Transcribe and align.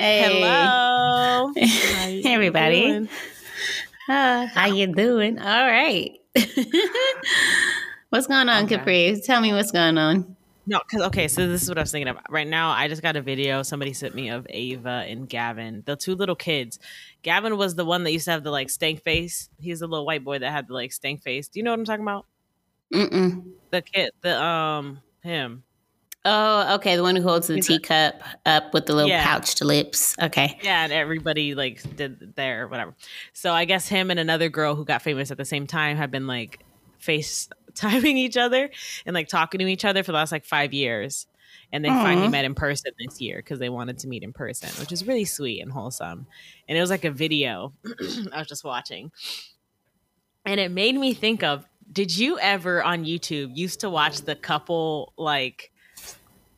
Hey. 0.00 0.40
Hello. 0.40 1.52
hey, 1.56 2.22
everybody. 2.24 3.06
Uh, 4.08 4.46
how 4.46 4.64
you 4.64 4.86
doing? 4.86 5.38
All 5.38 5.66
right. 5.66 6.18
what's 8.08 8.26
going 8.26 8.48
on, 8.48 8.64
Okay. 8.64 8.78
Capri? 8.78 9.20
Tell 9.22 9.42
me 9.42 9.52
what's 9.52 9.72
going 9.72 9.98
on. 9.98 10.36
No, 10.66 10.78
because 10.78 11.06
okay, 11.08 11.28
so 11.28 11.46
this 11.46 11.62
is 11.62 11.68
what 11.68 11.76
I 11.76 11.82
was 11.82 11.92
thinking 11.92 12.08
about. 12.08 12.32
Right 12.32 12.48
now, 12.48 12.70
I 12.70 12.88
just 12.88 13.02
got 13.02 13.16
a 13.16 13.20
video 13.20 13.62
somebody 13.62 13.92
sent 13.92 14.14
me 14.14 14.30
of 14.30 14.46
Ava 14.48 15.04
and 15.06 15.28
Gavin, 15.28 15.82
the 15.84 15.96
two 15.96 16.14
little 16.14 16.34
kids. 16.34 16.78
Gavin 17.20 17.58
was 17.58 17.74
the 17.74 17.84
one 17.84 18.02
that 18.04 18.12
used 18.12 18.24
to 18.24 18.30
have 18.30 18.42
the 18.42 18.50
like 18.50 18.70
stank 18.70 19.02
face. 19.02 19.50
He's 19.60 19.80
the 19.80 19.86
little 19.86 20.06
white 20.06 20.24
boy 20.24 20.38
that 20.38 20.50
had 20.50 20.68
the 20.68 20.72
like 20.72 20.92
stank 20.94 21.22
face. 21.22 21.46
Do 21.48 21.60
you 21.60 21.62
know 21.62 21.72
what 21.72 21.78
I'm 21.78 21.84
talking 21.84 22.04
about? 22.06 22.24
Mm-mm. 22.94 23.50
The 23.70 23.82
kid, 23.82 24.12
the 24.22 24.42
um, 24.42 25.02
him. 25.22 25.62
Oh, 26.24 26.74
okay. 26.74 26.96
The 26.96 27.02
one 27.02 27.16
who 27.16 27.22
holds 27.22 27.46
the 27.46 27.56
He's 27.56 27.66
teacup 27.66 28.22
up 28.44 28.74
with 28.74 28.86
the 28.86 28.94
little 28.94 29.08
Yeah. 29.08 29.24
pouched 29.24 29.62
lips. 29.62 30.14
Okay. 30.20 30.58
Yeah, 30.62 30.84
and 30.84 30.92
everybody 30.92 31.54
like 31.54 31.82
did 31.96 32.36
there, 32.36 32.68
whatever. 32.68 32.94
So 33.32 33.52
I 33.54 33.64
guess 33.64 33.88
him 33.88 34.10
and 34.10 34.20
another 34.20 34.48
girl 34.50 34.74
who 34.74 34.84
got 34.84 35.00
famous 35.02 35.30
at 35.30 35.38
the 35.38 35.44
same 35.46 35.66
time 35.66 35.96
have 35.96 36.10
been 36.10 36.26
like 36.26 36.62
face 36.98 37.48
timing 37.74 38.18
each 38.18 38.36
other 38.36 38.68
and 39.06 39.14
like 39.14 39.28
talking 39.28 39.60
to 39.60 39.66
each 39.66 39.84
other 39.84 40.02
for 40.02 40.12
the 40.12 40.16
last 40.18 40.32
like 40.32 40.44
five 40.44 40.74
years. 40.74 41.26
And 41.72 41.84
they 41.84 41.88
finally 41.88 42.28
met 42.28 42.44
in 42.44 42.54
person 42.54 42.92
this 42.98 43.20
year 43.20 43.36
because 43.38 43.58
they 43.58 43.68
wanted 43.68 43.98
to 44.00 44.08
meet 44.08 44.22
in 44.22 44.32
person, 44.32 44.68
which 44.80 44.92
is 44.92 45.06
really 45.06 45.24
sweet 45.24 45.60
and 45.62 45.70
wholesome. 45.72 46.26
And 46.68 46.76
it 46.76 46.80
was 46.80 46.90
like 46.90 47.04
a 47.04 47.10
video 47.10 47.72
I 48.32 48.38
was 48.38 48.48
just 48.48 48.64
watching. 48.64 49.10
And 50.44 50.58
it 50.60 50.70
made 50.70 50.96
me 50.96 51.14
think 51.14 51.42
of 51.42 51.64
did 51.92 52.16
you 52.16 52.38
ever 52.38 52.82
on 52.82 53.04
YouTube 53.04 53.56
used 53.56 53.80
to 53.80 53.90
watch 53.90 54.22
the 54.22 54.34
couple 54.36 55.12
like 55.16 55.70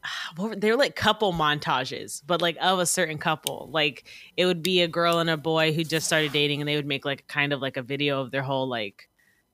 what 0.36 0.50
were, 0.50 0.56
they 0.56 0.70
were 0.70 0.76
like 0.76 0.96
couple 0.96 1.32
montages, 1.32 2.22
but 2.26 2.42
like 2.42 2.56
of 2.60 2.78
a 2.78 2.86
certain 2.86 3.18
couple. 3.18 3.68
Like 3.72 4.04
it 4.36 4.46
would 4.46 4.62
be 4.62 4.82
a 4.82 4.88
girl 4.88 5.18
and 5.18 5.30
a 5.30 5.36
boy 5.36 5.72
who 5.72 5.84
just 5.84 6.06
started 6.06 6.32
dating, 6.32 6.60
and 6.60 6.68
they 6.68 6.76
would 6.76 6.86
make 6.86 7.04
like 7.04 7.26
kind 7.28 7.52
of 7.52 7.60
like 7.60 7.76
a 7.76 7.82
video 7.82 8.20
of 8.20 8.30
their 8.30 8.42
whole 8.42 8.68
like 8.68 9.08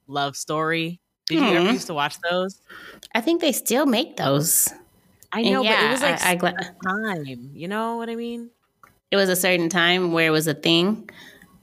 love 0.07 0.37
story. 0.37 1.01
Did 1.27 1.41
you 1.41 1.47
ever 1.57 1.67
Hmm. 1.67 1.73
used 1.75 1.87
to 1.89 1.95
watch 1.95 2.17
those? 2.31 2.61
I 3.15 3.21
think 3.21 3.43
they 3.43 3.53
still 3.53 3.85
make 3.85 4.17
those. 4.17 4.69
I 5.31 5.43
know, 5.43 5.63
but 5.63 5.79
it 5.79 5.91
was 5.91 6.01
like 6.01 6.23
I- 6.23 6.31
I 6.31 6.35
a 6.35 7.15
time. 7.15 7.51
You 7.53 7.69
know 7.69 7.97
what 7.97 8.09
I 8.09 8.15
mean? 8.15 8.49
It 9.11 9.17
was 9.17 9.29
a 9.29 9.37
certain 9.37 9.69
time 9.69 10.13
where 10.13 10.27
it 10.27 10.31
was 10.31 10.47
a 10.47 10.55
thing. 10.55 11.11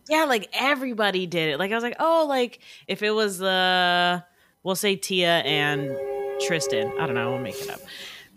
Yeah, 0.07 0.25
like 0.25 0.49
everybody 0.53 1.25
did 1.25 1.49
it. 1.49 1.57
Like 1.57 1.71
I 1.71 1.75
was 1.75 1.83
like, 1.83 1.95
oh, 1.99 2.27
like 2.29 2.59
if 2.87 3.01
it 3.01 3.09
was 3.09 3.41
uh, 3.41 4.21
we'll 4.61 4.75
say 4.75 4.95
Tia 4.95 5.37
and 5.39 5.97
Tristan. 6.41 6.91
I 6.99 7.07
don't 7.07 7.15
know. 7.15 7.31
We'll 7.31 7.39
make 7.41 7.59
it 7.59 7.69
up. 7.71 7.79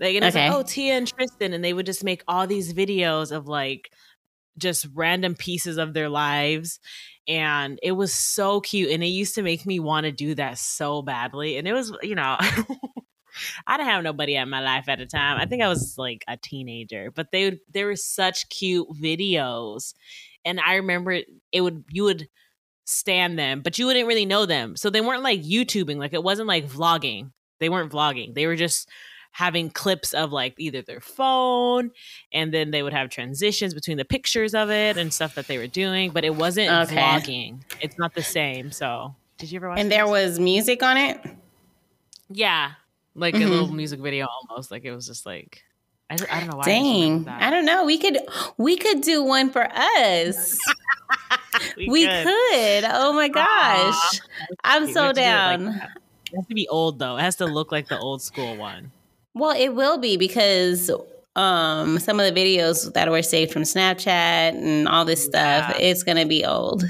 Like, 0.00 0.14
and 0.16 0.24
it's 0.24 0.36
Okay. 0.36 0.48
like, 0.48 0.56
oh, 0.56 0.62
Tia 0.62 0.94
and 0.94 1.06
Tristan, 1.08 1.52
and 1.52 1.64
they 1.64 1.72
would 1.72 1.86
just 1.86 2.04
make 2.04 2.22
all 2.28 2.46
these 2.46 2.72
videos 2.72 3.32
of 3.32 3.46
like 3.48 3.90
just 4.58 4.86
random 4.94 5.34
pieces 5.34 5.78
of 5.78 5.94
their 5.94 6.08
lives. 6.08 6.80
And 7.26 7.78
it 7.82 7.92
was 7.92 8.12
so 8.14 8.60
cute. 8.60 8.90
And 8.90 9.02
it 9.02 9.08
used 9.08 9.34
to 9.36 9.42
make 9.42 9.66
me 9.66 9.80
want 9.80 10.04
to 10.04 10.12
do 10.12 10.34
that 10.36 10.58
so 10.58 11.02
badly. 11.02 11.56
And 11.56 11.68
it 11.68 11.72
was, 11.72 11.92
you 12.02 12.14
know, 12.14 12.36
I 13.66 13.76
didn't 13.76 13.88
have 13.90 14.02
nobody 14.02 14.36
at 14.36 14.48
my 14.48 14.60
life 14.60 14.88
at 14.88 14.98
the 14.98 15.06
time. 15.06 15.38
I 15.38 15.46
think 15.46 15.62
I 15.62 15.68
was 15.68 15.94
like 15.98 16.24
a 16.26 16.36
teenager, 16.36 17.12
but 17.14 17.30
they 17.30 17.44
would, 17.44 17.58
they 17.72 17.84
were 17.84 17.96
such 17.96 18.48
cute 18.48 18.88
videos. 18.90 19.94
And 20.44 20.58
I 20.60 20.76
remember 20.76 21.12
it, 21.12 21.26
it 21.52 21.60
would, 21.60 21.84
you 21.90 22.04
would 22.04 22.28
stand 22.84 23.38
them, 23.38 23.60
but 23.60 23.78
you 23.78 23.86
wouldn't 23.86 24.08
really 24.08 24.26
know 24.26 24.46
them. 24.46 24.76
So 24.76 24.90
they 24.90 25.00
weren't 25.02 25.22
like 25.22 25.42
YouTubing, 25.42 25.98
like 25.98 26.14
it 26.14 26.22
wasn't 26.24 26.48
like 26.48 26.68
vlogging. 26.68 27.32
They 27.60 27.68
weren't 27.68 27.92
vlogging. 27.92 28.34
They 28.34 28.46
were 28.46 28.56
just 28.56 28.88
having 29.30 29.70
clips 29.70 30.14
of 30.14 30.32
like 30.32 30.54
either 30.58 30.82
their 30.82 31.00
phone 31.00 31.90
and 32.32 32.52
then 32.52 32.70
they 32.72 32.82
would 32.82 32.92
have 32.92 33.08
transitions 33.10 33.72
between 33.74 33.96
the 33.96 34.04
pictures 34.04 34.54
of 34.54 34.70
it 34.70 34.96
and 34.96 35.12
stuff 35.12 35.34
that 35.36 35.46
they 35.46 35.58
were 35.58 35.66
doing, 35.68 36.10
but 36.10 36.24
it 36.24 36.34
wasn't 36.34 36.68
Okay. 36.70 36.96
vlogging. 36.96 37.60
It's 37.80 37.96
not 37.98 38.14
the 38.14 38.22
same. 38.22 38.72
So, 38.72 39.14
did 39.36 39.52
you 39.52 39.56
ever 39.58 39.68
watch 39.68 39.78
And 39.78 39.90
there 39.92 40.06
was 40.08 40.40
music 40.40 40.82
on 40.82 40.96
it. 40.96 41.20
Yeah, 42.30 42.72
like 43.14 43.34
Mhm. 43.34 43.46
a 43.46 43.48
little 43.48 43.72
music 43.72 44.00
video 44.00 44.26
almost. 44.26 44.70
Like 44.70 44.84
it 44.84 44.92
was 44.94 45.06
just 45.06 45.24
like 45.24 45.62
I, 46.10 46.16
don't- 46.16 46.32
I 46.32 46.40
don't 46.40 46.48
know 46.50 46.56
why. 46.56 46.64
Dang. 46.64 47.02
remember 47.24 47.30
I 47.32 47.50
don't 47.50 47.64
know. 47.66 47.84
We 47.84 47.98
could 47.98 48.18
we 48.56 48.76
could 48.76 49.02
do 49.02 49.22
one 49.22 49.50
for 49.50 49.68
us. 49.72 50.58
we 51.76 52.06
could. 52.06 52.24
could. 52.24 52.84
Oh 52.88 53.12
my 53.12 53.28
gosh. 53.28 54.20
I'm 54.64 54.86
We 54.86 54.92
so 54.94 55.02
have 55.04 55.14
to 55.14 55.20
do 55.20 55.26
it 55.26 55.30
like 55.30 55.58
down. 55.58 55.68
it 55.68 56.36
has 56.36 56.46
to 56.48 56.54
be 56.54 56.66
old 56.68 56.98
though. 56.98 57.16
It 57.18 57.20
has 57.20 57.36
to 57.36 57.46
look 57.46 57.70
like 57.72 57.88
the 57.88 57.98
old 57.98 58.22
school 58.22 58.56
one. 58.56 58.90
Well, 59.38 59.56
it 59.56 59.70
will 59.74 59.98
be 59.98 60.16
because 60.16 60.90
um 61.36 61.98
some 62.00 62.18
of 62.18 62.32
the 62.34 62.40
videos 62.40 62.92
that 62.94 63.10
were 63.10 63.22
saved 63.22 63.52
from 63.52 63.62
Snapchat 63.62 64.08
and 64.54 64.88
all 64.88 65.04
this 65.04 65.24
stuff, 65.24 65.74
Yeah. 65.78 65.86
it's 65.86 66.02
gonna 66.02 66.26
be 66.26 66.44
old. 66.44 66.84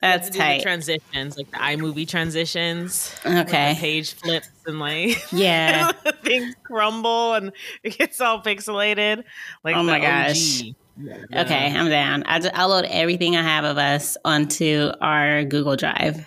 That's 0.00 0.26
To 0.28 0.32
the 0.34 0.38
tight. 0.38 0.62
transitions, 0.62 1.36
like 1.38 1.50
the 1.50 1.56
iMovie 1.56 2.06
transitions. 2.06 3.14
Okay. 3.24 3.74
Page 3.78 4.12
flips 4.14 4.48
and 4.66 4.78
like 4.78 5.16
Yeah. 5.32 5.92
things 6.22 6.54
crumble 6.62 7.34
and 7.34 7.52
it 7.82 7.96
gets 7.96 8.20
all 8.20 8.42
pixelated. 8.42 9.24
Like 9.64 9.76
Oh 9.76 9.82
my 9.82 9.98
gosh. 10.00 10.60
OG. 10.62 10.74
Okay, 11.34 11.72
I'm 11.74 11.88
down. 11.88 12.22
I 12.24 12.38
just, 12.38 12.54
I'll 12.54 12.68
load 12.68 12.84
everything 12.88 13.34
I 13.34 13.42
have 13.42 13.64
of 13.64 13.78
us 13.78 14.16
onto 14.24 14.92
our 15.00 15.42
Google 15.44 15.74
Drive. 15.76 16.24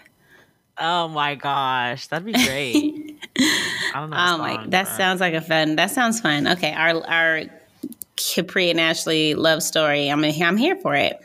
Oh 0.79 1.07
my 1.07 1.35
gosh, 1.35 2.07
that'd 2.07 2.25
be 2.25 2.33
great. 2.45 3.06
I 3.93 3.99
don't 3.99 4.09
know. 4.09 4.17
Oh 4.19 4.37
my, 4.37 4.65
that 4.67 4.87
sounds 4.87 5.19
like 5.21 5.33
a 5.33 5.41
fun. 5.41 5.75
That 5.75 5.91
sounds 5.91 6.19
fun. 6.19 6.47
Okay, 6.47 6.73
our 6.73 7.05
our 7.07 7.43
Capri 8.15 8.69
and 8.69 8.79
Ashley 8.79 9.35
love 9.35 9.61
story. 9.61 10.09
I'm 10.09 10.23
I'm 10.23 10.57
here 10.57 10.75
for 10.77 10.95
it. 10.95 11.19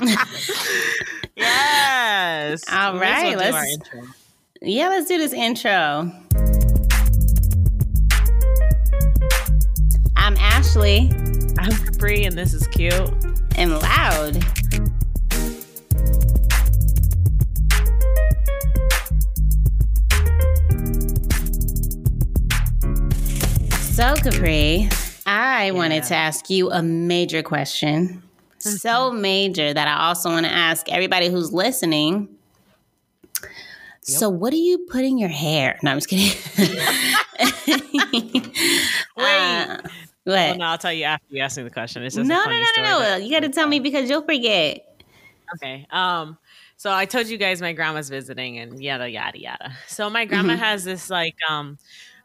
Yes. 1.34 2.62
All 2.72 2.98
right, 2.98 3.36
well 3.36 3.52
let's- 3.52 3.72
intro. 3.72 4.02
Yeah, 4.60 4.88
let's 4.88 5.08
do 5.08 5.18
this 5.18 5.32
intro. 5.32 6.12
I'm 10.16 10.36
Ashley 10.36 11.10
I'm 11.58 11.72
Capri, 11.72 12.24
and 12.24 12.36
this 12.36 12.54
is 12.54 12.66
cute. 12.68 12.92
and 13.56 13.72
loud. 13.80 14.44
So, 23.92 24.14
Capri, 24.14 24.88
I 25.26 25.70
wanted 25.72 26.04
to 26.04 26.14
ask 26.14 26.48
you 26.48 26.70
a 26.70 26.82
major 26.82 27.42
question. 27.42 28.22
So 28.58 29.10
major 29.12 29.74
that 29.74 29.86
I 29.86 30.06
also 30.08 30.30
want 30.30 30.46
to 30.46 30.52
ask 30.52 30.88
everybody 30.88 31.28
who's 31.28 31.52
listening. 31.52 32.28
So, 34.00 34.30
what 34.30 34.50
do 34.50 34.56
you 34.56 34.78
put 34.90 35.04
in 35.04 35.18
your 35.18 35.28
hair? 35.28 35.78
No, 35.82 35.90
I'm 35.90 35.98
just 35.98 36.08
kidding. 36.08 36.36
Wait. 37.68 38.46
Uh, 39.18 39.76
what? 40.24 40.34
well, 40.34 40.56
no, 40.56 40.64
I'll 40.64 40.78
tell 40.78 40.92
you 40.92 41.04
after 41.04 41.26
you 41.28 41.42
ask 41.42 41.58
me 41.58 41.62
the 41.64 41.70
question. 41.70 42.02
It's 42.02 42.16
no, 42.16 42.22
just 42.24 42.28
no, 42.28 42.44
no, 42.50 42.58
no, 42.58 42.82
no, 42.82 42.98
that- 43.00 43.22
You 43.22 43.30
got 43.30 43.40
to 43.40 43.50
tell 43.50 43.66
me 43.68 43.78
because 43.78 44.08
you'll 44.08 44.22
forget. 44.22 45.02
Okay. 45.56 45.86
Um. 45.90 46.38
So 46.78 46.90
I 46.92 47.04
told 47.04 47.28
you 47.28 47.36
guys 47.36 47.60
my 47.60 47.74
grandma's 47.74 48.08
visiting 48.08 48.58
and 48.58 48.82
yada 48.82 49.08
yada 49.08 49.38
yada. 49.38 49.72
So 49.86 50.10
my 50.10 50.24
grandma 50.24 50.54
Mhm. 50.54 50.58
has 50.58 50.82
this 50.82 51.10
like 51.10 51.36
um, 51.48 51.78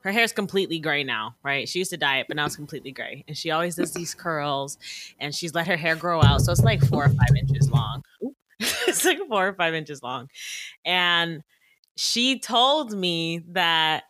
her 0.07 0.13
hair's 0.13 0.31
completely 0.31 0.79
gray 0.79 1.03
now, 1.03 1.35
right? 1.43 1.67
She 1.67 1.79
used 1.79 1.91
to 1.91 1.97
dye 1.97 2.19
it, 2.19 2.27
but 2.29 2.37
now 2.37 2.45
it's 2.45 2.55
completely 2.55 2.93
gray, 2.93 3.25
and 3.27 3.37
she 3.37 3.51
always 3.51 3.75
does 3.75 3.93
these 3.93 4.15
curls, 4.15 4.77
and 5.19 5.35
she's 5.35 5.53
let 5.53 5.67
her 5.67 5.75
hair 5.75 5.97
grow 5.97 6.23
out, 6.23 6.41
so 6.41 6.51
it's 6.53 6.63
like 6.63 6.81
four 6.81 7.03
or 7.05 7.09
five 7.09 7.35
inches 7.37 7.69
long. 7.69 8.03
It's 8.87 9.05
like 9.05 9.19
four 9.27 9.49
or 9.49 9.53
five 9.53 9.75
inches 9.75 10.01
long, 10.01 10.29
and 10.83 11.43
she 11.97 12.39
told 12.39 12.93
me 12.93 13.43
that 13.49 14.05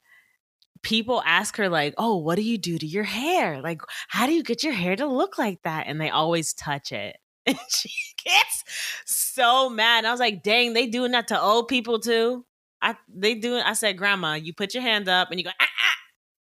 people 0.84 1.22
ask 1.25 1.57
her 1.57 1.68
like 1.68 1.94
oh 1.97 2.16
what 2.16 2.36
do 2.36 2.44
you 2.44 2.57
do 2.57 2.78
to 2.78 2.86
your 2.86 3.03
hair? 3.03 3.59
Like 3.62 3.81
how 4.07 4.25
do 4.28 4.34
you 4.34 4.44
get 4.44 4.63
your 4.63 4.72
hair 4.74 4.96
to 4.96 5.07
look 5.07 5.38
like 5.38 5.62
that? 5.63 5.88
And 5.88 6.00
they 6.00 6.09
always 6.09 6.53
touch 6.53 6.92
it. 6.92 7.18
And 7.48 7.57
she 7.69 7.89
gets 8.24 8.63
so 9.06 9.69
mad. 9.69 10.00
And 10.00 10.07
i 10.07 10.12
was 10.12 10.19
like 10.19 10.44
dang 10.44 10.74
they 10.74 10.88
doing 10.88 11.12
that 11.12 11.27
to 11.30 11.42
old 11.42 11.68
people 11.68 12.00
too 12.00 12.45
i 12.81 12.95
they 13.13 13.35
do 13.35 13.57
i 13.57 13.74
said 13.74 13.97
grandma 13.97 14.33
you 14.33 14.53
put 14.53 14.74
your 14.74 14.83
hand 14.83 15.07
up 15.09 15.29
and 15.31 15.39
you 15.39 15.44
go 15.44 15.51
ah, 15.59 15.65
ah, 15.65 15.95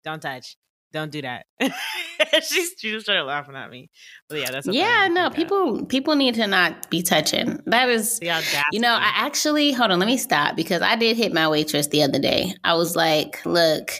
don't 0.04 0.20
touch 0.22 0.56
don't 0.96 1.12
do 1.12 1.22
that 1.22 1.46
she's 2.42 2.74
she 2.78 2.90
just 2.90 3.06
started 3.06 3.24
laughing 3.24 3.54
at 3.54 3.70
me 3.70 3.90
but 4.28 4.40
yeah 4.40 4.50
that's 4.50 4.68
okay. 4.68 4.78
Yeah, 4.78 5.08
no, 5.08 5.30
people 5.30 5.84
people 5.86 6.14
need 6.14 6.34
to 6.34 6.46
not 6.46 6.90
be 6.90 7.02
touching. 7.02 7.60
That 7.66 7.88
is 7.88 8.18
the 8.18 8.30
audacity. 8.30 8.62
You 8.72 8.80
know, 8.80 8.92
I 8.92 9.12
actually 9.14 9.72
hold 9.72 9.90
on, 9.90 9.98
let 9.98 10.06
me 10.06 10.16
stop 10.16 10.56
because 10.56 10.82
I 10.82 10.96
did 10.96 11.16
hit 11.16 11.32
my 11.32 11.48
waitress 11.48 11.88
the 11.88 12.02
other 12.02 12.18
day. 12.18 12.54
I 12.64 12.74
was 12.74 12.96
like, 12.96 13.44
look, 13.44 13.92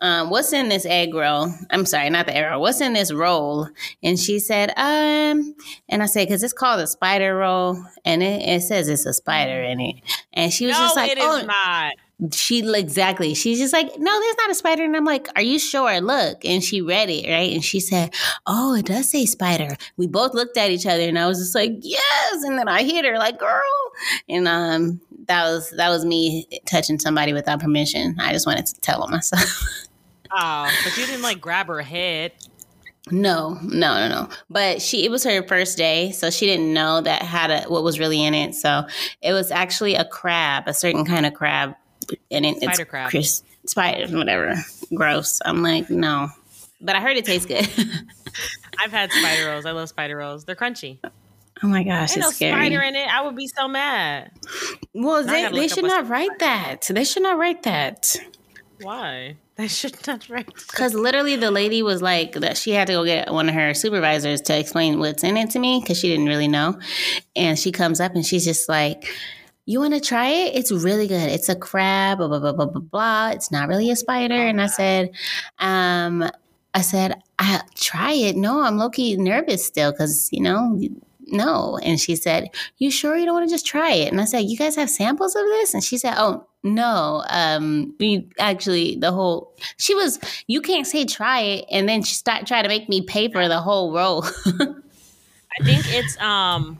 um, 0.00 0.30
what's 0.30 0.52
in 0.52 0.68
this 0.68 0.86
egg 0.86 1.14
roll? 1.14 1.52
I'm 1.70 1.86
sorry, 1.86 2.10
not 2.10 2.26
the 2.26 2.36
egg 2.36 2.50
roll. 2.50 2.60
What's 2.60 2.80
in 2.80 2.92
this 2.92 3.12
roll? 3.12 3.68
And 4.02 4.18
she 4.18 4.38
said, 4.38 4.70
um, 4.70 5.54
and 5.88 6.02
I 6.02 6.06
said, 6.06 6.26
because 6.26 6.42
it's 6.42 6.52
called 6.52 6.80
a 6.80 6.86
spider 6.86 7.36
roll, 7.36 7.82
and 8.04 8.22
it, 8.22 8.48
it 8.48 8.62
says 8.62 8.88
it's 8.88 9.06
a 9.06 9.12
spider 9.12 9.62
in 9.62 9.80
it. 9.80 9.96
And 10.32 10.52
she 10.52 10.66
was 10.66 10.76
no 10.76 10.84
just 10.84 10.96
like, 10.96 11.12
it 11.12 11.18
is 11.18 11.24
oh, 11.24 11.42
not 11.42 11.94
she 12.32 12.68
exactly. 12.74 13.34
She's 13.34 13.58
just 13.58 13.72
like, 13.72 13.86
no, 13.96 14.20
there's 14.20 14.36
not 14.38 14.50
a 14.50 14.54
spider. 14.54 14.82
And 14.82 14.96
I'm 14.96 15.04
like, 15.04 15.28
are 15.36 15.42
you 15.42 15.58
sure? 15.58 16.00
Look. 16.00 16.44
And 16.44 16.62
she 16.62 16.80
read 16.80 17.10
it, 17.10 17.30
right? 17.30 17.52
And 17.52 17.64
she 17.64 17.78
said, 17.78 18.12
"Oh, 18.46 18.74
it 18.74 18.86
does 18.86 19.10
say 19.10 19.24
spider." 19.24 19.76
We 19.96 20.06
both 20.06 20.34
looked 20.34 20.56
at 20.56 20.70
each 20.70 20.86
other, 20.86 21.02
and 21.02 21.18
I 21.18 21.26
was 21.26 21.38
just 21.38 21.54
like, 21.54 21.72
"Yes!" 21.80 22.42
And 22.42 22.58
then 22.58 22.68
I 22.68 22.82
hit 22.82 23.04
her 23.04 23.18
like, 23.18 23.38
"Girl!" 23.38 23.62
And 24.28 24.48
um, 24.48 25.00
that 25.26 25.44
was 25.44 25.70
that 25.76 25.90
was 25.90 26.04
me 26.04 26.48
touching 26.66 26.98
somebody 26.98 27.32
without 27.32 27.60
permission. 27.60 28.16
I 28.18 28.32
just 28.32 28.46
wanted 28.46 28.66
to 28.66 28.80
tell 28.80 29.00
them 29.02 29.12
myself. 29.12 29.62
Oh, 30.30 30.70
but 30.84 30.94
you 30.98 31.06
didn't 31.06 31.22
like 31.22 31.40
grab 31.40 31.68
her 31.68 31.80
head. 31.80 32.32
No, 33.10 33.58
no, 33.62 33.94
no, 33.94 34.08
no. 34.08 34.28
But 34.50 34.82
she 34.82 35.06
it 35.06 35.10
was 35.10 35.24
her 35.24 35.42
first 35.42 35.78
day, 35.78 36.10
so 36.10 36.28
she 36.28 36.44
didn't 36.44 36.74
know 36.74 37.00
that 37.00 37.22
had 37.22 37.50
a 37.50 37.62
what 37.62 37.82
was 37.82 37.98
really 37.98 38.22
in 38.22 38.34
it. 38.34 38.54
So 38.54 38.84
it 39.22 39.32
was 39.32 39.50
actually 39.50 39.94
a 39.94 40.04
crab, 40.04 40.64
a 40.66 40.74
certain 40.74 41.06
kind 41.06 41.24
of 41.24 41.32
crab, 41.32 41.74
and 42.30 42.46
it, 42.46 42.56
Spider 42.58 42.82
it's 42.82 42.90
crab. 42.90 43.10
Chris, 43.10 43.42
spider, 43.66 44.16
whatever. 44.16 44.54
Gross. 44.94 45.40
I'm 45.44 45.62
like, 45.62 45.90
no. 45.90 46.28
But 46.80 46.96
I 46.96 47.00
heard 47.00 47.16
it 47.16 47.24
tastes 47.24 47.46
good. 47.46 47.68
I've 48.78 48.92
had 48.92 49.10
spider 49.10 49.48
rolls. 49.50 49.66
I 49.66 49.72
love 49.72 49.88
spider 49.88 50.16
rolls. 50.16 50.44
They're 50.44 50.54
crunchy. 50.56 50.98
oh 51.04 51.10
my 51.66 51.82
gosh, 51.82 52.12
Ain't 52.12 52.20
no 52.20 52.30
scary. 52.30 52.52
spider 52.52 52.80
in 52.82 52.94
it. 52.94 53.08
I 53.08 53.22
would 53.24 53.34
be 53.34 53.48
so 53.48 53.66
mad. 53.66 54.30
well, 54.94 55.24
Now 55.24 55.32
they, 55.50 55.60
they 55.60 55.68
should 55.68 55.84
not 55.84 56.08
write 56.08 56.38
that. 56.38 56.86
They 56.88 57.04
should 57.04 57.22
not 57.24 57.36
write 57.38 57.64
that. 57.64 58.16
Why? 58.80 59.36
They 59.56 59.66
should 59.66 60.06
not 60.06 60.28
write. 60.28 60.54
Because 60.54 60.94
literally, 60.94 61.34
the 61.34 61.50
lady 61.50 61.82
was 61.82 62.00
like 62.00 62.34
that. 62.34 62.56
She 62.56 62.70
had 62.70 62.86
to 62.86 62.92
go 62.92 63.04
get 63.04 63.32
one 63.32 63.48
of 63.48 63.54
her 63.56 63.74
supervisors 63.74 64.40
to 64.42 64.56
explain 64.56 65.00
what's 65.00 65.24
in 65.24 65.36
it 65.36 65.50
to 65.50 65.58
me 65.58 65.80
because 65.80 65.98
she 65.98 66.06
didn't 66.08 66.26
really 66.26 66.46
know. 66.46 66.78
And 67.34 67.58
she 67.58 67.72
comes 67.72 67.98
up 68.00 68.14
and 68.14 68.24
she's 68.24 68.44
just 68.44 68.68
like, 68.68 69.08
"You 69.68 69.80
want 69.80 69.94
to 69.94 70.00
try 70.00 70.28
it? 70.28 70.54
It's 70.56 70.72
really 70.72 71.06
good. 71.06 71.28
It's 71.30 71.48
a 71.48 71.56
crab. 71.56 72.18
Blah 72.18 72.28
blah 72.28 72.38
blah 72.40 72.52
blah 72.52 72.66
blah 72.66 72.80
blah. 72.80 73.30
It's 73.30 73.50
not 73.50 73.68
really 73.68 73.90
a 73.90 73.96
spider." 73.96 74.34
And 74.34 74.60
I 74.60 74.66
said, 74.66 75.10
um, 75.58 76.30
"I 76.74 76.80
said 76.80 77.22
I 77.38 77.62
try 77.74 78.12
it. 78.12 78.36
No, 78.36 78.60
I'm 78.60 78.78
low 78.78 78.90
key 78.90 79.16
nervous 79.16 79.64
still 79.66 79.92
because 79.92 80.28
you 80.32 80.42
know." 80.42 80.78
No. 81.30 81.78
And 81.82 82.00
she 82.00 82.16
said, 82.16 82.48
You 82.78 82.90
sure 82.90 83.14
you 83.14 83.26
don't 83.26 83.34
want 83.34 83.46
to 83.46 83.54
just 83.54 83.66
try 83.66 83.92
it? 83.92 84.10
And 84.10 84.18
I 84.18 84.24
said, 84.24 84.44
You 84.46 84.56
guys 84.56 84.76
have 84.76 84.88
samples 84.88 85.36
of 85.36 85.44
this? 85.44 85.74
And 85.74 85.84
she 85.84 85.98
said, 85.98 86.14
Oh, 86.16 86.46
no. 86.62 87.22
Um, 87.28 87.94
we 88.00 88.26
actually, 88.38 88.96
the 88.96 89.12
whole, 89.12 89.54
she 89.76 89.94
was, 89.94 90.18
you 90.46 90.62
can't 90.62 90.86
say 90.86 91.04
try 91.04 91.40
it. 91.40 91.66
And 91.70 91.86
then 91.86 92.02
she 92.02 92.14
start 92.14 92.46
trying 92.46 92.62
to 92.62 92.70
make 92.70 92.88
me 92.88 93.02
pay 93.02 93.30
for 93.30 93.46
the 93.46 93.60
whole 93.60 93.92
roll. 93.92 94.24
I 95.60 95.64
think 95.64 95.84
it's 95.88 96.18
um 96.20 96.78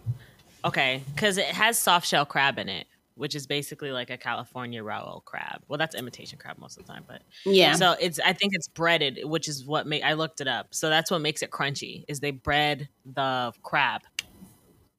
okay 0.65 1.03
because 1.15 1.39
it 1.39 1.47
has 1.47 1.79
soft 1.79 2.07
shell 2.07 2.27
crab 2.27 2.59
in 2.59 2.69
it, 2.69 2.87
which 3.15 3.35
is 3.35 3.47
basically 3.47 3.91
like 3.93 4.11
a 4.11 4.17
California 4.17 4.83
royal 4.83 5.23
crab. 5.27 5.63
Well, 5.69 5.79
that's 5.79 5.95
imitation 5.95 6.39
crab 6.39 6.59
most 6.59 6.79
of 6.79 6.87
the 6.87 6.93
time, 6.93 7.05
but 7.07 7.23
yeah. 7.45 7.75
so 7.75 7.95
it's 8.01 8.19
I 8.21 8.33
think 8.33 8.55
it's 8.55 8.69
breaded, 8.69 9.21
which 9.25 9.49
is 9.49 9.65
what 9.65 9.87
make 9.87 10.03
I 10.05 10.15
looked 10.15 10.41
it 10.41 10.49
up. 10.49 10.75
So 10.75 10.89
that's 10.89 11.11
what 11.11 11.21
makes 11.21 11.43
it 11.43 11.51
crunchy. 11.51 12.05
Is 12.09 12.21
they 12.21 12.31
bread 12.33 12.89
the 13.05 13.53
crab, 13.63 14.03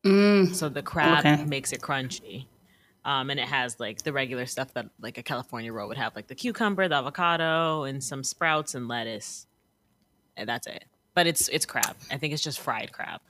Mm, 0.05 0.53
so 0.53 0.69
the 0.69 0.81
crab 0.81 1.25
Okay. 1.25 1.43
makes 1.45 1.73
it 1.73 1.81
crunchy. 1.81 2.47
Um, 3.05 3.29
and 3.29 3.39
it 3.39 3.47
has 3.47 3.79
like 3.79 4.03
the 4.03 4.13
regular 4.13 4.45
stuff 4.45 4.73
that 4.73 4.87
like 4.99 5.17
a 5.17 5.23
California 5.23 5.71
roll 5.73 5.87
would 5.87 5.97
have, 5.97 6.15
like 6.15 6.27
the 6.27 6.35
cucumber, 6.35 6.87
the 6.87 6.95
avocado, 6.95 7.83
and 7.83 8.03
some 8.03 8.23
sprouts 8.23 8.75
and 8.75 8.87
lettuce. 8.87 9.47
And 10.37 10.47
that's 10.47 10.67
it. 10.67 10.85
But 11.15 11.27
it's 11.27 11.47
it's 11.49 11.65
crab. 11.65 11.95
I 12.11 12.17
think 12.17 12.33
it's 12.33 12.43
just 12.43 12.59
fried 12.59 12.91
crab 12.91 13.21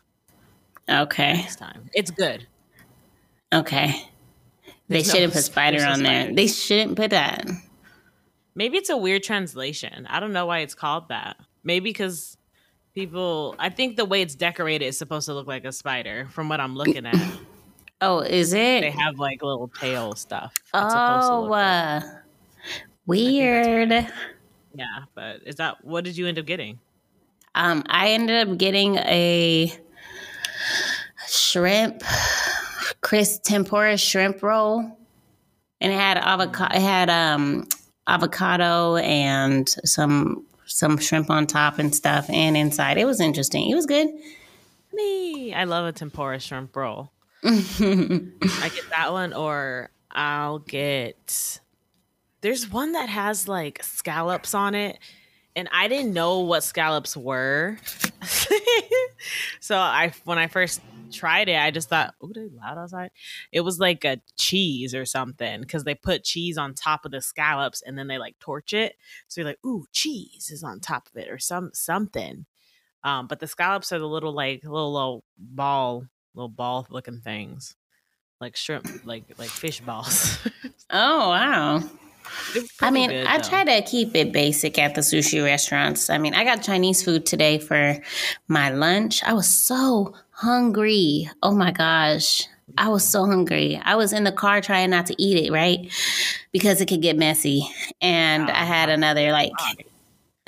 okay. 0.90 1.44
this 1.44 1.56
time. 1.56 1.90
It's 1.94 2.12
good. 2.12 2.48
Okay. 3.54 3.94
They 4.88 4.96
There's 4.96 5.08
no- 5.08 5.14
shouldn't 5.14 5.34
put 5.34 5.44
spider 5.44 5.86
on 5.86 6.04
there. 6.04 6.22
spider. 6.24 6.36
They 6.36 6.48
shouldn't 6.48 6.96
put 6.98 7.12
that. 7.12 7.46
Maybe 8.56 8.78
it's 8.78 8.90
a 8.90 8.98
weird 8.98 9.24
translation. 9.24 10.06
I 10.10 10.20
don't 10.20 10.34
know 10.34 10.46
why 10.46 10.60
it's 10.60 10.74
called 10.76 11.10
that. 11.10 11.38
Maybe 11.64 11.90
because 11.92 12.38
people, 12.96 13.56
I 13.60 13.70
think 13.70 13.96
the 13.98 14.06
way 14.06 14.22
it's 14.22 14.36
decorated 14.36 14.86
is 14.86 14.98
supposed 14.98 15.26
to 15.28 15.34
look 15.34 15.48
like 15.48 15.64
a 15.66 15.72
spider. 15.72 16.28
From 16.32 16.50
what 16.50 16.60
I'm 16.60 16.76
looking 16.76 17.06
at, 17.06 17.16
Oh, 18.02 18.20
is 18.20 18.54
it? 18.54 18.82
they 18.82 18.92
have 18.92 19.20
like 19.20 19.42
little 19.44 19.68
tail 19.68 20.16
stuff. 20.16 20.54
It's 20.58 20.68
supposed 20.72 20.94
to 21.28 21.34
oh, 21.34 21.42
like- 21.50 22.04
uh, 22.04 22.08
weird. 23.06 23.90
yeah. 24.74 25.00
But 25.16 25.42
is 25.46 25.56
that 25.56 25.84
what 25.84 26.04
did 26.04 26.18
you 26.18 26.28
end 26.28 26.40
up 26.40 26.46
getting? 26.46 26.80
Um, 27.56 27.84
I 27.88 28.12
ended 28.12 28.48
up 28.48 28.58
getting 28.58 28.96
a 28.98 29.74
shrimp, 31.30 32.04
Chris 33.02 33.40
tempura 33.40 33.98
shrimp 33.98 34.42
roll, 34.42 34.80
and 35.82 35.94
it 35.94 35.96
had 35.96 36.18
avocado. 36.18 36.76
It 36.76 36.82
had 36.82 37.10
um 37.10 37.68
avocado 38.08 38.96
and 38.98 39.70
some 39.86 40.46
some 40.66 40.98
shrimp 40.98 41.30
on 41.30 41.48
top 41.48 41.80
and 41.80 41.94
stuff, 41.94 42.30
and 42.30 42.56
inside. 42.58 42.98
It 42.98 43.06
was 43.06 43.20
interesting. 43.20 43.70
It 43.70 43.76
was 43.76 43.86
good. 43.86 44.08
Me, 44.94 45.54
I 45.54 45.66
love 45.66 45.86
a 45.86 45.92
tempura 45.92 46.40
shrimp 46.40 46.76
roll. 46.76 47.12
I 47.44 48.72
get 48.74 48.90
that 48.90 49.12
one, 49.12 49.34
or 49.34 49.92
I'll 50.12 50.60
get. 50.60 51.60
There's 52.42 52.72
one 52.72 52.94
that 52.94 53.10
has 53.10 53.48
like 53.48 53.84
scallops 53.84 54.54
on 54.54 54.76
it, 54.76 54.98
and 55.60 55.70
I 55.74 55.90
didn't 55.90 56.14
know 56.14 56.40
what 56.40 56.64
scallops 56.64 57.18
were. 57.18 57.78
so 59.60 59.78
I, 59.78 60.14
when 60.24 60.38
I 60.38 60.48
first 60.48 60.80
tried 61.12 61.50
it, 61.50 61.60
I 61.60 61.70
just 61.72 61.90
thought, 61.90 62.16
"Oh, 62.22 62.32
they 62.34 62.48
loud 62.48 62.78
outside." 62.78 63.12
It 63.52 63.62
was 63.62 63.80
like 63.80 64.06
a 64.06 64.22
cheese 64.38 64.96
or 64.96 65.06
something 65.06 65.60
because 65.62 65.84
they 65.84 65.96
put 65.96 66.24
cheese 66.24 66.58
on 66.58 66.74
top 66.74 67.04
of 67.06 67.12
the 67.12 67.22
scallops, 67.22 67.82
and 67.82 67.98
then 67.98 68.08
they 68.08 68.18
like 68.18 68.40
torch 68.40 68.74
it. 68.74 68.96
So 69.28 69.42
you're 69.42 69.50
like, 69.50 69.66
"Ooh, 69.66 69.86
cheese 69.92 70.50
is 70.50 70.64
on 70.64 70.80
top 70.80 71.08
of 71.14 71.22
it," 71.22 71.30
or 71.30 71.38
some 71.38 71.72
something. 71.74 72.46
Um, 73.04 73.28
but 73.28 73.40
the 73.40 73.48
scallops 73.48 73.92
are 73.92 74.00
the 74.00 74.08
little 74.08 74.34
like 74.34 74.64
little 74.64 74.94
little 74.94 75.24
ball, 75.38 76.06
little 76.36 76.50
ball 76.50 76.88
looking 76.90 77.20
things, 77.22 77.76
like 78.42 78.56
shrimp, 78.56 79.06
like 79.06 79.26
like 79.38 79.50
fish 79.50 79.82
balls. 79.82 80.40
Oh 80.92 81.30
wow. 81.30 81.84
I 82.82 82.92
mean, 82.92 83.10
good, 83.10 83.26
I 83.26 83.38
though. 83.38 83.50
try 83.50 83.64
to 83.64 83.82
keep 83.82 84.16
it 84.16 84.32
basic 84.32 84.78
at 84.80 84.96
the 84.96 85.02
sushi 85.02 85.44
restaurants. 85.44 86.10
I 86.10 86.18
mean, 86.18 86.34
I 86.34 86.44
got 86.44 86.64
Chinese 86.64 87.04
food 87.04 87.26
today 87.26 87.60
for 87.60 88.02
my 88.48 88.70
lunch. 88.70 89.24
I 89.24 89.34
was 89.34 89.48
so 89.48 90.16
hungry. 90.32 91.30
Oh 91.44 91.54
my 91.54 91.72
gosh. 91.72 92.48
I 92.78 92.90
was 92.90 93.04
so 93.08 93.26
hungry. 93.26 93.82
I 93.84 93.96
was 93.96 94.14
in 94.14 94.24
the 94.24 94.32
car 94.32 94.62
trying 94.62 94.92
not 94.92 95.08
to 95.08 95.22
eat 95.22 95.46
it, 95.46 95.52
right? 95.52 95.92
Because 96.52 96.82
it 96.82 96.88
could 96.88 97.02
get 97.02 97.18
messy. 97.18 97.68
And 98.02 98.50
I 98.50 98.62
ah. 98.62 98.66
had 98.66 98.90
another 98.90 99.32
like 99.32 99.52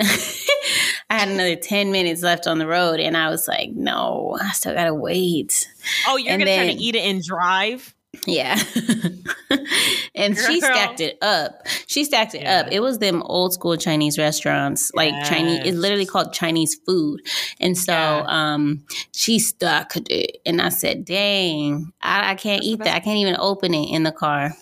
I 0.00 1.18
had 1.18 1.28
another 1.28 1.56
10 1.56 1.92
minutes 1.92 2.22
left 2.22 2.46
on 2.46 2.58
the 2.58 2.66
road 2.66 3.00
and 3.00 3.16
I 3.16 3.28
was 3.28 3.46
like, 3.46 3.70
no, 3.72 4.38
I 4.40 4.52
still 4.52 4.74
gotta 4.74 4.94
wait. 4.94 5.68
Oh, 6.06 6.16
you're 6.16 6.32
and 6.32 6.40
gonna 6.40 6.56
try 6.56 6.72
to 6.72 6.80
eat 6.80 6.94
it 6.94 7.00
and 7.00 7.22
drive? 7.22 7.94
Yeah. 8.26 8.58
and 10.14 10.36
she 10.36 10.60
stacked 10.60 11.00
it 11.00 11.16
up. 11.22 11.66
She 11.86 12.04
stacked 12.04 12.34
it 12.34 12.42
Yeah. 12.42 12.60
up. 12.60 12.68
It 12.70 12.80
was 12.80 12.98
them 12.98 13.22
old 13.22 13.54
school 13.54 13.76
Chinese 13.76 14.18
restaurants, 14.18 14.92
like 14.94 15.12
Chinese, 15.24 15.62
it's 15.64 15.76
literally 15.76 16.06
called 16.06 16.32
Chinese 16.32 16.74
food. 16.86 17.20
And 17.60 17.76
so 17.76 17.92
Yeah. 17.92 18.24
um 18.28 18.84
she 19.12 19.38
stacked 19.38 20.10
it. 20.10 20.38
And 20.44 20.60
I 20.60 20.68
said, 20.68 21.04
dang, 21.04 21.92
I, 22.02 22.32
I 22.32 22.34
can't 22.34 22.62
eat 22.62 22.80
that. 22.80 22.94
I 22.94 23.00
can't 23.00 23.18
even 23.18 23.36
open 23.38 23.72
it 23.74 23.88
in 23.90 24.02
the 24.02 24.12
car. 24.12 24.52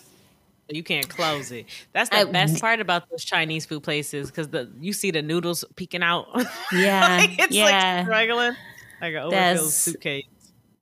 You 0.69 0.85
can't 0.85 1.09
close 1.09 1.51
it. 1.51 1.67
That's 1.93 2.09
the 2.11 2.19
I- 2.19 2.25
best 2.25 2.61
part 2.61 2.79
about 2.79 3.11
those 3.11 3.25
Chinese 3.25 3.67
food 3.67 3.83
places 3.83 4.31
because 4.31 4.49
the 4.49 4.71
you 4.81 4.93
see 4.93 5.11
the 5.11 5.23
noodles 5.23 5.65
peeking 5.75 6.03
out. 6.05 6.29
Yeah. 6.73 7.19
like 7.19 7.37
it's 7.39 7.53
yeah. 7.55 7.65
like 7.65 8.05
struggling, 8.07 8.57
like 9.01 9.15
an 9.15 9.23
overfilled 9.23 9.71
suitcase. 9.73 10.25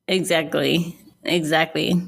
Exactly. 0.07 0.97
Exactly. 1.25 2.07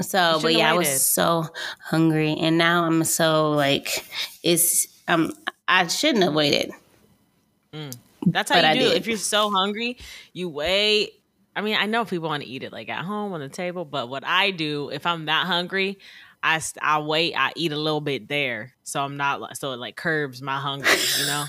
So, 0.00 0.38
but 0.40 0.54
yeah, 0.54 0.70
I 0.70 0.74
was 0.74 1.04
so 1.04 1.46
hungry, 1.80 2.34
and 2.38 2.56
now 2.58 2.84
I'm 2.84 3.04
so 3.04 3.50
like, 3.52 4.04
it's 4.42 4.86
um, 5.08 5.32
I 5.66 5.86
shouldn't 5.86 6.24
have 6.24 6.34
waited. 6.34 6.70
That's 8.26 8.50
how 8.50 8.56
But 8.56 8.64
I 8.64 8.74
you 8.74 8.80
do. 8.80 8.90
If 8.90 9.06
you're 9.06 9.16
so 9.16 9.50
hungry, 9.50 9.98
you 10.32 10.48
wait. 10.48 11.14
I 11.56 11.60
mean, 11.60 11.76
I 11.78 11.86
know 11.86 12.04
people 12.04 12.28
want 12.28 12.42
to 12.44 12.48
eat 12.48 12.62
it 12.62 12.72
like 12.72 12.88
at 12.88 13.04
home 13.04 13.32
on 13.32 13.40
the 13.40 13.48
table, 13.48 13.84
but 13.84 14.08
what 14.08 14.24
I 14.24 14.52
do 14.52 14.90
if 14.90 15.06
I'm 15.06 15.24
that 15.24 15.46
hungry, 15.46 15.98
I 16.42 16.60
I 16.80 17.00
wait. 17.00 17.34
I 17.34 17.52
eat 17.56 17.72
a 17.72 17.76
little 17.76 18.00
bit 18.00 18.28
there, 18.28 18.74
so 18.84 19.00
I'm 19.00 19.16
not 19.16 19.56
so 19.56 19.72
it 19.72 19.78
like 19.78 19.96
curbs 19.96 20.40
my 20.40 20.56
hunger. 20.58 20.86
You 21.20 21.26
know, 21.26 21.44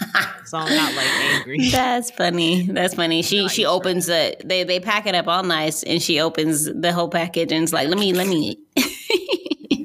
so 0.46 0.58
I'm 0.58 0.76
not 0.76 0.94
like 0.96 1.08
angry. 1.08 1.70
That's 1.72 2.10
funny. 2.12 2.64
That's 2.66 2.96
funny. 2.96 3.22
She 3.22 3.48
she 3.50 3.66
opens 3.66 4.10
it. 4.10 4.42
They 4.48 4.64
they 4.64 4.80
pack 4.80 5.06
it 5.06 5.14
up 5.16 5.28
all 5.28 5.44
nice, 5.44 5.84
and 5.84 6.02
she 6.02 6.20
opens 6.20 6.66
the 6.66 6.92
whole 6.92 7.10
package, 7.10 7.52
and 7.52 7.64
it's 7.64 7.74
like, 7.74 7.88
let 7.88 7.98
me 8.00 8.14
let 8.14 8.28
me. 8.28 8.58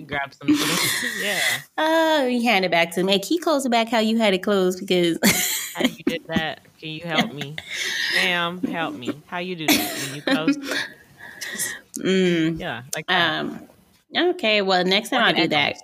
Grab 0.06 0.32
some. 0.34 0.48
yeah, 1.22 1.40
Oh, 1.78 2.26
you 2.26 2.42
hand 2.42 2.64
it 2.64 2.70
back 2.70 2.92
to 2.92 3.02
me. 3.02 3.18
He 3.24 3.34
you 3.34 3.40
close 3.40 3.66
it 3.66 3.70
back 3.70 3.88
how 3.88 3.98
you 3.98 4.16
had 4.18 4.32
it 4.32 4.42
closed? 4.42 4.80
Because 4.80 5.18
how 5.74 5.82
you 5.82 6.04
did 6.06 6.22
that? 6.28 6.60
Can 6.80 6.90
you 6.90 7.00
help 7.00 7.32
me, 7.32 7.56
ma'am? 8.16 8.60
Help 8.62 8.94
me. 8.94 9.20
How 9.26 9.38
you 9.38 9.56
do 9.56 9.66
that 9.66 9.96
when 10.02 10.14
you 10.14 10.22
close? 10.22 10.56
mm, 11.98 12.58
Yeah, 12.58 12.82
like 12.94 13.06
that. 13.06 13.40
um, 13.40 13.68
okay. 14.16 14.62
Well, 14.62 14.84
next 14.84 15.10
time 15.10 15.22
I'll 15.22 15.34
do 15.34 15.48
that. 15.48 15.76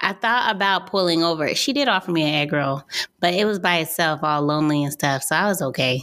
I 0.00 0.12
thought 0.14 0.54
about 0.54 0.88
pulling 0.88 1.22
over. 1.22 1.54
She 1.54 1.72
did 1.72 1.86
offer 1.88 2.10
me 2.10 2.22
an 2.22 2.34
egg 2.34 2.52
roll, 2.52 2.82
but 3.20 3.34
it 3.34 3.44
was 3.44 3.58
by 3.58 3.78
itself, 3.78 4.20
all 4.22 4.42
lonely 4.42 4.82
and 4.82 4.92
stuff. 4.92 5.22
So 5.22 5.36
I 5.36 5.46
was 5.46 5.62
okay. 5.62 6.02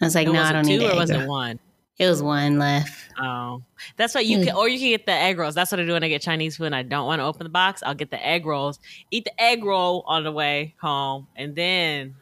I 0.00 0.04
was 0.04 0.14
like, 0.14 0.26
And 0.26 0.34
no, 0.34 0.42
I 0.42 0.52
don't 0.52 0.64
two 0.64 0.78
need 0.78 0.80
the 0.80 0.92
or 0.92 0.96
was 0.96 1.10
it 1.10 1.26
one? 1.26 1.58
It 1.98 2.08
was 2.08 2.22
one 2.22 2.58
left. 2.58 2.92
Oh, 3.20 3.62
that's 3.96 4.14
what 4.14 4.24
you 4.24 4.38
Mm. 4.38 4.44
can, 4.44 4.56
or 4.56 4.68
you 4.68 4.78
can 4.78 4.88
get 4.88 5.04
the 5.04 5.12
egg 5.12 5.38
rolls. 5.38 5.54
That's 5.54 5.70
what 5.70 5.80
I 5.80 5.84
do 5.84 5.92
when 5.92 6.02
I 6.04 6.08
get 6.08 6.22
Chinese 6.22 6.56
food 6.56 6.64
and 6.66 6.74
I 6.76 6.82
don't 6.82 7.06
want 7.06 7.20
to 7.20 7.24
open 7.24 7.44
the 7.44 7.50
box. 7.50 7.82
I'll 7.84 7.94
get 7.94 8.10
the 8.10 8.26
egg 8.26 8.46
rolls, 8.46 8.78
eat 9.10 9.24
the 9.24 9.42
egg 9.42 9.64
roll 9.64 10.02
on 10.06 10.24
the 10.24 10.32
way 10.32 10.74
home, 10.80 11.26
and 11.36 11.54
then, 11.54 12.14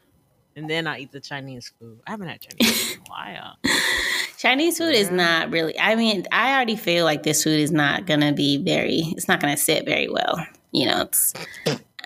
and 0.58 0.68
then 0.68 0.88
I 0.88 0.98
eat 0.98 1.12
the 1.12 1.20
Chinese 1.20 1.72
food. 1.78 2.00
I 2.06 2.10
haven't 2.10 2.26
had 2.26 2.40
Chinese 2.40 2.82
food 2.82 2.96
in 2.96 3.00
a 3.00 3.10
while. 3.10 3.56
Chinese 4.38 4.78
food 4.78 4.94
is 4.94 5.10
not 5.10 5.50
really. 5.50 5.78
I 5.78 5.94
mean, 5.94 6.26
I 6.32 6.54
already 6.54 6.74
feel 6.74 7.04
like 7.04 7.22
this 7.22 7.44
food 7.44 7.60
is 7.60 7.70
not 7.70 8.06
gonna 8.06 8.32
be 8.32 8.56
very. 8.58 9.02
It's 9.16 9.28
not 9.28 9.40
gonna 9.40 9.56
sit 9.56 9.84
very 9.84 10.08
well. 10.08 10.44
You 10.72 10.86
know, 10.86 11.02
it's. 11.02 11.32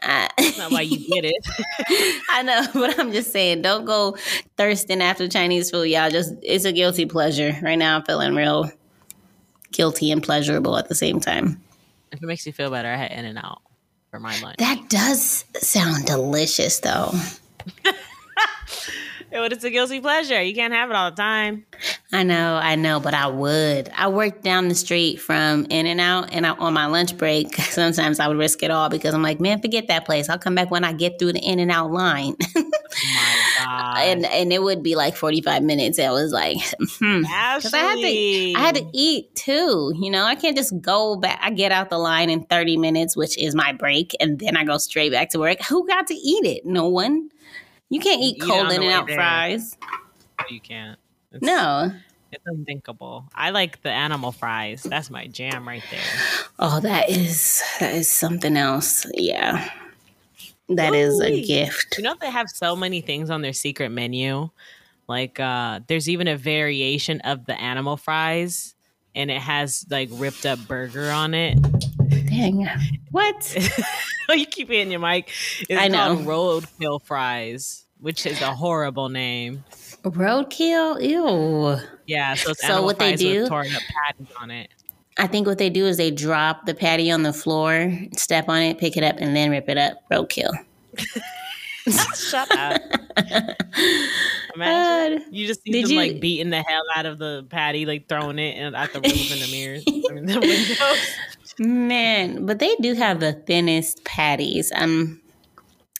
I, 0.02 0.28
That's 0.38 0.58
not 0.58 0.70
why 0.70 0.82
you 0.82 0.98
get 0.98 1.24
it. 1.24 2.24
I 2.30 2.42
know, 2.42 2.66
but 2.74 2.98
I'm 2.98 3.12
just 3.12 3.32
saying, 3.32 3.62
don't 3.62 3.86
go 3.86 4.16
thirsting 4.58 5.00
after 5.00 5.28
Chinese 5.28 5.70
food, 5.70 5.84
y'all. 5.84 6.10
Just 6.10 6.34
it's 6.42 6.66
a 6.66 6.72
guilty 6.72 7.06
pleasure. 7.06 7.56
Right 7.62 7.76
now, 7.76 7.96
I'm 7.96 8.04
feeling 8.04 8.34
real 8.34 8.70
guilty 9.70 10.10
and 10.10 10.22
pleasurable 10.22 10.76
at 10.76 10.90
the 10.90 10.94
same 10.94 11.20
time. 11.20 11.62
if 12.10 12.22
it 12.22 12.26
makes 12.26 12.44
you 12.44 12.52
feel 12.52 12.70
better, 12.70 12.88
I 12.88 12.96
had 12.96 13.12
In 13.12 13.24
and 13.24 13.38
Out 13.38 13.62
for 14.10 14.20
my 14.20 14.38
lunch. 14.40 14.58
That 14.58 14.90
does 14.90 15.46
sound 15.54 16.04
delicious, 16.04 16.80
though. 16.80 17.12
But 19.32 19.50
it's 19.54 19.64
a 19.64 19.70
guilty 19.70 19.98
pleasure. 19.98 20.42
You 20.42 20.54
can't 20.54 20.74
have 20.74 20.90
it 20.90 20.96
all 20.96 21.10
the 21.10 21.16
time. 21.16 21.64
I 22.12 22.22
know, 22.22 22.56
I 22.62 22.74
know, 22.74 23.00
but 23.00 23.14
I 23.14 23.28
would. 23.28 23.88
I 23.96 24.08
worked 24.08 24.42
down 24.42 24.68
the 24.68 24.74
street 24.74 25.22
from 25.22 25.66
In 25.70 25.86
and 25.86 26.02
Out, 26.02 26.34
and 26.34 26.46
I, 26.46 26.50
on 26.50 26.74
my 26.74 26.84
lunch 26.84 27.16
break, 27.16 27.56
sometimes 27.56 28.20
I 28.20 28.28
would 28.28 28.36
risk 28.36 28.62
it 28.62 28.70
all 28.70 28.90
because 28.90 29.14
I'm 29.14 29.22
like, 29.22 29.40
man, 29.40 29.62
forget 29.62 29.88
that 29.88 30.04
place. 30.04 30.28
I'll 30.28 30.38
come 30.38 30.54
back 30.54 30.70
when 30.70 30.84
I 30.84 30.92
get 30.92 31.18
through 31.18 31.32
the 31.32 31.40
In 31.40 31.60
and 31.60 31.70
Out 31.70 31.90
line, 31.90 32.36
Oh 32.54 33.14
my 33.14 33.64
god! 33.64 33.96
and 34.06 34.26
and 34.26 34.52
it 34.52 34.62
would 34.62 34.82
be 34.82 34.96
like 34.96 35.16
45 35.16 35.62
minutes. 35.62 35.98
I 35.98 36.10
was 36.10 36.32
like, 36.32 36.58
hmm. 36.98 37.22
Because 37.22 37.72
I 37.72 37.78
had 37.78 37.96
to, 37.96 38.52
I 38.54 38.60
had 38.60 38.74
to 38.76 38.86
eat 38.92 39.34
too. 39.34 39.94
You 39.96 40.10
know, 40.10 40.24
I 40.24 40.34
can't 40.34 40.56
just 40.56 40.78
go 40.80 41.16
back. 41.16 41.38
I 41.42 41.50
get 41.50 41.72
out 41.72 41.88
the 41.88 41.98
line 41.98 42.28
in 42.28 42.44
30 42.44 42.76
minutes, 42.76 43.16
which 43.16 43.38
is 43.38 43.54
my 43.54 43.72
break, 43.72 44.14
and 44.20 44.38
then 44.38 44.56
I 44.56 44.64
go 44.64 44.76
straight 44.78 45.12
back 45.12 45.30
to 45.30 45.38
work. 45.38 45.62
Who 45.68 45.86
got 45.86 46.08
to 46.08 46.14
eat 46.14 46.44
it? 46.44 46.66
No 46.66 46.88
one. 46.88 47.30
You 47.92 48.00
can't 48.00 48.22
eat 48.22 48.40
cold 48.40 48.72
In 48.72 48.82
and 48.82 48.90
Out 48.90 49.06
there. 49.06 49.16
fries. 49.16 49.76
You 50.48 50.60
can't. 50.60 50.98
It's, 51.30 51.42
No. 51.44 51.92
it's 52.32 52.42
unthinkable. 52.46 53.26
I 53.34 53.50
like 53.50 53.82
the 53.82 53.90
animal 53.90 54.32
fries. 54.32 54.82
That's 54.82 55.10
my 55.10 55.26
jam 55.26 55.68
right 55.68 55.82
there. 55.90 56.00
Oh, 56.58 56.80
that 56.80 57.10
is 57.10 57.62
that 57.80 57.94
is 57.94 58.08
something 58.08 58.56
else. 58.56 59.06
Yeah. 59.12 59.68
that 60.70 60.94
is 60.94 61.20
a 61.20 61.44
gift. 61.44 61.96
You 61.98 62.04
know 62.04 62.14
they 62.18 62.30
have 62.30 62.48
so 62.48 62.74
many 62.74 63.02
things 63.02 63.28
on 63.28 63.42
their 63.42 63.52
secret 63.52 63.90
menu. 63.90 64.48
Like 65.06 65.38
uh 65.38 65.80
there's 65.86 66.08
even 66.08 66.28
a 66.28 66.36
variation 66.36 67.20
of 67.20 67.44
the 67.44 67.60
animal 67.60 67.98
fries 67.98 68.74
and 69.14 69.30
it 69.30 69.40
has 69.42 69.84
like 69.90 70.08
ripped 70.12 70.46
up 70.46 70.58
burger 70.66 71.10
on 71.10 71.34
it. 71.34 71.58
Dang. 72.32 72.66
What? 73.10 73.56
you 74.30 74.46
keep 74.46 74.70
it 74.70 74.78
in 74.80 74.90
your 74.90 75.00
mic. 75.00 75.30
It's 75.68 75.80
I 75.80 75.88
know. 75.88 76.16
called 76.24 76.64
roadkill 76.70 77.02
fries, 77.02 77.84
which 78.00 78.24
is 78.26 78.40
a 78.40 78.54
horrible 78.54 79.08
name. 79.08 79.64
Roadkill? 80.02 81.02
Ew. 81.02 81.76
Yeah, 82.06 82.34
so 82.34 82.50
it's 82.52 82.66
So 82.66 82.82
what 82.82 82.98
they 82.98 83.16
do- 83.16 83.46
torn 83.46 83.66
up 83.74 83.82
patties 84.06 84.34
on 84.40 84.50
it. 84.50 84.70
I 85.18 85.26
think 85.26 85.46
what 85.46 85.58
they 85.58 85.68
do 85.68 85.84
is 85.86 85.98
they 85.98 86.10
drop 86.10 86.64
the 86.64 86.74
patty 86.74 87.10
on 87.10 87.22
the 87.22 87.34
floor, 87.34 87.92
step 88.16 88.48
on 88.48 88.62
it, 88.62 88.78
pick 88.78 88.96
it 88.96 89.04
up, 89.04 89.16
and 89.18 89.36
then 89.36 89.50
rip 89.50 89.68
it 89.68 89.76
up. 89.76 89.98
Roadkill. 90.10 90.50
Shut 92.16 92.50
up. 92.56 92.80
Imagine. 94.54 95.18
Uh, 95.18 95.24
You 95.30 95.46
just 95.46 95.62
see 95.62 95.82
them 95.82 95.90
you- 95.90 95.96
like 95.98 96.20
beating 96.20 96.50
the 96.50 96.62
hell 96.62 96.82
out 96.96 97.06
of 97.06 97.18
the 97.18 97.44
patty, 97.50 97.84
like 97.86 98.08
throwing 98.08 98.38
it 98.38 98.72
at 98.74 98.92
the 98.92 99.00
roof 99.00 99.32
and 99.32 99.40
the 99.42 99.48
mirrors. 99.50 99.84
I 99.86 100.14
mean, 100.14 100.26
the 100.26 100.40
windows. 100.40 101.08
Man, 101.58 102.46
but 102.46 102.58
they 102.58 102.74
do 102.76 102.94
have 102.94 103.20
the 103.20 103.32
thinnest 103.32 104.04
patties. 104.04 104.72
Um, 104.74 105.20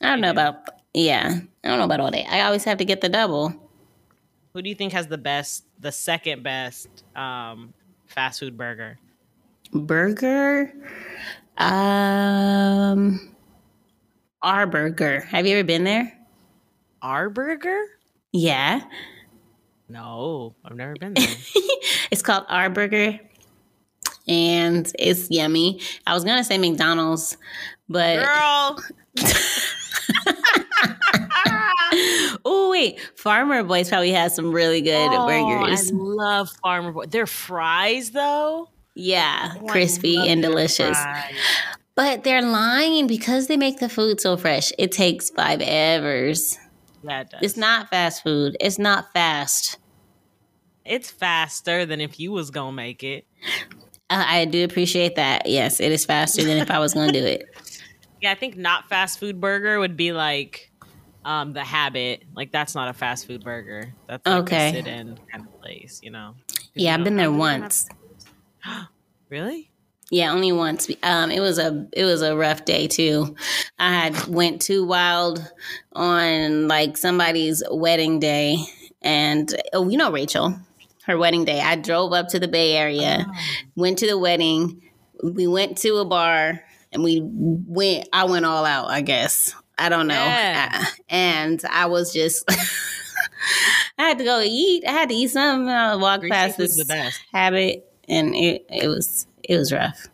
I 0.00 0.08
don't 0.08 0.20
know 0.20 0.30
about. 0.30 0.56
Yeah, 0.94 1.38
I 1.64 1.68
don't 1.68 1.78
know 1.78 1.84
about 1.84 2.00
all 2.00 2.10
that. 2.10 2.32
I 2.32 2.42
always 2.42 2.64
have 2.64 2.78
to 2.78 2.84
get 2.84 3.00
the 3.00 3.08
double. 3.08 3.54
Who 4.54 4.60
do 4.62 4.68
you 4.68 4.74
think 4.74 4.92
has 4.92 5.06
the 5.06 5.18
best, 5.18 5.64
the 5.80 5.92
second 5.92 6.42
best 6.42 6.88
um, 7.16 7.72
fast 8.06 8.40
food 8.40 8.56
burger? 8.58 8.98
Burger. 9.72 10.72
Um, 11.56 13.34
our 14.42 14.66
burger. 14.66 15.20
Have 15.20 15.46
you 15.46 15.56
ever 15.56 15.66
been 15.66 15.84
there? 15.84 16.12
Our 17.00 17.30
burger? 17.30 17.82
Yeah, 18.32 18.80
No, 19.88 20.54
I've 20.64 20.76
never 20.76 20.94
been 20.94 21.14
there. 21.14 21.26
it's 22.10 22.22
called 22.22 22.46
our 22.48 22.70
burger, 22.70 23.18
and 24.28 24.90
it's 24.98 25.30
yummy. 25.30 25.80
I 26.06 26.14
was 26.14 26.24
gonna 26.24 26.44
say 26.44 26.58
McDonald's, 26.58 27.36
but 27.88 28.24
Girl, 28.24 28.78
oh 32.44 32.68
wait, 32.70 33.00
Farmer 33.16 33.62
Boys 33.62 33.88
probably 33.88 34.12
has 34.12 34.34
some 34.34 34.52
really 34.52 34.80
good 34.80 35.10
Oh, 35.12 35.26
burgers. 35.26 35.90
I 35.92 35.94
love 35.94 36.50
Farmer 36.62 36.92
Boy. 36.92 37.06
Their 37.06 37.26
fries, 37.26 38.10
though, 38.10 38.68
Yeah, 38.94 39.54
Oh, 39.60 39.66
crispy 39.66 40.16
and 40.28 40.42
delicious. 40.42 40.96
fries. 40.96 41.34
But 41.94 42.24
they're 42.24 42.40
lying 42.42 43.06
because 43.06 43.48
they 43.48 43.56
make 43.58 43.78
the 43.78 43.88
food 43.90 44.20
so 44.20 44.36
fresh. 44.38 44.72
It 44.78 44.92
takes 44.92 45.28
five. 45.30 45.60
Yeah, 45.60 47.20
it 47.20 47.30
does. 47.30 47.40
It's 47.42 47.56
not 47.56 47.90
fast 47.90 48.22
food. 48.22 48.56
It's 48.60 48.78
not 48.78 49.12
fast. 49.12 49.76
It's 50.86 51.10
faster 51.10 51.84
than 51.84 52.00
if 52.00 52.18
you 52.18 52.32
was 52.32 52.50
gonna 52.50 52.72
make 52.72 53.02
it. 53.04 53.26
Uh, 54.12 54.24
I 54.26 54.44
do 54.44 54.64
appreciate 54.64 55.16
that. 55.16 55.46
Yes, 55.46 55.80
it 55.80 55.90
is 55.92 56.04
faster 56.04 56.42
than 56.44 56.58
if 56.58 56.70
I 56.70 56.78
was 56.78 56.94
going 56.94 57.10
to 57.12 57.18
do 57.20 57.24
it. 57.26 57.44
Yeah, 58.20 58.30
I 58.30 58.34
think 58.36 58.56
not 58.56 58.88
fast 58.88 59.18
food 59.18 59.40
burger 59.40 59.80
would 59.80 59.96
be 59.96 60.12
like 60.12 60.70
um 61.24 61.54
the 61.54 61.64
habit. 61.64 62.22
Like 62.36 62.52
that's 62.52 62.72
not 62.72 62.88
a 62.88 62.92
fast 62.92 63.26
food 63.26 63.42
burger. 63.42 63.92
That's 64.06 64.24
like 64.24 64.42
Okay. 64.44 64.68
a 64.68 64.72
sit 64.74 64.86
in 64.86 65.18
kind 65.28 65.44
of 65.44 65.60
place, 65.60 65.98
you 66.04 66.12
know. 66.12 66.36
Yeah, 66.74 66.92
you 66.92 66.98
I've 66.98 67.04
been 67.04 67.16
there 67.16 67.26
don't 67.26 67.40
think 67.40 67.42
they 67.44 67.52
have- 67.52 67.60
once. 67.62 67.88
Really? 69.28 69.70
Yeah, 70.12 70.30
only 70.32 70.52
once. 70.52 70.88
Um, 71.02 71.32
it 71.32 71.40
was 71.40 71.58
a 71.58 71.88
it 71.92 72.04
was 72.04 72.22
a 72.22 72.36
rough 72.36 72.64
day 72.64 72.86
too. 72.86 73.34
I 73.78 73.92
had 73.92 74.26
went 74.28 74.62
too 74.62 74.86
wild 74.86 75.44
on 75.94 76.68
like 76.68 76.96
somebody's 76.96 77.62
wedding 77.72 78.20
day, 78.20 78.56
and 79.00 79.52
oh, 79.72 79.88
you 79.88 79.96
know 79.98 80.12
Rachel, 80.12 80.54
her 81.06 81.18
wedding 81.18 81.44
day. 81.44 81.60
I 81.60 81.76
drove 81.76 82.12
up 82.12 82.28
to 82.28 82.38
the 82.40 82.48
Bay 82.48 82.76
Area, 82.76 83.26
went 83.76 83.98
to 83.98 84.06
the 84.06 84.18
wedding. 84.18 84.82
We 85.22 85.46
went 85.46 85.78
to 85.78 85.96
a 85.96 86.04
bar, 86.04 86.60
and 86.92 87.02
we 87.04 87.20
went. 87.22 88.08
I 88.12 88.24
went 88.24 88.44
all 88.44 88.64
out. 88.64 88.90
I 88.90 89.00
guess 89.02 89.54
I 89.78 89.88
don't 89.88 90.06
know, 90.08 90.14
Yeah. 90.14 90.70
Uh, 90.74 90.84
and 91.08 91.62
I 91.70 91.86
was 91.86 92.12
just. 92.12 92.44
I 93.98 94.08
had 94.08 94.18
to 94.18 94.24
go 94.24 94.40
eat. 94.44 94.84
I 94.86 94.92
had 94.92 95.08
to 95.08 95.14
eat 95.14 95.28
something. 95.28 95.68
I 95.68 95.96
walked 95.96 96.20
Greasy 96.20 96.32
past 96.32 96.58
this 96.58 96.76
the 96.76 96.84
best. 96.84 97.20
habit, 97.32 97.84
and 98.08 98.34
it 98.34 98.64
it 98.68 98.88
was 98.88 99.26
it 99.42 99.56
was 99.56 99.72
rough. 99.72 100.08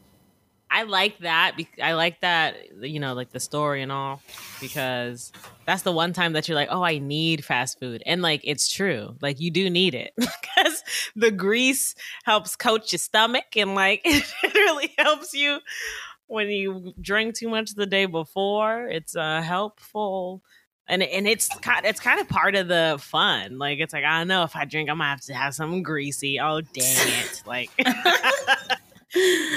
I 0.70 0.82
like 0.82 1.18
that. 1.20 1.56
I 1.82 1.94
like 1.94 2.20
that, 2.20 2.56
you 2.82 3.00
know, 3.00 3.14
like 3.14 3.30
the 3.30 3.40
story 3.40 3.82
and 3.82 3.90
all, 3.90 4.20
because 4.60 5.32
that's 5.66 5.82
the 5.82 5.92
one 5.92 6.12
time 6.12 6.34
that 6.34 6.48
you're 6.48 6.56
like, 6.56 6.68
oh, 6.70 6.82
I 6.82 6.98
need 6.98 7.44
fast 7.44 7.80
food. 7.80 8.02
And 8.04 8.22
like, 8.22 8.42
it's 8.44 8.68
true. 8.68 9.16
Like, 9.20 9.40
you 9.40 9.50
do 9.50 9.70
need 9.70 9.94
it 9.94 10.12
because 10.16 10.82
the 11.16 11.30
grease 11.30 11.94
helps 12.24 12.54
coat 12.54 12.92
your 12.92 12.98
stomach 12.98 13.56
and 13.56 13.74
like, 13.74 14.02
it 14.04 14.54
really 14.54 14.92
helps 14.98 15.32
you 15.32 15.60
when 16.26 16.48
you 16.48 16.92
drink 17.00 17.34
too 17.34 17.48
much 17.48 17.74
the 17.74 17.86
day 17.86 18.06
before. 18.06 18.86
It's 18.88 19.16
uh, 19.16 19.42
helpful. 19.42 20.42
And, 20.86 21.02
and 21.02 21.26
it's 21.28 21.48
kind 21.58 21.84
it's 21.84 22.00
kind 22.00 22.18
of 22.18 22.30
part 22.30 22.54
of 22.54 22.68
the 22.68 22.96
fun. 22.98 23.58
Like 23.58 23.78
it's 23.78 23.92
like 23.92 24.04
I 24.04 24.20
don't 24.20 24.28
know 24.28 24.42
if 24.44 24.56
I 24.56 24.64
drink, 24.64 24.88
I'm 24.88 24.96
gonna 24.96 25.10
have 25.10 25.20
to 25.22 25.34
have 25.34 25.54
something 25.54 25.82
greasy. 25.82 26.40
Oh 26.40 26.62
dang 26.62 27.08
it! 27.08 27.42
Like 27.44 27.70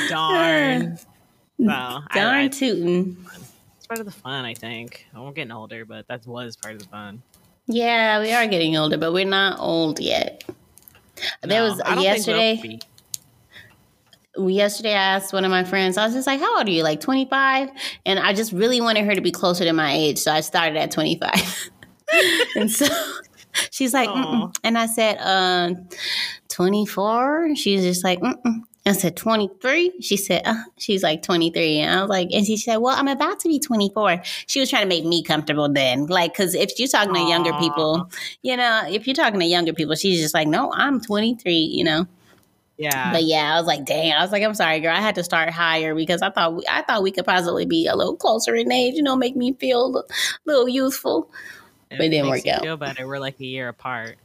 darn. 0.10 0.98
I- 1.70 2.02
Darn 2.14 2.46
I- 2.46 2.48
tootin'. 2.48 3.18
it's 3.78 3.86
part 3.88 4.00
of 4.00 4.06
the 4.06 4.12
fun, 4.12 4.46
I 4.46 4.54
think. 4.56 5.06
I'm 5.16 5.32
getting 5.34 5.52
older, 5.52 5.86
but 5.86 6.08
that 6.08 6.26
was 6.26 6.56
part 6.56 6.76
of 6.76 6.82
the 6.82 6.88
fun. 6.88 7.22
Yeah, 7.68 8.20
we 8.20 8.32
are 8.34 8.48
getting 8.48 8.76
older, 8.78 8.98
but 8.98 9.14
we're 9.14 9.26
not 9.26 9.60
old 9.60 10.00
yet. 10.00 10.44
there 11.44 11.62
No, 11.62 11.70
was 11.70 12.04
yesterday. 12.04 12.80
Yesterday, 14.38 14.92
I 14.94 15.16
asked 15.16 15.34
one 15.34 15.44
of 15.46 15.52
my 15.52 15.64
friends. 15.66 15.98
I 15.98 16.06
was 16.06 16.14
just 16.16 16.26
like, 16.26 16.40
"How 16.40 16.58
old 16.58 16.68
are 16.68 16.72
you? 16.72 16.84
Like 16.84 17.02
25?" 17.02 17.70
And 18.06 18.18
I 18.18 18.34
just 18.34 18.54
really 18.54 18.80
wanted 18.80 19.06
her 19.06 19.14
to 19.14 19.22
be 19.22 19.30
closer 19.32 19.66
to 19.66 19.74
my 19.74 19.94
age, 19.94 20.18
so 20.20 20.32
I 20.32 20.40
started 20.40 20.78
at 20.78 20.90
25. 20.90 21.70
and 22.56 22.72
so 22.72 22.88
she's 23.72 23.94
like, 23.94 24.08
Mm-mm. 24.10 24.56
and 24.64 24.78
I 24.78 24.86
said, 24.86 25.18
uh, 25.20 25.74
24. 26.48 27.56
She's 27.56 27.84
just 27.84 28.04
like, 28.06 28.20
Mm-mm. 28.22 28.62
I 28.86 28.94
said, 28.94 29.16
23? 29.16 30.02
She 30.02 30.18
said, 30.18 30.42
uh, 30.46 30.56
she's 30.78 31.04
like 31.04 31.22
23. 31.22 31.80
And 31.80 32.00
I 32.00 32.02
was 32.02 32.10
like, 32.10 32.30
and 32.34 32.46
she 32.46 32.58
said, 32.58 32.78
well, 32.78 32.96
I'm 32.98 33.08
about 33.08 33.40
to 33.42 33.48
be 33.48 33.60
24. 33.60 34.22
She 34.48 34.60
was 34.60 34.70
trying 34.70 34.84
to 34.84 34.90
make 34.90 35.06
me 35.06 35.22
comfortable 35.22 35.70
then. 35.72 36.08
Like, 36.08 36.34
cause 36.34 36.56
if 36.56 36.80
you're 36.80 36.88
talking 36.88 37.14
Aww. 37.14 37.24
to 37.24 37.30
younger 37.30 37.54
people, 37.54 38.10
you 38.42 38.58
know, 38.58 38.84
if 38.88 39.06
you're 39.06 39.14
talking 39.14 39.40
to 39.40 39.46
younger 39.46 39.74
people, 39.74 39.96
she's 39.96 40.20
just 40.20 40.34
like, 40.34 40.48
no, 40.48 40.72
I'm 40.74 41.00
23, 41.00 41.54
you 41.54 41.84
know? 41.84 42.08
Yeah. 42.78 43.12
But 43.12 43.26
yeah, 43.26 43.54
I 43.54 43.60
was 43.60 43.68
like, 43.68 43.86
dang, 43.86 44.12
I 44.14 44.24
was 44.24 44.32
like, 44.32 44.42
I'm 44.42 44.56
sorry, 44.56 44.80
girl. 44.80 44.96
I 44.96 45.02
had 45.02 45.14
to 45.16 45.24
start 45.24 45.52
higher 45.52 45.94
because 45.94 46.24
I 46.24 46.32
thought 46.32 46.56
we, 46.56 46.64
I 46.68 46.82
thought 46.82 47.04
we 47.04 47.12
could 47.12 47.26
possibly 47.26 47.68
be 47.68 47.86
a 47.86 47.96
little 47.96 48.16
closer 48.16 48.56
in 48.56 48.72
age, 48.72 48.96
you 48.96 49.04
know, 49.04 49.16
make 49.16 49.36
me 49.36 49.54
feel 49.54 49.96
a 49.96 50.04
little 50.46 50.68
youthful. 50.68 51.30
It 51.92 51.98
but 51.98 52.08
it 52.08 52.10
didn't 52.10 52.30
work 52.30 52.48
out. 52.48 52.64
Feel 52.64 52.78
better. 52.78 53.08
We're 53.08 53.20
like 53.20 53.40
a 53.40 53.46
year 53.46 53.68
apart. 53.68 54.18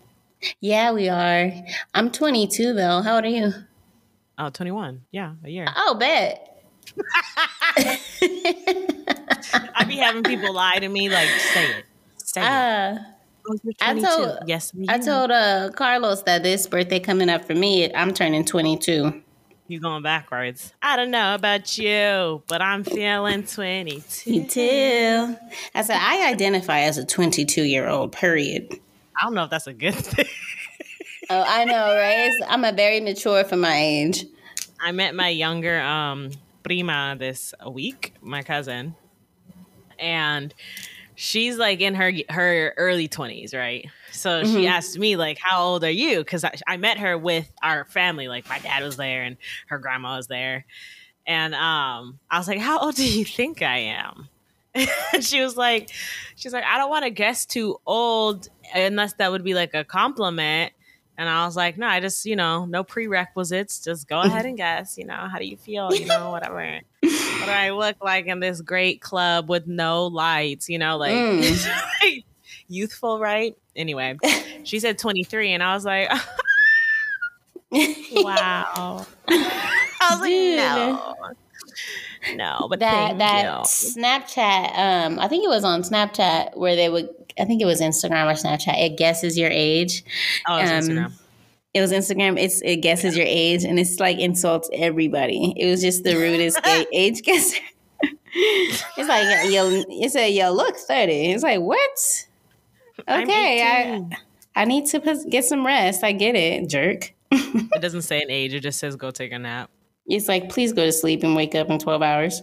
Yeah, 0.60 0.92
we 0.92 1.10
are. 1.10 1.52
I'm 1.92 2.10
22 2.10 2.72
though. 2.72 3.02
How 3.02 3.16
old 3.16 3.24
are 3.24 3.28
you? 3.28 3.52
Oh, 4.38 4.50
21. 4.50 5.02
Yeah, 5.12 5.34
a 5.44 5.48
year. 5.48 5.66
Oh, 5.76 5.96
bet. 5.98 6.64
I'd 9.74 9.88
be 9.88 9.96
having 9.96 10.22
people 10.22 10.52
lie 10.52 10.78
to 10.78 10.88
me 10.88 11.08
like, 11.08 11.28
say 11.28 11.64
it. 11.70 11.84
Say 12.16 12.42
uh, 12.42 12.94
it. 12.94 13.00
Oh, 13.48 13.56
I 13.80 13.98
told 13.98 14.38
yes, 14.46 14.72
I 14.88 14.98
told 14.98 15.30
uh, 15.30 15.70
Carlos 15.74 16.22
that 16.24 16.42
this 16.42 16.66
birthday 16.66 16.98
coming 16.98 17.30
up 17.30 17.44
for 17.44 17.54
me, 17.54 17.92
I'm 17.94 18.12
turning 18.12 18.44
22. 18.44 19.22
You're 19.68 19.80
going 19.80 20.02
backwards? 20.02 20.72
I 20.82 20.96
don't 20.96 21.10
know 21.10 21.34
about 21.34 21.76
you, 21.76 22.42
but 22.46 22.62
I'm 22.62 22.84
feeling 22.84 23.44
22. 23.44 24.32
You 24.32 24.46
too. 24.46 25.36
I 25.74 25.82
said 25.82 25.98
I 26.00 26.30
identify 26.30 26.80
as 26.80 26.98
a 26.98 27.04
22 27.04 27.62
year 27.62 27.88
old. 27.88 28.12
Period. 28.12 28.80
I 29.20 29.24
don't 29.24 29.34
know 29.34 29.44
if 29.44 29.50
that's 29.50 29.66
a 29.66 29.72
good 29.72 29.94
thing. 29.94 30.26
Oh, 31.30 31.44
I 31.46 31.64
know, 31.64 31.94
right? 31.94 32.32
I'm 32.48 32.64
a 32.64 32.72
very 32.72 33.00
mature 33.00 33.44
for 33.44 33.56
my 33.56 33.76
age. 33.76 34.24
I 34.80 34.92
met 34.92 35.14
my 35.14 35.28
younger 35.28 35.80
um 35.80 36.30
prima 36.62 37.16
this 37.18 37.54
week, 37.70 38.14
my 38.20 38.42
cousin, 38.42 38.94
and 39.98 40.52
she's 41.14 41.56
like 41.56 41.80
in 41.80 41.94
her 41.94 42.12
her 42.28 42.74
early 42.76 43.08
20s, 43.08 43.54
right? 43.54 43.88
So 44.12 44.42
mm-hmm. 44.42 44.54
she 44.54 44.66
asked 44.66 44.98
me 44.98 45.16
like, 45.16 45.38
"How 45.38 45.62
old 45.62 45.84
are 45.84 45.90
you?" 45.90 46.18
Because 46.18 46.44
I, 46.44 46.54
I 46.66 46.76
met 46.76 46.98
her 46.98 47.18
with 47.18 47.50
our 47.62 47.84
family. 47.84 48.28
Like 48.28 48.48
my 48.48 48.58
dad 48.58 48.82
was 48.82 48.96
there 48.96 49.22
and 49.22 49.36
her 49.68 49.78
grandma 49.78 50.16
was 50.16 50.28
there, 50.28 50.64
and 51.26 51.54
um, 51.54 52.18
I 52.30 52.38
was 52.38 52.48
like, 52.48 52.60
"How 52.60 52.78
old 52.78 52.94
do 52.94 53.08
you 53.08 53.24
think 53.24 53.62
I 53.62 53.78
am?" 53.78 54.28
she 55.20 55.40
was 55.40 55.56
like, 55.56 55.90
"She's 56.36 56.52
like, 56.52 56.64
I 56.64 56.78
don't 56.78 56.90
want 56.90 57.04
to 57.04 57.10
guess 57.10 57.46
too 57.46 57.78
old 57.86 58.48
unless 58.74 59.14
that 59.14 59.30
would 59.30 59.44
be 59.44 59.54
like 59.54 59.74
a 59.74 59.84
compliment." 59.84 60.72
And 61.18 61.28
I 61.28 61.46
was 61.46 61.56
like, 61.56 61.78
no, 61.78 61.86
I 61.86 62.00
just, 62.00 62.26
you 62.26 62.36
know, 62.36 62.66
no 62.66 62.84
prerequisites. 62.84 63.82
Just 63.82 64.06
go 64.08 64.20
ahead 64.20 64.44
and 64.44 64.56
guess, 64.56 64.98
you 64.98 65.06
know, 65.06 65.14
how 65.14 65.38
do 65.38 65.46
you 65.46 65.56
feel? 65.56 65.92
You 65.94 66.06
know, 66.06 66.30
whatever. 66.30 66.80
what 67.00 67.46
do 67.46 67.50
I 67.50 67.70
look 67.70 67.96
like 68.02 68.26
in 68.26 68.40
this 68.40 68.60
great 68.60 69.00
club 69.00 69.48
with 69.48 69.66
no 69.66 70.06
lights? 70.06 70.68
You 70.68 70.78
know, 70.78 70.98
like 70.98 71.12
mm. 71.12 72.24
youthful, 72.68 73.18
right? 73.18 73.56
Anyway, 73.74 74.18
she 74.64 74.78
said 74.78 74.98
23, 74.98 75.52
and 75.52 75.62
I 75.62 75.74
was 75.74 75.84
like, 75.84 76.10
wow. 77.70 79.06
I 79.28 80.08
was 80.10 80.20
like, 80.20 80.30
no. 80.30 81.14
No, 82.34 82.66
but 82.68 82.80
that 82.80 83.18
that 83.18 83.44
you. 83.44 83.50
Snapchat, 83.64 84.76
um, 84.76 85.18
I 85.20 85.28
think 85.28 85.44
it 85.44 85.48
was 85.48 85.64
on 85.64 85.82
Snapchat 85.82 86.56
where 86.56 86.74
they 86.74 86.88
would 86.88 87.08
I 87.38 87.44
think 87.44 87.60
it 87.60 87.66
was 87.66 87.80
Instagram 87.80 88.30
or 88.30 88.34
Snapchat. 88.34 88.78
It 88.82 88.96
guesses 88.96 89.36
your 89.38 89.50
age. 89.50 90.04
Oh, 90.48 90.56
it 90.56 90.62
was 90.62 90.70
um, 90.70 90.78
Instagram. 90.78 91.12
It 91.74 91.80
was 91.82 91.92
Instagram. 91.92 92.40
It's 92.40 92.62
it 92.62 92.76
guesses 92.76 93.16
yeah. 93.16 93.24
your 93.24 93.30
age 93.30 93.64
and 93.64 93.78
it's 93.78 94.00
like 94.00 94.18
insults 94.18 94.70
everybody. 94.72 95.52
It 95.56 95.66
was 95.70 95.82
just 95.82 96.04
the 96.04 96.14
rudest 96.16 96.58
age 96.92 97.22
guesser. 97.22 97.58
it's 98.32 99.08
like 99.08 99.52
yo, 99.52 99.84
it 99.88 100.10
said 100.10 100.28
yo 100.28 100.52
look 100.52 100.76
thirty. 100.76 101.32
It's 101.32 101.42
like 101.42 101.60
what? 101.60 102.26
Okay, 103.08 103.62
I 103.62 104.08
I 104.54 104.64
need 104.64 104.86
to 104.86 105.24
get 105.28 105.44
some 105.44 105.66
rest. 105.66 106.02
I 106.02 106.12
get 106.12 106.34
it, 106.34 106.66
jerk. 106.68 107.12
it 107.30 107.82
doesn't 107.82 108.02
say 108.02 108.22
an 108.22 108.30
age. 108.30 108.54
It 108.54 108.60
just 108.60 108.78
says 108.78 108.96
go 108.96 109.10
take 109.10 109.32
a 109.32 109.38
nap. 109.38 109.68
It's 110.06 110.28
like 110.28 110.48
please 110.48 110.72
go 110.72 110.86
to 110.86 110.92
sleep 110.92 111.24
and 111.24 111.36
wake 111.36 111.54
up 111.54 111.68
in 111.68 111.78
twelve 111.78 112.00
hours. 112.00 112.42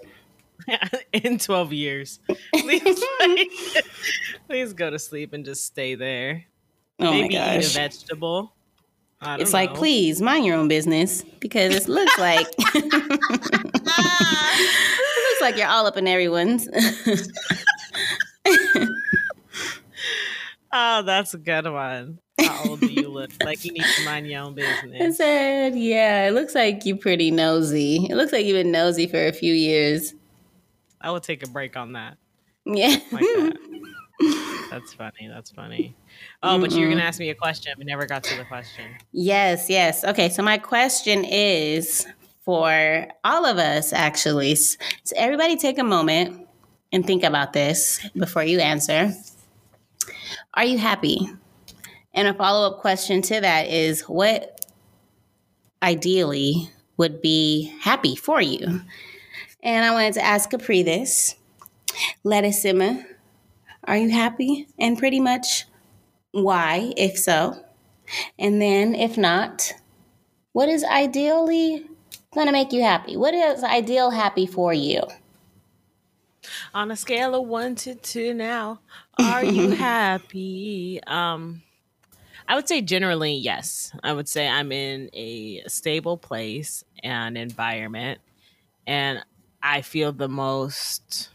in 1.13 1.37
12 1.37 1.73
years. 1.73 2.19
Please, 2.55 3.03
like, 3.19 3.85
please 4.53 4.71
go 4.71 4.91
to 4.91 4.99
sleep 4.99 5.33
and 5.33 5.43
just 5.43 5.65
stay 5.65 5.95
there. 5.95 6.45
Oh 6.99 7.09
Maybe 7.09 7.33
eat 7.33 7.65
a 7.65 7.67
vegetable. 7.69 8.53
it's 9.23 9.51
know. 9.51 9.57
like, 9.57 9.73
please 9.73 10.21
mind 10.21 10.45
your 10.45 10.55
own 10.57 10.67
business 10.67 11.23
because 11.39 11.73
it 11.73 11.87
looks 11.87 12.19
like 12.19 12.45
it 12.75 12.83
looks 15.31 15.41
like 15.41 15.57
you're 15.57 15.65
all 15.67 15.87
up 15.87 15.97
in 15.97 16.07
everyone's. 16.07 16.67
oh, 20.71 21.01
that's 21.01 21.33
a 21.33 21.39
good 21.39 21.65
one. 21.65 22.19
How 22.39 22.69
old 22.69 22.79
do 22.79 22.93
you 22.93 23.09
look? 23.09 23.31
like 23.43 23.65
you 23.65 23.71
need 23.71 23.85
to 23.95 24.05
mind 24.05 24.27
your 24.27 24.43
own 24.43 24.53
business. 24.53 25.01
I 25.01 25.09
said, 25.09 25.75
yeah, 25.75 26.27
it 26.27 26.35
looks 26.35 26.53
like 26.53 26.85
you're 26.85 26.97
pretty 26.97 27.31
nosy. 27.31 28.05
It 28.07 28.13
looks 28.15 28.31
like 28.31 28.45
you've 28.45 28.63
been 28.63 28.71
nosy 28.71 29.07
for 29.07 29.25
a 29.25 29.33
few 29.33 29.55
years. 29.55 30.13
I 31.01 31.09
would 31.09 31.23
take 31.23 31.43
a 31.43 31.49
break 31.49 31.75
on 31.75 31.93
that. 31.93 32.17
Yeah. 32.65 32.97
Like 33.11 33.23
that. 33.23 33.57
That's 34.69 34.93
funny. 34.93 35.27
That's 35.27 35.51
funny. 35.51 35.95
Oh, 36.41 36.59
but 36.59 36.71
you're 36.71 36.89
gonna 36.89 37.03
ask 37.03 37.19
me 37.19 37.29
a 37.29 37.35
question. 37.35 37.73
We 37.77 37.85
never 37.85 38.05
got 38.05 38.23
to 38.23 38.37
the 38.37 38.45
question. 38.45 38.85
Yes, 39.11 39.69
yes. 39.69 40.03
Okay, 40.03 40.29
so 40.29 40.41
my 40.41 40.57
question 40.57 41.23
is 41.23 42.07
for 42.41 43.07
all 43.23 43.45
of 43.45 43.57
us, 43.57 43.93
actually. 43.93 44.55
So 44.55 44.77
everybody 45.15 45.55
take 45.55 45.79
a 45.79 45.83
moment 45.83 46.47
and 46.91 47.05
think 47.05 47.23
about 47.23 47.53
this 47.53 48.05
before 48.17 48.43
you 48.43 48.59
answer. 48.59 49.13
Are 50.53 50.65
you 50.65 50.77
happy? 50.77 51.29
And 52.13 52.27
a 52.27 52.33
follow 52.33 52.67
up 52.67 52.79
question 52.79 53.21
to 53.23 53.41
that 53.41 53.67
is 53.67 54.01
what 54.01 54.65
ideally 55.81 56.69
would 56.97 57.21
be 57.21 57.73
happy 57.79 58.15
for 58.15 58.41
you? 58.41 58.81
And 59.63 59.85
I 59.85 59.91
wanted 59.91 60.13
to 60.15 60.23
ask 60.23 60.49
Capri 60.49 60.83
this. 60.83 61.35
Let 62.23 62.43
it 62.43 62.53
simmer. 62.53 63.05
Are 63.85 63.97
you 63.97 64.09
happy? 64.09 64.67
And 64.79 64.97
pretty 64.97 65.19
much 65.19 65.65
why, 66.31 66.93
if 66.97 67.17
so? 67.17 67.63
And 68.39 68.61
then, 68.61 68.95
if 68.95 69.17
not, 69.17 69.73
what 70.53 70.69
is 70.69 70.83
ideally 70.83 71.85
going 72.33 72.47
to 72.47 72.53
make 72.53 72.71
you 72.71 72.81
happy? 72.81 73.17
What 73.17 73.33
is 73.33 73.63
ideal 73.63 74.11
happy 74.11 74.45
for 74.45 74.73
you? 74.73 75.01
On 76.73 76.91
a 76.91 76.95
scale 76.95 77.35
of 77.35 77.47
one 77.47 77.75
to 77.75 77.95
two 77.95 78.33
now, 78.33 78.79
are 79.19 79.43
you 79.43 79.69
happy? 79.71 80.99
Um, 81.05 81.61
I 82.47 82.55
would 82.55 82.67
say 82.67 82.81
generally 82.81 83.33
yes. 83.33 83.91
I 84.03 84.13
would 84.13 84.27
say 84.27 84.47
I'm 84.47 84.71
in 84.71 85.09
a 85.13 85.63
stable 85.67 86.17
place 86.17 86.83
and 87.03 87.37
environment, 87.37 88.19
and 88.85 89.23
I 89.61 89.81
feel 89.81 90.11
the 90.11 90.27
most 90.27 91.29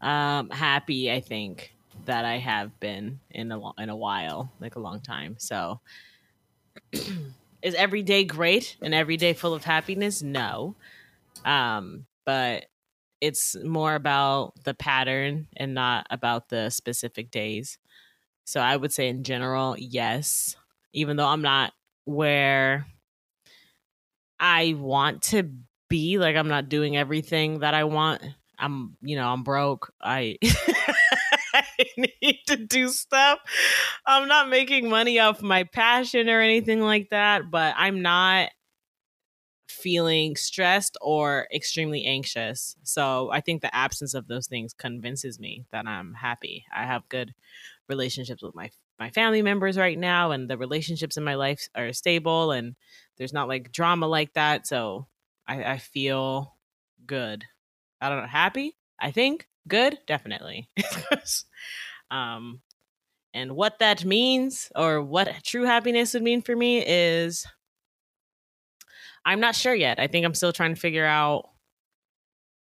um, 0.00 0.50
happy. 0.50 1.10
I 1.10 1.20
think 1.20 1.74
that 2.04 2.24
I 2.24 2.38
have 2.38 2.78
been 2.80 3.20
in 3.30 3.52
a 3.52 3.72
in 3.78 3.88
a 3.88 3.96
while, 3.96 4.52
like 4.60 4.76
a 4.76 4.80
long 4.80 5.00
time. 5.00 5.36
So, 5.38 5.80
is 7.62 7.74
every 7.74 8.02
day 8.02 8.24
great 8.24 8.76
and 8.82 8.94
every 8.94 9.16
day 9.16 9.32
full 9.32 9.54
of 9.54 9.64
happiness? 9.64 10.22
No, 10.22 10.74
um, 11.44 12.06
but 12.24 12.66
it's 13.20 13.56
more 13.64 13.94
about 13.94 14.52
the 14.64 14.74
pattern 14.74 15.48
and 15.56 15.74
not 15.74 16.06
about 16.10 16.48
the 16.48 16.70
specific 16.70 17.30
days. 17.30 17.78
So 18.44 18.60
I 18.60 18.76
would 18.76 18.92
say 18.92 19.08
in 19.08 19.24
general, 19.24 19.76
yes. 19.78 20.56
Even 20.92 21.16
though 21.16 21.26
I'm 21.26 21.42
not 21.42 21.72
where 22.04 22.86
I 24.38 24.74
want 24.78 25.22
to 25.24 25.50
be 25.88 26.18
like 26.18 26.36
i'm 26.36 26.48
not 26.48 26.68
doing 26.68 26.96
everything 26.96 27.60
that 27.60 27.74
i 27.74 27.84
want 27.84 28.22
i'm 28.58 28.96
you 29.02 29.16
know 29.16 29.28
i'm 29.28 29.42
broke 29.42 29.92
i 30.00 30.36
I 31.54 31.64
need 31.96 32.40
to 32.48 32.56
do 32.56 32.88
stuff. 32.88 33.38
I'm 34.06 34.28
not 34.28 34.48
making 34.50 34.90
money 34.90 35.18
off 35.18 35.40
my 35.40 35.64
passion 35.64 36.28
or 36.28 36.40
anything 36.40 36.80
like 36.82 37.10
that, 37.10 37.50
but 37.50 37.74
I'm 37.78 38.02
not 38.02 38.50
feeling 39.68 40.36
stressed 40.36 40.96
or 41.00 41.48
extremely 41.52 42.04
anxious. 42.04 42.76
So 42.82 43.30
I 43.32 43.40
think 43.40 43.62
the 43.62 43.74
absence 43.74 44.14
of 44.14 44.26
those 44.28 44.46
things 44.46 44.72
convinces 44.72 45.40
me 45.40 45.64
that 45.72 45.86
I'm 45.86 46.14
happy. 46.14 46.64
I 46.74 46.84
have 46.84 47.08
good 47.08 47.34
relationships 47.88 48.42
with 48.42 48.54
my 48.54 48.70
my 48.98 49.10
family 49.10 49.42
members 49.42 49.76
right 49.76 49.98
now 49.98 50.30
and 50.30 50.48
the 50.48 50.56
relationships 50.56 51.18
in 51.18 51.24
my 51.24 51.34
life 51.34 51.68
are 51.74 51.92
stable 51.92 52.50
and 52.50 52.76
there's 53.18 53.32
not 53.32 53.46
like 53.46 53.70
drama 53.70 54.06
like 54.06 54.32
that. 54.32 54.66
So 54.66 55.06
I, 55.46 55.64
I 55.64 55.78
feel 55.78 56.54
good. 57.06 57.44
I 58.06 58.08
don't 58.08 58.20
know, 58.22 58.28
happy. 58.28 58.76
I 59.00 59.10
think 59.10 59.48
good, 59.66 59.98
definitely. 60.06 60.68
um, 62.10 62.60
and 63.34 63.56
what 63.56 63.80
that 63.80 64.04
means, 64.04 64.70
or 64.76 65.02
what 65.02 65.42
true 65.44 65.64
happiness 65.64 66.14
would 66.14 66.22
mean 66.22 66.40
for 66.40 66.54
me, 66.54 66.84
is 66.86 67.44
I'm 69.24 69.40
not 69.40 69.56
sure 69.56 69.74
yet. 69.74 69.98
I 69.98 70.06
think 70.06 70.24
I'm 70.24 70.34
still 70.34 70.52
trying 70.52 70.74
to 70.74 70.80
figure 70.80 71.04
out 71.04 71.48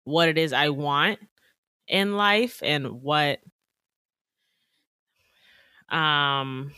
what 0.04 0.28
it 0.28 0.38
is 0.38 0.52
I 0.52 0.70
want 0.70 1.20
in 1.88 2.18
life 2.18 2.60
and 2.64 3.02
what 3.02 3.40
um 5.90 6.72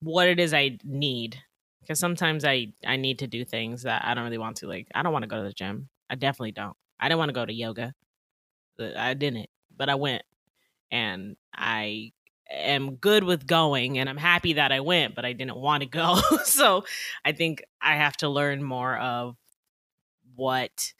what 0.00 0.28
it 0.28 0.38
is 0.38 0.54
I 0.54 0.78
need 0.84 1.36
because 1.80 1.98
sometimes 1.98 2.44
I 2.44 2.68
I 2.86 2.96
need 2.96 3.20
to 3.20 3.26
do 3.26 3.44
things 3.44 3.82
that 3.82 4.04
I 4.04 4.14
don't 4.14 4.24
really 4.24 4.38
want 4.38 4.58
to 4.58 4.68
like 4.68 4.88
I 4.94 5.02
don't 5.02 5.12
want 5.12 5.22
to 5.22 5.28
go 5.28 5.38
to 5.38 5.42
the 5.48 5.52
gym. 5.52 5.88
I 6.10 6.14
definitely 6.14 6.52
don't. 6.52 6.76
I 6.98 7.08
didn't 7.08 7.18
want 7.18 7.28
to 7.30 7.34
go 7.34 7.46
to 7.46 7.52
yoga. 7.52 7.94
Uh, 8.78 8.90
I 8.96 9.14
didn't, 9.14 9.48
but 9.76 9.88
I 9.88 9.94
went 9.94 10.22
and 10.90 11.36
I 11.54 12.12
am 12.50 12.96
good 12.96 13.24
with 13.24 13.46
going 13.46 13.98
and 13.98 14.08
I'm 14.08 14.16
happy 14.16 14.54
that 14.54 14.72
I 14.72 14.80
went, 14.80 15.14
but 15.14 15.24
I 15.24 15.32
didn't 15.32 15.56
want 15.56 15.82
to 15.82 15.88
go. 15.88 16.16
so 16.44 16.84
I 17.24 17.32
think 17.32 17.62
I 17.80 17.96
have 17.96 18.16
to 18.18 18.28
learn 18.28 18.62
more 18.62 18.96
of 18.96 19.36
what 20.34 20.92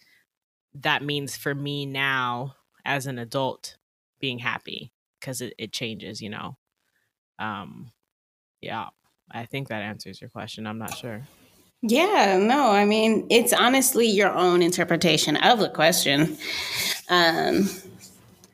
that 0.75 1.03
means 1.03 1.37
for 1.37 1.55
me 1.55 1.87
now 1.87 2.55
as 2.85 3.07
an 3.07 3.19
adult 3.19 3.77
being 4.21 4.39
happy 4.39 4.93
because 5.21 5.41
it, 5.41 5.55
it 5.59 5.73
changes, 5.73 6.21
you 6.21 6.31
know. 6.31 6.57
Um 7.39 7.93
yeah, 8.61 8.89
I 9.31 9.47
think 9.47 9.69
that 9.69 9.83
answers 9.83 10.21
your 10.21 10.31
question. 10.31 10.67
I'm 10.67 10.79
not 10.79 10.97
sure. 10.97 11.23
Yeah, 11.83 12.39
no, 12.39 12.71
I 12.71 12.85
mean, 12.85 13.27
it's 13.31 13.53
honestly 13.53 14.09
your 14.09 14.31
own 14.35 14.63
interpretation 14.63 15.37
of 15.37 15.61
the 15.61 15.69
question. 15.69 16.37
Um, 17.09 17.69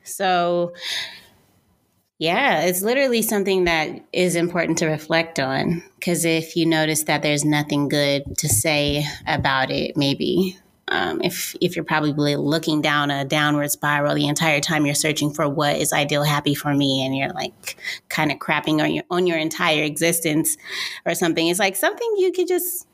so, 0.03 0.73
yeah, 2.19 2.61
it's 2.61 2.83
literally 2.83 3.23
something 3.23 3.65
that 3.65 3.89
is 4.13 4.35
important 4.35 4.77
to 4.79 4.85
reflect 4.85 5.39
on. 5.39 5.83
Because 5.99 6.23
if 6.23 6.55
you 6.55 6.67
notice 6.67 7.03
that 7.03 7.23
there's 7.23 7.43
nothing 7.43 7.89
good 7.89 8.37
to 8.37 8.47
say 8.47 9.05
about 9.25 9.71
it, 9.71 9.97
maybe 9.97 10.59
um, 10.89 11.19
if 11.23 11.55
if 11.61 11.75
you're 11.75 11.83
probably 11.83 12.35
looking 12.35 12.79
down 12.79 13.09
a 13.09 13.25
downward 13.25 13.71
spiral 13.71 14.13
the 14.13 14.27
entire 14.27 14.61
time 14.61 14.85
you're 14.85 14.93
searching 14.93 15.33
for 15.33 15.49
what 15.49 15.77
is 15.77 15.91
ideal 15.91 16.23
happy 16.23 16.53
for 16.53 16.75
me 16.75 17.03
and 17.03 17.17
you're 17.17 17.33
like 17.33 17.75
kind 18.09 18.31
of 18.31 18.37
crapping 18.37 18.83
on 18.83 18.93
your 18.93 19.03
on 19.09 19.25
your 19.25 19.39
entire 19.39 19.81
existence 19.83 20.57
or 21.03 21.15
something 21.15 21.47
it's 21.47 21.59
like 21.59 21.75
something 21.75 22.07
you 22.19 22.31
could 22.31 22.47
just 22.47 22.85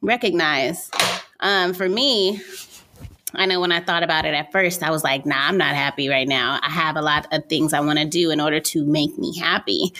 recognize 0.00 0.90
um, 1.40 1.74
for 1.74 1.88
me 1.88 2.40
I 3.34 3.46
know 3.46 3.60
when 3.60 3.72
I 3.72 3.80
thought 3.80 4.02
about 4.02 4.24
it 4.24 4.34
at 4.34 4.52
first, 4.52 4.82
I 4.82 4.90
was 4.90 5.04
like, 5.04 5.26
nah, 5.26 5.36
I'm 5.38 5.58
not 5.58 5.74
happy 5.74 6.08
right 6.08 6.26
now. 6.26 6.58
I 6.62 6.70
have 6.70 6.96
a 6.96 7.02
lot 7.02 7.26
of 7.30 7.46
things 7.46 7.72
I 7.72 7.80
want 7.80 7.98
to 7.98 8.04
do 8.04 8.30
in 8.30 8.40
order 8.40 8.58
to 8.60 8.84
make 8.84 9.18
me 9.18 9.38
happy. 9.38 9.92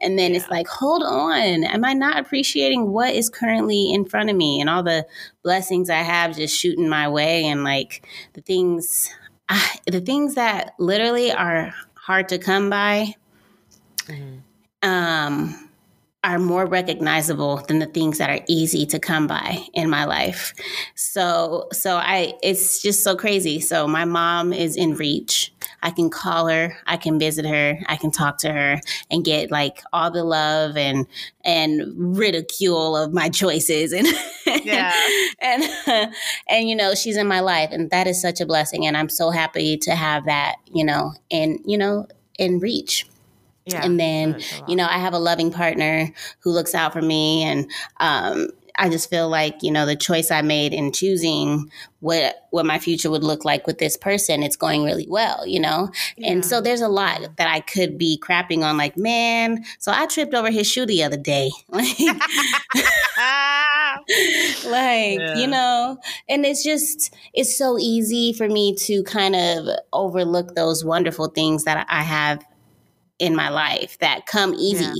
And 0.00 0.18
then 0.18 0.32
yeah. 0.32 0.38
it's 0.38 0.50
like, 0.50 0.68
hold 0.68 1.02
on, 1.02 1.64
am 1.64 1.84
I 1.84 1.94
not 1.94 2.18
appreciating 2.18 2.92
what 2.92 3.14
is 3.14 3.30
currently 3.30 3.92
in 3.92 4.04
front 4.04 4.30
of 4.30 4.36
me 4.36 4.60
and 4.60 4.68
all 4.68 4.82
the 4.82 5.06
blessings 5.42 5.88
I 5.88 6.02
have 6.02 6.36
just 6.36 6.56
shooting 6.56 6.88
my 6.88 7.08
way 7.08 7.46
and 7.46 7.64
like 7.64 8.06
the 8.34 8.42
things, 8.42 9.10
I, 9.48 9.78
the 9.86 10.00
things 10.00 10.34
that 10.34 10.74
literally 10.78 11.32
are 11.32 11.74
hard 11.94 12.28
to 12.28 12.38
come 12.38 12.68
by. 12.68 13.14
Mm-hmm. 14.06 14.88
Um, 14.88 15.65
are 16.26 16.40
more 16.40 16.66
recognizable 16.66 17.58
than 17.68 17.78
the 17.78 17.86
things 17.86 18.18
that 18.18 18.28
are 18.28 18.44
easy 18.48 18.84
to 18.84 18.98
come 18.98 19.28
by 19.28 19.64
in 19.74 19.88
my 19.88 20.04
life. 20.04 20.52
So 20.96 21.68
so 21.72 21.96
I 21.96 22.34
it's 22.42 22.82
just 22.82 23.04
so 23.04 23.14
crazy. 23.14 23.60
So 23.60 23.86
my 23.86 24.04
mom 24.04 24.52
is 24.52 24.76
in 24.76 24.94
reach. 24.94 25.52
I 25.84 25.90
can 25.92 26.10
call 26.10 26.48
her, 26.48 26.76
I 26.86 26.96
can 26.96 27.20
visit 27.20 27.46
her, 27.46 27.78
I 27.86 27.94
can 27.94 28.10
talk 28.10 28.38
to 28.38 28.52
her 28.52 28.80
and 29.08 29.24
get 29.24 29.52
like 29.52 29.84
all 29.92 30.10
the 30.10 30.24
love 30.24 30.76
and 30.76 31.06
and 31.44 32.16
ridicule 32.18 32.96
of 32.96 33.12
my 33.12 33.28
choices 33.28 33.92
and 33.92 34.08
yeah. 34.66 34.92
and 35.38 35.62
and 36.48 36.68
you 36.68 36.74
know, 36.74 36.96
she's 36.96 37.16
in 37.16 37.28
my 37.28 37.38
life 37.38 37.70
and 37.70 37.88
that 37.90 38.08
is 38.08 38.20
such 38.20 38.40
a 38.40 38.46
blessing 38.46 38.84
and 38.84 38.96
I'm 38.96 39.08
so 39.08 39.30
happy 39.30 39.76
to 39.76 39.94
have 39.94 40.24
that, 40.24 40.56
you 40.66 40.84
know, 40.84 41.12
and 41.30 41.60
you 41.64 41.78
know, 41.78 42.08
in 42.36 42.58
reach. 42.58 43.06
Yeah, 43.66 43.84
and 43.84 43.98
then, 43.98 44.40
you 44.68 44.76
know, 44.76 44.86
I 44.88 44.98
have 44.98 45.12
a 45.12 45.18
loving 45.18 45.50
partner 45.50 46.12
who 46.40 46.52
looks 46.52 46.74
out 46.74 46.92
for 46.92 47.02
me. 47.02 47.42
And 47.42 47.68
um, 47.98 48.48
I 48.78 48.88
just 48.88 49.10
feel 49.10 49.28
like, 49.28 49.62
you 49.62 49.72
know, 49.72 49.86
the 49.86 49.96
choice 49.96 50.30
I 50.30 50.42
made 50.42 50.72
in 50.72 50.92
choosing 50.92 51.70
what 52.00 52.46
what 52.50 52.64
my 52.64 52.78
future 52.78 53.10
would 53.10 53.24
look 53.24 53.44
like 53.44 53.66
with 53.66 53.78
this 53.78 53.96
person, 53.96 54.42
it's 54.42 54.56
going 54.56 54.84
really 54.84 55.06
well, 55.08 55.46
you 55.46 55.58
know? 55.58 55.90
Yeah. 56.16 56.32
And 56.32 56.44
so 56.44 56.60
there's 56.60 56.80
a 56.80 56.88
lot 56.88 57.36
that 57.36 57.48
I 57.48 57.60
could 57.60 57.98
be 57.98 58.20
crapping 58.22 58.62
on, 58.62 58.76
like, 58.76 58.96
man, 58.96 59.64
so 59.78 59.92
I 59.92 60.06
tripped 60.06 60.34
over 60.34 60.50
his 60.50 60.70
shoe 60.70 60.86
the 60.86 61.02
other 61.02 61.16
day. 61.16 61.50
like, 61.68 61.98
yeah. 64.64 65.36
you 65.36 65.46
know, 65.48 65.98
and 66.28 66.46
it's 66.46 66.62
just, 66.62 67.14
it's 67.34 67.56
so 67.56 67.78
easy 67.78 68.32
for 68.32 68.48
me 68.48 68.74
to 68.76 69.02
kind 69.02 69.34
of 69.34 69.66
overlook 69.92 70.54
those 70.54 70.84
wonderful 70.84 71.28
things 71.28 71.64
that 71.64 71.86
I 71.88 72.02
have 72.02 72.44
in 73.18 73.34
my 73.34 73.48
life 73.48 73.98
that 73.98 74.26
come 74.26 74.54
easy. 74.54 74.84
Yeah. 74.84 74.92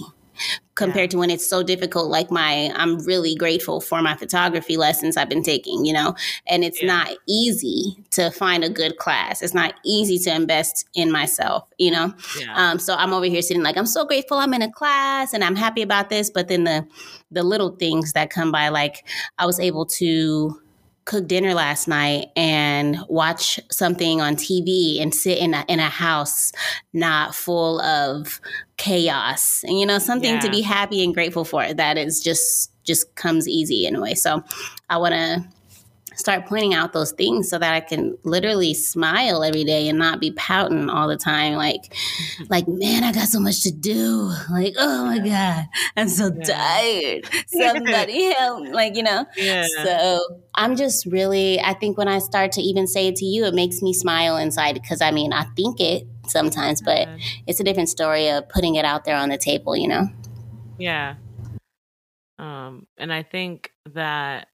Compared 0.75 1.05
yeah. 1.05 1.13
to 1.13 1.19
when 1.19 1.31
it's 1.31 1.49
so 1.49 1.63
difficult, 1.63 2.11
like 2.11 2.31
my, 2.31 2.71
I'm 2.75 2.99
really 3.07 3.35
grateful 3.35 3.81
for 3.81 4.03
my 4.03 4.15
photography 4.15 4.77
lessons 4.77 5.17
I've 5.17 5.31
been 5.31 5.43
taking, 5.43 5.87
you 5.87 5.95
know, 5.95 6.15
and 6.47 6.63
it's 6.63 6.83
yeah. 6.83 6.89
not 6.89 7.09
easy 7.27 7.97
to 8.11 8.31
find 8.31 8.63
a 8.63 8.69
good 8.69 8.99
class. 8.99 9.41
It's 9.41 9.55
not 9.55 9.73
easy 9.83 10.19
to 10.25 10.35
invest 10.35 10.87
in 10.95 11.11
myself, 11.11 11.67
you 11.79 11.91
know. 11.91 12.13
Um, 12.55 12.79
so 12.79 12.95
I'm 12.95 13.15
over 13.15 13.25
here 13.25 13.41
sitting 13.41 13.63
like, 13.63 13.79
I'm 13.79 13.87
so 13.87 14.05
grateful 14.05 14.37
I'm 14.37 14.53
in 14.53 14.61
a 14.61 14.71
class 14.71 15.33
and 15.33 15.43
I'm 15.43 15.57
happy 15.57 15.81
about 15.81 16.11
this, 16.11 16.29
but 16.29 16.49
then 16.49 16.65
the 16.65 16.87
the 17.31 17.43
little 17.43 17.71
things 17.71 18.13
that 18.13 18.29
come 18.29 18.53
by, 18.53 18.69
like 18.69 19.07
I 19.39 19.47
was 19.47 19.59
able 19.59 19.87
to 19.87 20.61
cook 21.07 21.27
dinner 21.27 21.55
last 21.55 21.89
night 21.89 22.27
and 22.37 22.99
watch 23.09 23.59
something 23.71 24.21
on 24.21 24.37
TV 24.37 25.01
and 25.01 25.15
sit 25.15 25.39
in 25.39 25.55
a, 25.55 25.65
in 25.69 25.79
a 25.79 25.89
house 25.89 26.53
not 26.93 27.35
full 27.35 27.81
of 27.81 28.41
chaos 28.77 29.65
and 29.65 29.81
you 29.81 29.87
know 29.87 29.99
something 29.99 30.35
yeah. 30.35 30.41
to 30.41 30.51
be 30.51 30.61
happy 30.61 31.03
and 31.03 31.15
grateful 31.15 31.45
for 31.45 31.73
that 31.73 31.97
is 31.97 32.21
just 32.21 32.71
just 32.85 33.15
comes 33.15 33.49
easy 33.49 33.87
in 33.87 33.97
a 33.97 34.01
way 34.01 34.15
so 34.15 34.43
i 34.91 34.99
want 34.99 35.15
to 35.15 35.43
start 36.17 36.47
pointing 36.47 36.75
out 36.75 36.93
those 36.93 37.13
things 37.13 37.49
so 37.49 37.59
that 37.59 37.73
I 37.73 37.81
can 37.81 38.17
literally 38.25 38.75
smile 38.75 39.45
every 39.45 39.65
day 39.65 39.89
and 39.89 39.99
not 39.99 40.21
be 40.21 40.33
pouting 40.33 40.89
all 40.89 41.09
the 41.09 41.17
time. 41.17 41.55
Like, 41.55 41.95
like, 42.49 42.67
man, 42.67 43.05
I 43.05 43.13
got 43.13 43.29
so 43.29 43.39
much 43.39 43.63
to 43.63 43.71
do. 43.71 44.33
Like, 44.51 44.75
oh 44.79 45.05
my 45.05 45.19
God, 45.19 45.67
I'm 45.97 46.09
so 46.09 46.33
yeah. 46.35 46.45
tired. 46.45 47.29
Somebody 47.47 48.33
help. 48.33 48.69
Like, 48.69 48.97
you 48.97 49.03
know? 49.03 49.27
Yeah. 49.37 49.67
So 49.85 50.21
I'm 50.55 50.75
just 50.77 51.07
really, 51.07 51.61
I 51.61 51.75
think 51.75 51.99
when 51.99 52.09
I 52.09 52.19
start 52.19 52.53
to 52.53 52.63
even 52.63 52.87
say 52.87 53.09
it 53.09 53.17
to 53.17 53.25
you, 53.25 53.45
it 53.45 53.55
makes 53.55 53.83
me 53.83 53.93
smile 53.93 54.37
inside 54.37 54.73
because 54.73 55.01
I 55.01 55.11
mean, 55.11 55.33
I 55.33 55.45
think 55.57 55.81
it 55.81 56.07
sometimes, 56.27 56.81
but 56.83 57.09
it's 57.47 57.61
a 57.61 57.65
different 57.65 57.89
story 57.89 58.29
of 58.31 58.49
putting 58.49 58.75
it 58.77 58.85
out 58.85 59.05
there 59.05 59.17
on 59.17 59.29
the 59.29 59.39
table, 59.39 59.77
you 59.77 59.89
know? 59.89 60.09
Yeah. 60.79 61.15
Um, 62.39 62.87
and 62.99 63.13
I 63.13 63.23
think 63.23 63.71
that 63.93 64.49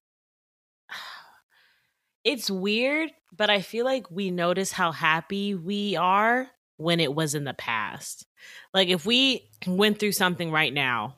it's 2.24 2.50
weird, 2.50 3.10
but 3.36 3.50
I 3.50 3.60
feel 3.60 3.84
like 3.84 4.10
we 4.10 4.30
notice 4.30 4.72
how 4.72 4.92
happy 4.92 5.54
we 5.54 5.96
are 5.96 6.48
when 6.76 7.00
it 7.00 7.14
was 7.14 7.34
in 7.34 7.44
the 7.44 7.54
past. 7.54 8.26
Like 8.74 8.88
if 8.88 9.06
we 9.06 9.48
went 9.66 9.98
through 9.98 10.12
something 10.12 10.50
right 10.50 10.72
now, 10.72 11.16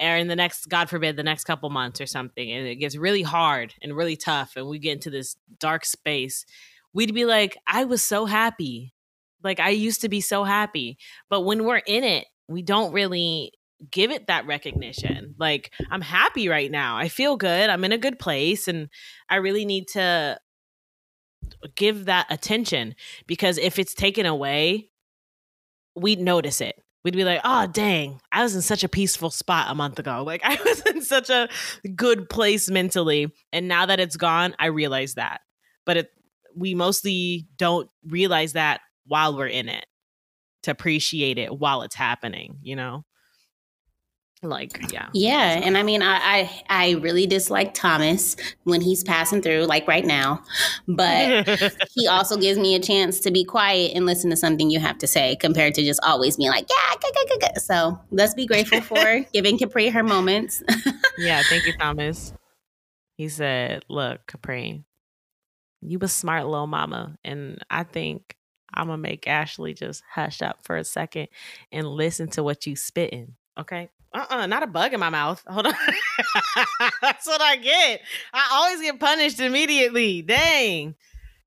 or 0.00 0.16
in 0.16 0.28
the 0.28 0.36
next, 0.36 0.68
God 0.68 0.90
forbid, 0.90 1.16
the 1.16 1.22
next 1.22 1.44
couple 1.44 1.70
months 1.70 2.00
or 2.00 2.06
something, 2.06 2.50
and 2.50 2.66
it 2.66 2.76
gets 2.76 2.96
really 2.96 3.22
hard 3.22 3.74
and 3.80 3.96
really 3.96 4.16
tough, 4.16 4.56
and 4.56 4.68
we 4.68 4.78
get 4.78 4.94
into 4.94 5.10
this 5.10 5.36
dark 5.60 5.84
space, 5.84 6.44
we'd 6.92 7.14
be 7.14 7.24
like, 7.24 7.56
I 7.66 7.84
was 7.84 8.02
so 8.02 8.26
happy. 8.26 8.92
Like 9.42 9.60
I 9.60 9.70
used 9.70 10.00
to 10.00 10.08
be 10.08 10.20
so 10.20 10.44
happy. 10.44 10.98
But 11.28 11.42
when 11.42 11.64
we're 11.64 11.76
in 11.78 12.02
it, 12.02 12.26
we 12.48 12.62
don't 12.62 12.92
really 12.92 13.52
give 13.90 14.10
it 14.10 14.26
that 14.26 14.46
recognition. 14.46 15.34
Like, 15.38 15.72
I'm 15.90 16.00
happy 16.00 16.48
right 16.48 16.70
now. 16.70 16.96
I 16.96 17.08
feel 17.08 17.36
good. 17.36 17.70
I'm 17.70 17.84
in 17.84 17.92
a 17.92 17.98
good 17.98 18.18
place. 18.18 18.68
And 18.68 18.88
I 19.28 19.36
really 19.36 19.64
need 19.64 19.88
to 19.88 20.38
give 21.74 22.06
that 22.06 22.26
attention 22.30 22.94
because 23.26 23.58
if 23.58 23.78
it's 23.78 23.94
taken 23.94 24.26
away, 24.26 24.90
we'd 25.94 26.20
notice 26.20 26.60
it. 26.60 26.76
We'd 27.04 27.14
be 27.14 27.24
like, 27.24 27.42
oh, 27.44 27.66
dang, 27.66 28.20
I 28.32 28.42
was 28.42 28.54
in 28.54 28.62
such 28.62 28.82
a 28.82 28.88
peaceful 28.88 29.28
spot 29.30 29.66
a 29.68 29.74
month 29.74 29.98
ago. 29.98 30.22
Like, 30.24 30.40
I 30.44 30.58
was 30.64 30.80
in 30.82 31.02
such 31.02 31.28
a 31.28 31.48
good 31.94 32.28
place 32.30 32.70
mentally. 32.70 33.32
And 33.52 33.68
now 33.68 33.86
that 33.86 34.00
it's 34.00 34.16
gone, 34.16 34.54
I 34.58 34.66
realize 34.66 35.14
that. 35.14 35.42
But 35.84 35.98
it, 35.98 36.10
we 36.56 36.74
mostly 36.74 37.46
don't 37.58 37.90
realize 38.06 38.54
that 38.54 38.80
while 39.06 39.36
we're 39.36 39.48
in 39.48 39.68
it 39.68 39.84
to 40.62 40.70
appreciate 40.70 41.36
it 41.36 41.58
while 41.58 41.82
it's 41.82 41.94
happening, 41.94 42.58
you 42.62 42.74
know? 42.74 43.04
Like 44.50 44.92
yeah 44.92 45.08
yeah 45.12 45.60
and 45.62 45.76
i 45.78 45.82
mean 45.82 46.02
I, 46.02 46.16
I, 46.16 46.62
I 46.68 46.90
really 46.92 47.26
dislike 47.26 47.74
thomas 47.74 48.36
when 48.64 48.80
he's 48.80 49.02
passing 49.04 49.42
through 49.42 49.64
like 49.64 49.86
right 49.88 50.04
now 50.04 50.42
but 50.88 51.48
he 51.94 52.06
also 52.06 52.36
gives 52.36 52.58
me 52.58 52.74
a 52.74 52.80
chance 52.80 53.20
to 53.20 53.30
be 53.30 53.44
quiet 53.44 53.92
and 53.94 54.06
listen 54.06 54.30
to 54.30 54.36
something 54.36 54.70
you 54.70 54.80
have 54.80 54.98
to 54.98 55.06
say 55.06 55.36
compared 55.36 55.74
to 55.74 55.82
just 55.82 56.00
always 56.04 56.36
being 56.36 56.50
like 56.50 56.66
yeah 56.70 56.96
good, 57.00 57.12
good, 57.14 57.28
good, 57.40 57.52
good. 57.52 57.60
so 57.60 57.98
let's 58.10 58.34
be 58.34 58.46
grateful 58.46 58.80
for 58.82 59.20
giving 59.32 59.58
capri 59.58 59.88
her 59.88 60.02
moments 60.02 60.62
yeah 61.18 61.42
thank 61.48 61.64
you 61.66 61.72
thomas 61.78 62.32
He 63.16 63.28
said, 63.28 63.84
"Look, 63.88 64.26
Capri, 64.26 64.84
you 65.80 65.98
a 66.02 66.08
smart 66.08 66.46
little 66.46 66.66
mama, 66.66 67.16
and 67.24 67.58
I 67.70 67.84
think 67.84 68.36
I'm 68.72 68.88
gonna 68.88 68.98
make 68.98 69.28
Ashley 69.28 69.74
just 69.74 70.02
hush 70.10 70.42
up 70.42 70.64
for 70.64 70.76
a 70.76 70.84
second 70.84 71.28
and 71.70 71.86
listen 71.86 72.28
to 72.30 72.42
what 72.42 72.66
you 72.66 72.76
spitting. 72.76 73.36
Okay." 73.58 73.90
Uh-uh, 74.14 74.46
not 74.46 74.62
a 74.62 74.66
bug 74.66 74.94
in 74.94 75.00
my 75.00 75.10
mouth. 75.10 75.42
Hold 75.48 75.66
on. 75.66 75.74
That's 77.02 77.26
what 77.26 77.40
I 77.42 77.56
get. 77.56 78.00
I 78.32 78.48
always 78.52 78.80
get 78.80 78.98
punished 79.00 79.40
immediately. 79.40 80.22
Dang. 80.22 80.94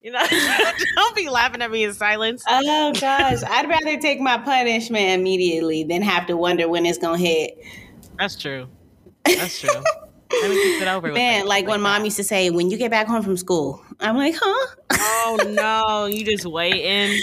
You 0.01 0.11
know, 0.11 0.23
don't 0.95 1.15
be 1.15 1.29
laughing 1.29 1.61
at 1.61 1.71
me 1.71 1.83
in 1.83 1.93
silence. 1.93 2.43
Oh 2.47 2.93
gosh, 2.93 3.43
I'd 3.43 3.67
rather 3.67 3.99
take 3.99 4.19
my 4.19 4.37
punishment 4.37 5.19
immediately 5.19 5.83
than 5.83 6.01
have 6.01 6.27
to 6.27 6.37
wonder 6.37 6.67
when 6.69 6.85
it's 6.85 6.97
gonna 6.97 7.17
hit. 7.17 7.57
That's 8.17 8.35
true. 8.35 8.67
That's 9.25 9.59
true. 9.59 9.71
Let 9.71 10.49
me 10.49 10.63
keep 10.63 10.81
it 10.81 10.87
over. 10.87 11.11
Man, 11.11 11.41
like, 11.41 11.63
like 11.63 11.67
when 11.67 11.81
that. 11.81 11.97
mom 11.97 12.05
used 12.05 12.17
to 12.17 12.23
say, 12.23 12.49
"When 12.49 12.69
you 12.69 12.77
get 12.77 12.91
back 12.91 13.07
home 13.07 13.23
from 13.23 13.37
school," 13.37 13.83
I'm 13.99 14.17
like, 14.17 14.35
"Huh?" 14.37 14.75
Oh 14.91 15.37
no, 15.49 16.05
you 16.11 16.25
just 16.25 16.45
waiting, 16.45 17.19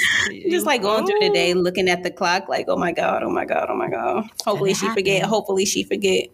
just 0.50 0.66
like 0.66 0.82
going 0.82 1.06
through 1.06 1.20
the 1.20 1.30
day, 1.30 1.54
looking 1.54 1.88
at 1.88 2.02
the 2.02 2.10
clock, 2.10 2.48
like, 2.48 2.66
"Oh 2.68 2.76
my 2.76 2.92
god, 2.92 3.22
oh 3.22 3.30
my 3.30 3.44
god, 3.44 3.68
oh 3.70 3.76
my 3.76 3.88
god." 3.88 4.24
Hopefully 4.44 4.74
she 4.74 4.88
forget. 4.90 5.24
Hopefully 5.24 5.64
she 5.64 5.84
forget. 5.84 6.28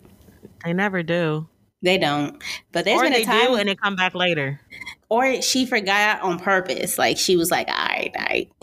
They 0.65 0.73
never 0.73 1.03
do. 1.03 1.49
They 1.83 1.99
don't. 1.99 2.43
But 2.73 2.85
there's 2.85 3.01
or 3.01 3.05
been 3.05 3.15
a 3.15 3.25
time 3.25 3.47
do 3.49 3.55
and 3.57 3.69
they 3.69 3.75
come 3.75 3.97
back 3.97 4.15
later 4.15 4.61
or 5.11 5.43
she 5.43 5.67
forgot 5.67 6.23
on 6.23 6.39
purpose. 6.39 6.97
Like 6.97 7.19
she 7.19 7.37
was 7.37 7.51
like, 7.51 7.69
all 7.69 7.75
right, 7.75 8.15
all 8.17 8.25
right. 8.25 8.49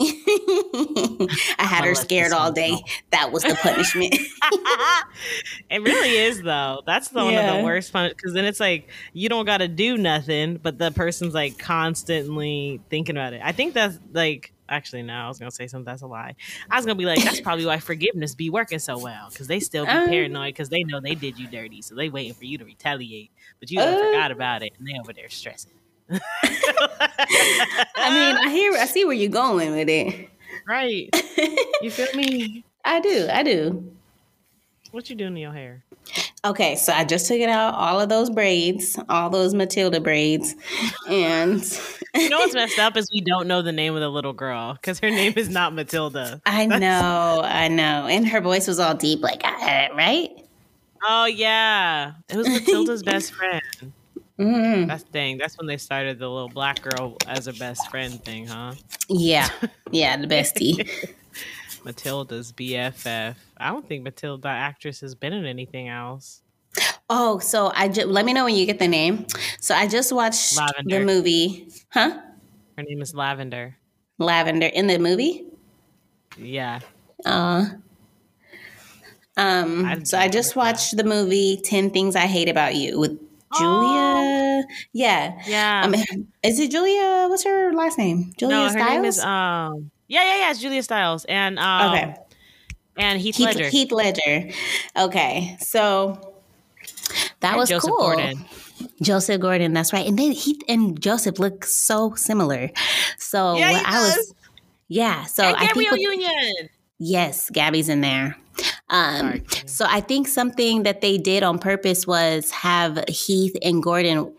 I 1.58 1.64
had 1.64 1.84
her 1.84 1.94
scared 1.94 2.32
all 2.32 2.50
day. 2.50 2.70
Go. 2.70 2.78
That 3.10 3.30
was 3.30 3.42
the 3.42 3.54
punishment. 3.54 4.14
it 5.70 5.82
really 5.82 6.16
is 6.16 6.42
though. 6.42 6.82
That's 6.86 7.08
the 7.08 7.20
yeah. 7.20 7.24
one 7.24 7.44
of 7.44 7.56
the 7.58 7.64
worst 7.64 7.92
fun 7.92 8.08
because 8.08 8.32
then 8.32 8.46
it's 8.46 8.60
like 8.60 8.88
you 9.12 9.28
don't 9.28 9.44
gotta 9.44 9.68
do 9.68 9.98
nothing, 9.98 10.56
but 10.56 10.78
the 10.78 10.90
person's 10.90 11.34
like 11.34 11.58
constantly 11.58 12.80
thinking 12.88 13.16
about 13.16 13.34
it. 13.34 13.42
I 13.44 13.52
think 13.52 13.74
that's 13.74 13.98
like 14.14 14.54
actually 14.70 15.02
no, 15.02 15.12
I 15.12 15.28
was 15.28 15.38
gonna 15.38 15.50
say 15.50 15.66
something 15.66 15.84
that's 15.84 16.00
a 16.00 16.06
lie. 16.06 16.34
I 16.70 16.76
was 16.76 16.86
gonna 16.86 16.96
be 16.96 17.04
like, 17.04 17.22
that's 17.22 17.42
probably 17.42 17.66
why 17.66 17.78
forgiveness 17.78 18.34
be 18.34 18.48
working 18.48 18.78
so 18.78 18.98
well 18.98 19.28
because 19.28 19.48
they 19.48 19.60
still 19.60 19.84
be 19.84 19.90
um, 19.90 20.08
paranoid 20.08 20.54
because 20.54 20.70
they 20.70 20.82
know 20.82 20.98
they 20.98 21.14
did 21.14 21.38
you 21.38 21.46
dirty, 21.46 21.82
so 21.82 21.94
they 21.94 22.08
waiting 22.08 22.32
for 22.32 22.46
you 22.46 22.56
to 22.56 22.64
retaliate, 22.64 23.32
but 23.60 23.70
you 23.70 23.80
uh, 23.80 23.98
forgot 23.98 24.30
about 24.30 24.62
it 24.62 24.72
and 24.78 24.88
they 24.88 24.98
over 24.98 25.12
there 25.12 25.28
stressing. 25.28 25.72
I 26.10 26.18
mean, 28.10 28.36
I 28.36 28.50
hear, 28.50 28.72
I 28.72 28.86
see 28.86 29.04
where 29.04 29.14
you're 29.14 29.30
going 29.30 29.72
with 29.72 29.88
it. 29.88 30.28
Right. 30.66 31.08
You 31.80 31.92
feel 31.92 32.12
me? 32.16 32.64
I 32.84 32.98
do. 32.98 33.28
I 33.30 33.44
do. 33.44 33.88
What 34.90 35.08
you 35.08 35.14
doing 35.14 35.36
to 35.36 35.40
your 35.40 35.52
hair? 35.52 35.84
Okay, 36.44 36.74
so 36.74 36.92
I 36.92 37.04
just 37.04 37.28
took 37.28 37.38
it 37.38 37.48
out, 37.48 37.74
all 37.74 38.00
of 38.00 38.08
those 38.08 38.30
braids, 38.30 38.98
all 39.08 39.30
those 39.30 39.54
Matilda 39.54 40.00
braids, 40.00 40.54
and 41.08 41.60
you 42.14 42.28
know 42.28 42.38
what's 42.38 42.54
messed 42.54 42.78
up 42.78 42.96
is 42.96 43.08
we 43.12 43.20
don't 43.20 43.46
know 43.46 43.60
the 43.60 43.72
name 43.72 43.94
of 43.94 44.00
the 44.00 44.08
little 44.08 44.32
girl 44.32 44.74
because 44.74 44.98
her 45.00 45.10
name 45.10 45.34
is 45.36 45.48
not 45.48 45.74
Matilda. 45.74 46.40
I 46.46 46.66
That's... 46.66 46.80
know, 46.80 47.42
I 47.44 47.68
know, 47.68 48.06
and 48.06 48.26
her 48.26 48.40
voice 48.40 48.66
was 48.66 48.78
all 48.78 48.94
deep, 48.94 49.20
like 49.20 49.42
right. 49.42 50.30
Oh 51.02 51.26
yeah, 51.26 52.12
it 52.28 52.36
was 52.36 52.48
Matilda's 52.48 53.02
best 53.02 53.32
friend. 53.32 53.92
Mm-hmm. 54.38 54.86
That's 54.86 55.02
thing. 55.04 55.38
That's 55.38 55.58
when 55.58 55.66
they 55.66 55.76
started 55.76 56.18
the 56.18 56.28
little 56.28 56.48
black 56.48 56.80
girl 56.82 57.16
as 57.26 57.48
a 57.48 57.52
best 57.52 57.90
friend 57.90 58.22
thing, 58.24 58.46
huh? 58.46 58.74
Yeah, 59.08 59.48
yeah, 59.90 60.16
the 60.16 60.26
bestie. 60.26 60.88
Matilda's 61.84 62.52
BFF. 62.52 63.34
I 63.56 63.68
don't 63.68 63.86
think 63.86 64.04
Matilda 64.04 64.48
actress 64.48 65.00
has 65.00 65.14
been 65.14 65.32
in 65.32 65.44
anything 65.44 65.88
else. 65.88 66.42
Oh, 67.10 67.38
so 67.38 67.72
I 67.74 67.88
just 67.88 68.06
let 68.06 68.24
me 68.24 68.32
know 68.32 68.44
when 68.44 68.54
you 68.54 68.66
get 68.66 68.78
the 68.78 68.88
name. 68.88 69.26
So 69.60 69.74
I 69.74 69.88
just 69.88 70.12
watched 70.12 70.56
Lavender. 70.56 70.98
the 70.98 71.04
movie, 71.04 71.68
huh? 71.90 72.20
Her 72.76 72.82
name 72.82 73.00
is 73.00 73.14
Lavender. 73.14 73.76
Lavender 74.18 74.66
in 74.66 74.86
the 74.86 74.98
movie. 74.98 75.46
Yeah. 76.36 76.80
Uh. 77.24 77.66
Um. 79.36 79.84
I 79.84 80.02
so 80.02 80.18
I 80.18 80.28
just 80.28 80.54
watched 80.54 80.96
that. 80.96 81.02
the 81.02 81.08
movie 81.08 81.60
Ten 81.64 81.90
Things 81.90 82.14
I 82.14 82.26
Hate 82.26 82.48
About 82.48 82.76
You 82.76 83.00
with 83.00 83.18
Julia. 83.56 83.88
Oh. 83.88 84.62
Yeah. 84.92 85.38
Yeah. 85.46 85.82
Um, 85.84 85.94
is 86.42 86.58
it 86.58 86.70
Julia? 86.70 87.28
What's 87.28 87.44
her 87.44 87.72
last 87.72 87.98
name? 87.98 88.32
Julia 88.36 88.56
no, 88.56 88.64
her 88.64 88.70
Stiles? 88.70 88.90
name 88.90 89.04
is 89.04 89.18
um 89.20 89.90
Yeah, 90.08 90.24
yeah, 90.24 90.36
yeah, 90.38 90.50
it's 90.50 90.60
Julia 90.60 90.82
Stiles. 90.82 91.24
And 91.26 91.58
um 91.58 91.92
Okay. 91.92 92.14
And 92.96 93.20
Heath, 93.20 93.36
Heath 93.36 93.46
Ledger. 93.46 93.68
Heath 93.68 93.92
Ledger. 93.92 94.50
Okay. 94.96 95.56
So 95.60 96.34
that 97.40 97.50
and 97.50 97.56
was 97.56 97.68
Joseph 97.68 97.90
cool. 97.90 97.98
Gordon. 97.98 98.44
Joseph 99.02 99.40
Gordon, 99.40 99.72
that's 99.72 99.92
right. 99.92 100.06
And 100.06 100.18
then 100.18 100.32
Heath 100.32 100.60
and 100.68 101.00
Joseph 101.00 101.38
look 101.38 101.64
so 101.64 102.14
similar. 102.14 102.70
So 103.18 103.56
yeah, 103.56 103.82
I 103.86 104.00
was 104.00 104.34
yeah, 104.88 105.24
so 105.24 105.44
and 105.44 105.56
I 105.56 105.66
Gabrielle 105.66 105.96
think 105.96 106.08
with, 106.08 106.18
Union. 106.20 106.68
Yes, 106.98 107.50
Gabby's 107.50 107.88
in 107.88 108.00
there. 108.00 108.36
Um, 108.90 109.42
so 109.66 109.84
I 109.88 110.00
think 110.00 110.26
something 110.26 110.82
that 110.82 111.00
they 111.00 111.18
did 111.18 111.42
on 111.42 111.58
purpose 111.58 112.06
was 112.06 112.50
have 112.50 113.04
Heath 113.08 113.56
and 113.62 113.82
Gordon 113.82 114.32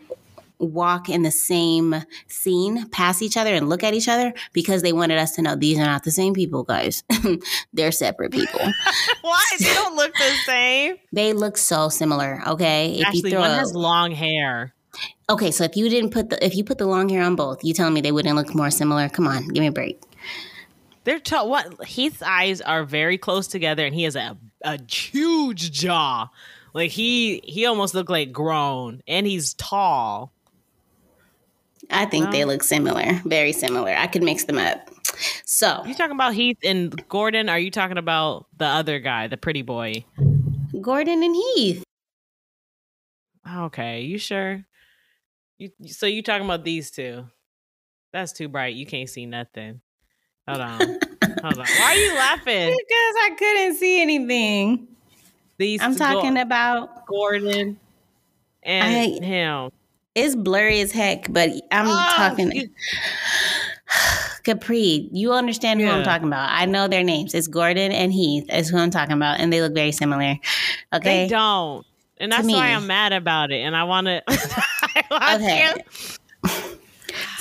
walk 0.60 1.08
in 1.08 1.24
the 1.24 1.32
same 1.32 1.96
scene 2.28 2.90
pass 2.90 3.22
each 3.22 3.38
other 3.38 3.54
and 3.54 3.70
look 3.70 3.82
at 3.82 3.94
each 3.94 4.10
other 4.10 4.34
because 4.52 4.82
they 4.82 4.92
wanted 4.92 5.18
us 5.18 5.32
to 5.36 5.42
know 5.42 5.56
these 5.56 5.80
are 5.80 5.86
not 5.86 6.04
the 6.04 6.12
same 6.12 6.34
people, 6.34 6.64
guys. 6.64 7.04
They're 7.74 7.94
separate 7.94 8.32
people. 8.32 8.60
Why? 9.22 9.44
They 9.60 9.66
don't 9.74 9.96
look 9.96 10.14
the 10.14 10.36
same. 10.46 10.96
They 11.14 11.34
look 11.34 11.58
so 11.58 11.90
similar. 11.90 12.42
Okay. 12.46 12.98
If 13.00 13.08
Actually, 13.08 13.22
you 13.22 13.30
throw 13.30 13.40
one 13.42 13.52
has 13.52 13.74
long 13.74 14.12
hair. 14.12 14.74
Okay, 15.30 15.52
so 15.52 15.64
if 15.64 15.78
you 15.78 15.88
didn't 15.90 16.10
put 16.10 16.30
the 16.30 16.44
if 16.44 16.56
you 16.56 16.64
put 16.64 16.78
the 16.78 16.88
long 16.88 17.08
hair 17.08 17.24
on 17.24 17.36
both, 17.36 17.64
you 17.64 17.74
telling 17.74 17.94
me 17.94 18.02
they 18.02 18.12
wouldn't 18.12 18.36
look 18.36 18.54
more 18.54 18.72
similar? 18.72 19.08
Come 19.08 19.28
on, 19.28 19.48
give 19.48 19.62
me 19.62 19.68
a 19.68 19.72
break. 19.72 20.02
They're 21.04 21.20
t- 21.20 21.36
what 21.36 21.84
Heath's 21.86 22.22
eyes 22.22 22.62
are 22.62 22.84
very 22.84 23.18
close 23.18 23.48
together, 23.48 23.86
and 23.86 23.96
he 23.96 24.04
has 24.04 24.16
a 24.16 24.38
a 24.64 24.80
huge 24.90 25.72
jaw. 25.72 26.30
Like 26.74 26.92
he 26.92 27.42
he 27.44 27.66
almost 27.66 27.94
looked 27.94 28.10
like 28.10 28.32
grown, 28.32 29.02
and 29.08 29.26
he's 29.26 29.54
tall. 29.56 30.34
I 31.90 32.06
think 32.06 32.30
they 32.32 32.46
look 32.46 32.62
similar, 32.62 33.20
very 33.26 33.52
similar. 33.52 33.92
I 33.92 34.08
could 34.08 34.22
mix 34.22 34.44
them 34.44 34.60
up. 34.60 34.90
So 35.46 35.84
you 35.86 35.96
talking 35.96 36.16
about 36.16 36.34
Heath 36.34 36.60
and 36.64 37.08
Gordon? 37.10 37.50
Are 37.50 37.58
you 37.60 37.72
talking 37.72 37.98
about 37.98 38.46
the 38.58 38.66
other 38.66 39.00
guy, 39.00 39.28
the 39.28 39.38
pretty 39.38 39.64
boy? 39.64 40.06
Gordon 40.80 41.24
and 41.24 41.36
Heath. 41.36 41.84
Okay, 43.52 44.02
you 44.02 44.18
sure? 44.18 44.64
You 45.58 45.72
so 45.88 46.06
you 46.06 46.22
talking 46.22 46.46
about 46.46 46.64
these 46.64 46.92
two? 46.92 47.26
That's 48.14 48.32
too 48.34 48.48
bright. 48.48 48.76
You 48.76 48.86
can't 48.86 49.10
see 49.10 49.26
nothing. 49.26 49.82
Hold 50.50 50.62
on. 50.62 50.80
Hold 50.80 51.60
on. 51.60 51.66
Why 51.66 51.84
are 51.84 51.96
you 51.96 52.14
laughing? 52.16 52.76
Because 52.76 53.16
I 53.22 53.36
couldn't 53.38 53.76
see 53.76 54.02
anything. 54.02 54.88
These 55.58 55.82
I'm 55.82 55.96
talking 55.96 56.36
go- 56.36 56.42
about 56.42 57.06
Gordon 57.06 57.80
and 58.64 59.22
I, 59.22 59.26
him. 59.26 59.72
It's 60.16 60.36
blurry 60.36 60.82
as 60.82 60.92
heck, 60.92 61.32
but 61.32 61.50
I'm 61.72 61.88
oh, 61.88 62.14
talking. 62.16 62.52
You- 62.52 62.70
Capri, 64.44 65.10
you 65.12 65.34
understand 65.34 65.82
who 65.82 65.86
yeah. 65.86 65.98
I'm 65.98 66.04
talking 66.04 66.28
about. 66.28 66.50
I 66.52 66.66
know 66.66 66.88
their 66.88 67.04
names. 67.04 67.34
It's 67.36 67.48
Gordon 67.48 67.92
and 67.92 68.12
Heath 68.12 68.46
is 68.52 68.70
who 68.70 68.78
I'm 68.78 68.90
talking 68.90 69.14
about, 69.14 69.40
and 69.40 69.54
they 69.54 69.62
look 69.62 69.76
very 69.76 69.92
similar. 69.92 70.38
Okay, 70.94 71.24
they 71.24 71.28
don't, 71.28 71.86
and 72.18 72.32
that's 72.32 72.48
why 72.48 72.70
I'm 72.70 72.88
mad 72.88 73.14
about 73.14 73.52
it. 73.52 73.60
And 73.60 73.76
I 73.76 73.84
want 73.84 74.08
to. 74.08 74.24
okay. 75.36 75.76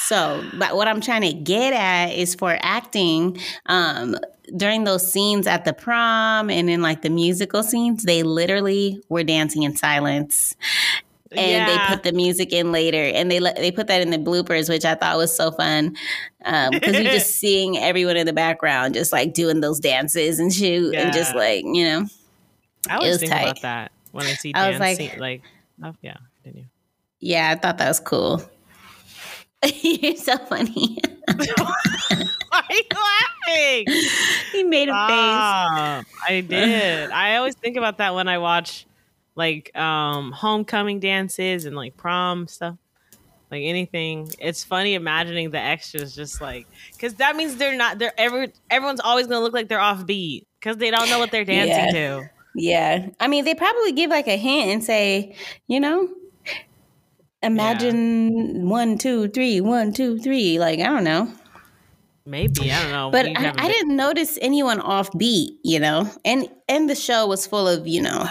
So, 0.09 0.42
but 0.59 0.75
what 0.75 0.88
I'm 0.88 1.03
trying 1.03 1.21
to 1.21 1.35
get 1.35 1.75
at 1.75 2.14
is 2.14 2.35
for 2.35 2.57
acting, 2.62 3.38
um, 3.66 4.16
during 4.57 4.85
those 4.85 5.12
scenes 5.12 5.47
at 5.47 5.66
the 5.66 5.75
prom 5.75 6.49
and 6.49 6.71
in 6.71 6.81
like 6.81 7.03
the 7.03 7.11
musical 7.11 7.62
scenes, 7.62 8.05
they 8.05 8.23
literally 8.23 9.03
were 9.11 9.23
dancing 9.23 9.64
in 9.64 9.77
silence. 9.77 10.57
And 11.31 11.51
yeah. 11.51 11.66
they 11.66 11.94
put 11.94 12.05
the 12.05 12.12
music 12.12 12.55
in 12.55 12.73
later, 12.73 13.03
and 13.03 13.31
they 13.31 13.38
they 13.38 13.71
put 13.71 13.87
that 13.88 14.01
in 14.01 14.09
the 14.09 14.16
bloopers, 14.16 14.71
which 14.71 14.87
I 14.87 14.94
thought 14.94 15.18
was 15.18 15.37
so 15.37 15.51
fun 15.51 15.94
because 16.38 16.68
um, 16.73 16.94
you're 16.94 17.12
just 17.12 17.37
seeing 17.38 17.77
everyone 17.77 18.16
in 18.16 18.25
the 18.25 18.33
background 18.33 18.94
just 18.94 19.12
like 19.12 19.35
doing 19.35 19.61
those 19.61 19.79
dances 19.79 20.38
and 20.38 20.51
shoot, 20.51 20.94
yeah. 20.94 21.03
and 21.03 21.12
just 21.12 21.35
like 21.35 21.66
you 21.66 21.85
know, 21.85 22.07
I 22.88 22.97
always 22.97 23.18
think 23.18 23.31
tight. 23.31 23.42
about 23.42 23.61
that 23.61 23.92
when 24.12 24.25
I 24.25 24.33
see 24.33 24.55
I 24.55 24.71
was 24.71 24.81
like, 24.81 25.18
like, 25.18 25.42
oh 25.85 25.92
yeah, 26.01 26.16
didn't 26.44 26.61
you? 26.61 26.64
Yeah, 27.21 27.51
I 27.51 27.57
thought 27.57 27.77
that 27.77 27.88
was 27.88 28.01
cool. 28.01 28.42
You're 29.83 30.16
so 30.16 30.37
funny. 30.38 30.99
Why 31.37 31.75
are 32.53 32.64
you 32.71 32.83
laughing? 32.90 33.87
He 34.53 34.62
made 34.64 34.88
a 34.88 34.92
face. 34.92 36.07
I 36.27 36.44
did. 36.47 37.11
I 37.11 37.37
always 37.37 37.55
think 37.55 37.77
about 37.77 37.99
that 37.99 38.14
when 38.14 38.27
I 38.29 38.38
watch 38.38 38.87
like 39.35 39.77
um 39.77 40.33
homecoming 40.33 41.01
dances 41.01 41.64
and 41.64 41.77
like 41.77 41.97
prom 41.97 42.49
stuff. 42.49 42.77
Like 43.51 43.62
anything. 43.62 44.31
It's 44.38 44.64
funny 44.64 44.94
imagining 44.94 45.51
the 45.51 45.59
extras 45.59 46.14
just 46.14 46.40
like 46.40 46.66
cuz 46.99 47.14
that 47.14 47.37
means 47.37 47.57
they're 47.57 47.77
not 47.77 47.99
they're 47.99 48.12
every 48.18 48.53
everyone's 48.71 49.01
always 49.01 49.27
going 49.27 49.38
to 49.38 49.44
look 49.44 49.55
like 49.55 49.68
they're 49.68 49.81
off 49.81 50.07
beat 50.07 50.47
cuz 50.61 50.77
they 50.77 50.90
don't 50.90 51.09
know 51.09 51.18
what 51.18 51.31
they're 51.31 51.44
dancing 51.44 51.94
yeah. 51.94 52.18
to. 52.21 52.31
Yeah. 52.55 53.09
I 53.21 53.29
mean, 53.29 53.44
they 53.44 53.55
probably 53.55 53.92
give 53.92 54.11
like 54.11 54.29
a 54.29 54.37
hint 54.37 54.71
and 54.71 54.85
say, 54.85 55.37
you 55.66 55.79
know, 55.81 56.09
imagine 57.42 58.68
one, 58.68 58.98
two, 58.98 59.29
three, 59.29 59.61
one, 59.61 59.92
two, 59.92 60.18
three. 60.18 60.59
Like 60.59 60.81
I 60.81 60.85
don't 60.85 61.05
know. 61.05 61.33
Maybe 62.27 62.70
I 62.70 62.83
don't 62.83 62.92
know. 62.92 63.11
But 63.11 63.27
I, 63.27 63.55
I 63.57 63.68
didn't 63.68 63.96
notice 63.96 64.38
anyone 64.42 64.81
off 64.81 65.11
beat, 65.16 65.59
you 65.62 65.81
know. 65.81 66.11
And 66.24 66.48
and 66.68 66.88
the 66.88 66.94
show 66.94 67.27
was 67.27 67.46
full 67.46 67.66
of 67.66 67.87
you 67.87 68.03
know 68.03 68.29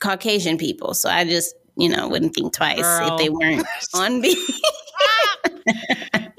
Caucasian 0.00 0.58
people, 0.58 0.94
so 0.94 1.08
I 1.08 1.24
just 1.24 1.54
you 1.76 1.88
know 1.88 2.08
wouldn't 2.08 2.34
think 2.34 2.52
twice 2.52 2.82
Girl. 2.82 3.12
if 3.12 3.18
they 3.18 3.30
weren't 3.30 3.66
on 3.94 4.20
beat. 4.20 4.38
Ah! 5.02 5.50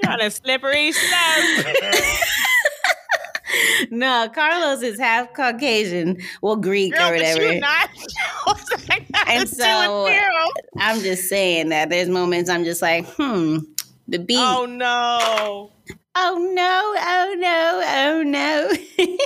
on 0.08 0.20
a 0.20 0.30
slippery 0.30 0.92
slope. 0.92 1.66
no, 3.90 4.28
Carlos 4.34 4.82
is 4.82 4.98
half 4.98 5.32
Caucasian, 5.34 6.18
well 6.40 6.56
Greek 6.56 6.94
Girl, 6.94 7.08
or 7.08 7.12
whatever. 7.12 7.58
not. 7.58 7.90
What's 8.44 8.68
that 8.86 9.12
got 9.12 9.28
And 9.28 9.48
so- 9.48 10.08
I'm 10.78 11.00
just 11.00 11.28
saying 11.28 11.70
that 11.70 11.90
there's 11.90 12.08
moments 12.08 12.48
I'm 12.50 12.64
just 12.64 12.82
like, 12.82 13.06
hmm, 13.06 13.58
the 14.08 14.18
beat. 14.18 14.38
Oh 14.38 14.66
no. 14.66 15.70
Oh 16.14 16.50
no, 16.52 16.94
oh 16.98 17.34
no, 17.38 17.82
oh 17.86 18.22
no. 18.22 18.70
She 18.74 19.18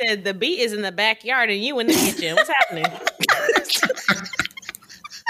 said 0.00 0.24
the 0.24 0.32
beat 0.32 0.60
is 0.60 0.72
in 0.72 0.80
the 0.80 0.90
backyard 0.90 1.50
and 1.50 1.62
you 1.62 1.78
in 1.78 1.88
the 1.88 1.92
kitchen. 1.92 2.34
What's 2.36 2.48
happening? 2.48 2.86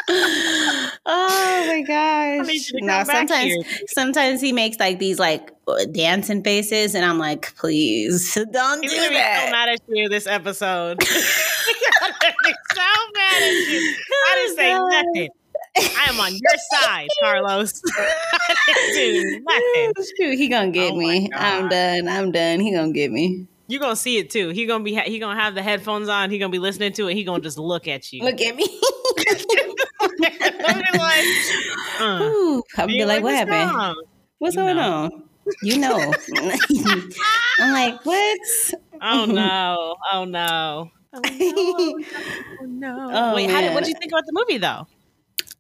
oh 1.07 1.65
my 1.69 1.83
gosh. 1.87 2.71
No, 2.75 3.05
sometimes 3.05 3.45
here. 3.53 3.63
sometimes 3.89 4.41
he 4.41 4.53
makes 4.53 4.79
like 4.79 4.99
these 4.99 5.19
like 5.19 5.51
uh, 5.69 5.85
dancing 5.93 6.43
faces 6.43 6.95
and 6.95 7.05
I'm 7.05 7.19
like, 7.19 7.55
please 7.57 8.35
don't 8.53 8.83
He's 8.83 8.93
do 8.93 8.97
gonna 8.99 9.09
be 9.11 9.15
so 9.17 9.51
mad 9.51 9.69
at 9.69 9.81
you 9.89 10.09
this 10.09 10.27
episode. 10.27 11.03
He's 11.03 11.11
gonna 12.01 12.35
be 12.45 12.55
so 12.75 12.83
mad 13.15 13.43
at 13.43 13.51
you. 13.51 13.95
I 14.11 14.35
didn't 14.37 14.57
say 14.57 14.75
Oh, 14.75 14.89
nothing. 14.89 15.29
I 15.75 16.11
am 16.11 16.21
on 16.21 16.33
your 16.33 16.83
side, 16.83 17.09
Carlos. 17.23 17.81
Nothing. 18.69 19.95
Shoot, 20.19 20.37
he 20.39 20.49
gonna 20.49 20.71
get 20.71 20.93
Oh 20.93 20.97
me. 20.97 21.31
I'm 21.35 21.69
done. 21.69 22.09
I'm 22.09 22.31
done. 22.31 22.61
He 22.61 22.73
gonna 22.73 22.93
get 22.93 23.11
me. 23.11 23.47
You're 23.69 23.81
gonna 23.81 23.97
see 23.97 24.19
it 24.19 24.29
too. 24.29 24.51
He 24.51 24.67
gonna 24.67 24.85
be 24.85 24.95
he 24.95 25.19
gonna 25.19 25.41
have 25.41 25.55
the 25.55 25.63
headphones 25.63 26.09
on. 26.11 26.31
He 26.31 26.39
gonna 26.39 26.51
be 26.53 26.59
listening 26.59 26.93
to 26.95 27.09
it. 27.09 27.15
He 27.15 27.25
gonna 27.25 27.43
just 27.43 27.57
look 27.59 27.89
at 27.89 28.13
you. 28.13 28.23
Look 28.23 28.41
at 28.43 28.55
me. 28.55 28.67
I'll 29.33 30.09
be 30.83 30.99
like, 30.99 31.25
uh, 32.01 32.21
Ooh, 32.23 32.63
I'll 32.77 32.87
be 32.87 32.95
you 32.95 33.07
like, 33.07 33.23
what 33.23 33.35
happened? 33.35 33.71
song?" 33.71 33.95
What's 34.39 34.57
You 34.57 34.63
going 34.63 34.77
know. 34.77 34.83
on? 34.83 35.11
You 35.63 35.79
know. 35.79 36.15
I'm 37.59 37.73
like, 37.73 38.05
what? 38.05 38.39
Oh 39.01 39.25
no! 39.27 39.95
Oh 40.13 40.25
no! 40.25 40.91
Oh 41.13 41.25
no! 41.25 41.99
Oh 42.61 42.67
no! 42.67 43.11
Oh, 43.13 43.35
Wait, 43.35 43.51
how 43.51 43.61
did, 43.61 43.75
what 43.75 43.85
did 43.85 43.89
you 43.91 43.97
think 44.01 44.13
about 44.13 44.25
the 44.27 44.33
movie 44.33 44.59
though? 44.59 44.87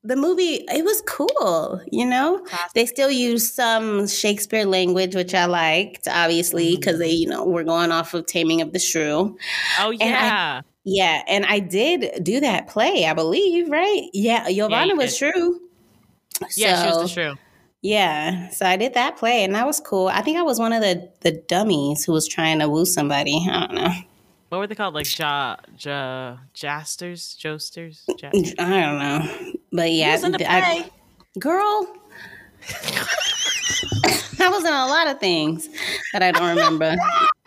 the 0.04 0.16
movie 0.16 0.64
it 0.68 0.84
was 0.84 1.00
cool 1.06 1.80
you 1.92 2.04
know 2.04 2.44
they 2.74 2.84
still 2.86 3.08
use 3.08 3.54
some 3.54 4.08
shakespeare 4.08 4.64
language 4.64 5.14
which 5.14 5.32
i 5.32 5.44
liked 5.44 6.08
obviously 6.08 6.74
because 6.74 6.98
they 6.98 7.12
you 7.12 7.28
know 7.28 7.44
were 7.44 7.62
going 7.62 7.92
off 7.92 8.12
of 8.12 8.26
taming 8.26 8.60
of 8.60 8.72
the 8.72 8.80
shrew 8.80 9.36
Oh 9.78 9.90
I- 9.92 9.96
yeah, 10.00 10.60
yeah 10.84 11.22
and 11.28 11.44
i 11.46 11.58
did 11.58 12.22
do 12.24 12.40
that 12.40 12.66
play 12.68 13.06
i 13.06 13.14
believe 13.14 13.68
right 13.70 14.08
yeah 14.12 14.48
giovanna 14.50 14.92
you 14.92 14.96
was 14.96 15.16
true 15.16 15.60
yeah, 16.56 16.82
she 16.82 16.86
was 16.88 16.94
So, 16.96 17.02
the 17.02 17.08
shrew. 17.08 17.34
yeah 17.82 18.48
so 18.50 18.66
i 18.66 18.76
did 18.76 18.94
that 18.94 19.16
play 19.16 19.44
and 19.44 19.54
that 19.54 19.64
was 19.66 19.78
cool 19.80 20.08
i 20.08 20.20
think 20.22 20.38
i 20.38 20.42
was 20.42 20.58
one 20.58 20.72
of 20.72 20.80
the 20.82 21.08
the 21.20 21.32
dummies 21.46 22.04
who 22.04 22.12
was 22.12 22.26
trying 22.26 22.58
to 22.58 22.68
woo 22.68 22.84
somebody 22.84 23.46
i 23.50 23.60
don't 23.60 23.74
know 23.74 23.92
What 24.48 24.58
were 24.58 24.66
they 24.66 24.74
called? 24.74 24.92
Like 24.94 25.08
ja, 25.18 25.56
ja, 25.78 26.36
jasters, 26.52 27.34
josters. 27.38 28.04
Ja- 28.18 28.30
i 28.58 28.80
don't 28.80 28.98
know 28.98 29.52
but 29.72 29.90
yeah 29.92 30.12
was 30.12 30.24
in 30.24 30.32
the 30.32 30.44
I- 30.50 30.60
play. 30.82 30.90
girl 31.38 31.86
I 34.40 34.48
was 34.48 34.64
in 34.64 34.72
a 34.72 34.86
lot 34.86 35.06
of 35.08 35.20
things 35.20 35.68
that 36.12 36.22
I 36.22 36.32
don't 36.32 36.48
remember. 36.48 36.94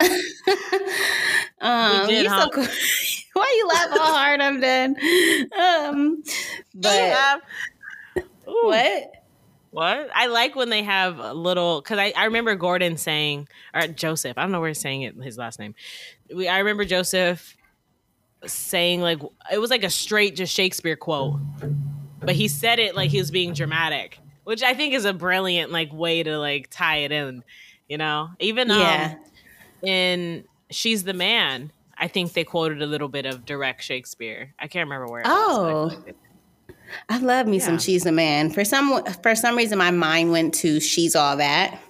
um, 1.60 2.06
We 2.06 2.14
did, 2.14 2.24
you 2.24 2.30
huh? 2.30 2.42
so 2.44 2.50
cool. 2.50 2.66
Why 3.36 3.54
you 3.58 3.68
laugh 3.68 3.88
all 3.92 4.14
hard? 4.14 4.40
I'm 4.40 4.60
done. 4.60 4.96
Um, 5.58 6.22
but 6.74 6.94
Yeah. 6.94 7.36
Ooh. 8.48 8.60
what? 8.64 9.12
What? 9.70 10.08
I 10.14 10.26
like 10.28 10.54
when 10.56 10.70
they 10.70 10.82
have 10.82 11.18
a 11.18 11.34
little 11.34 11.82
because 11.82 11.98
I, 11.98 12.12
I 12.16 12.24
remember 12.24 12.54
Gordon 12.54 12.96
saying 12.96 13.48
or 13.74 13.86
Joseph. 13.88 14.38
I 14.38 14.42
don't 14.42 14.52
know 14.52 14.60
where 14.60 14.68
he's 14.70 14.80
saying 14.80 15.02
it 15.02 15.14
his 15.22 15.36
last 15.36 15.58
name. 15.58 15.74
We 16.34 16.48
I 16.48 16.58
remember 16.60 16.86
Joseph 16.86 17.54
saying 18.46 19.00
like 19.02 19.20
it 19.52 19.58
was 19.58 19.70
like 19.70 19.84
a 19.84 19.90
straight 19.90 20.34
just 20.36 20.54
Shakespeare 20.54 20.96
quote, 20.96 21.38
but 22.20 22.34
he 22.34 22.48
said 22.48 22.78
it 22.78 22.94
like 22.96 23.10
he 23.10 23.18
was 23.18 23.30
being 23.30 23.52
dramatic, 23.52 24.18
which 24.44 24.62
I 24.62 24.72
think 24.72 24.94
is 24.94 25.04
a 25.04 25.12
brilliant 25.12 25.72
like 25.72 25.92
way 25.92 26.22
to 26.22 26.38
like 26.38 26.68
tie 26.70 26.98
it 26.98 27.12
in. 27.12 27.42
You 27.86 27.98
know, 27.98 28.30
even 28.40 28.70
um, 28.70 28.78
Yeah. 28.78 29.14
in 29.82 30.44
She's 30.70 31.04
the 31.04 31.12
Man. 31.14 31.70
I 31.98 32.08
think 32.08 32.32
they 32.34 32.44
quoted 32.44 32.82
a 32.82 32.86
little 32.86 33.08
bit 33.08 33.26
of 33.26 33.44
direct 33.46 33.82
Shakespeare. 33.82 34.54
I 34.58 34.66
can't 34.68 34.86
remember 34.88 35.10
where. 35.10 35.20
It 35.22 35.26
was, 35.26 35.32
I 35.32 35.52
Oh. 35.52 35.88
feel 35.90 35.98
like 36.00 36.08
it- 36.08 36.16
I 37.08 37.18
love 37.18 37.46
me 37.46 37.58
some 37.58 37.74
Yeah. 37.74 37.78
She's 37.80 38.04
the 38.04 38.12
Man. 38.12 38.50
For 38.50 38.64
some 38.64 39.02
for 39.22 39.34
some 39.34 39.56
reason, 39.56 39.78
my 39.78 39.90
mind 39.90 40.30
went 40.30 40.54
to 40.54 40.78
She's 40.80 41.16
All 41.16 41.36
That. 41.38 41.80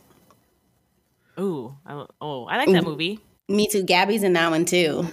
Ooh, 1.38 1.76
I, 1.84 2.06
oh, 2.20 2.44
I 2.46 2.56
like 2.58 2.70
that 2.72 2.84
movie. 2.84 3.20
Me 3.48 3.68
too. 3.70 3.82
Gabby's 3.82 4.22
in 4.22 4.32
that 4.34 4.50
one 4.50 4.64
too. 4.64 5.06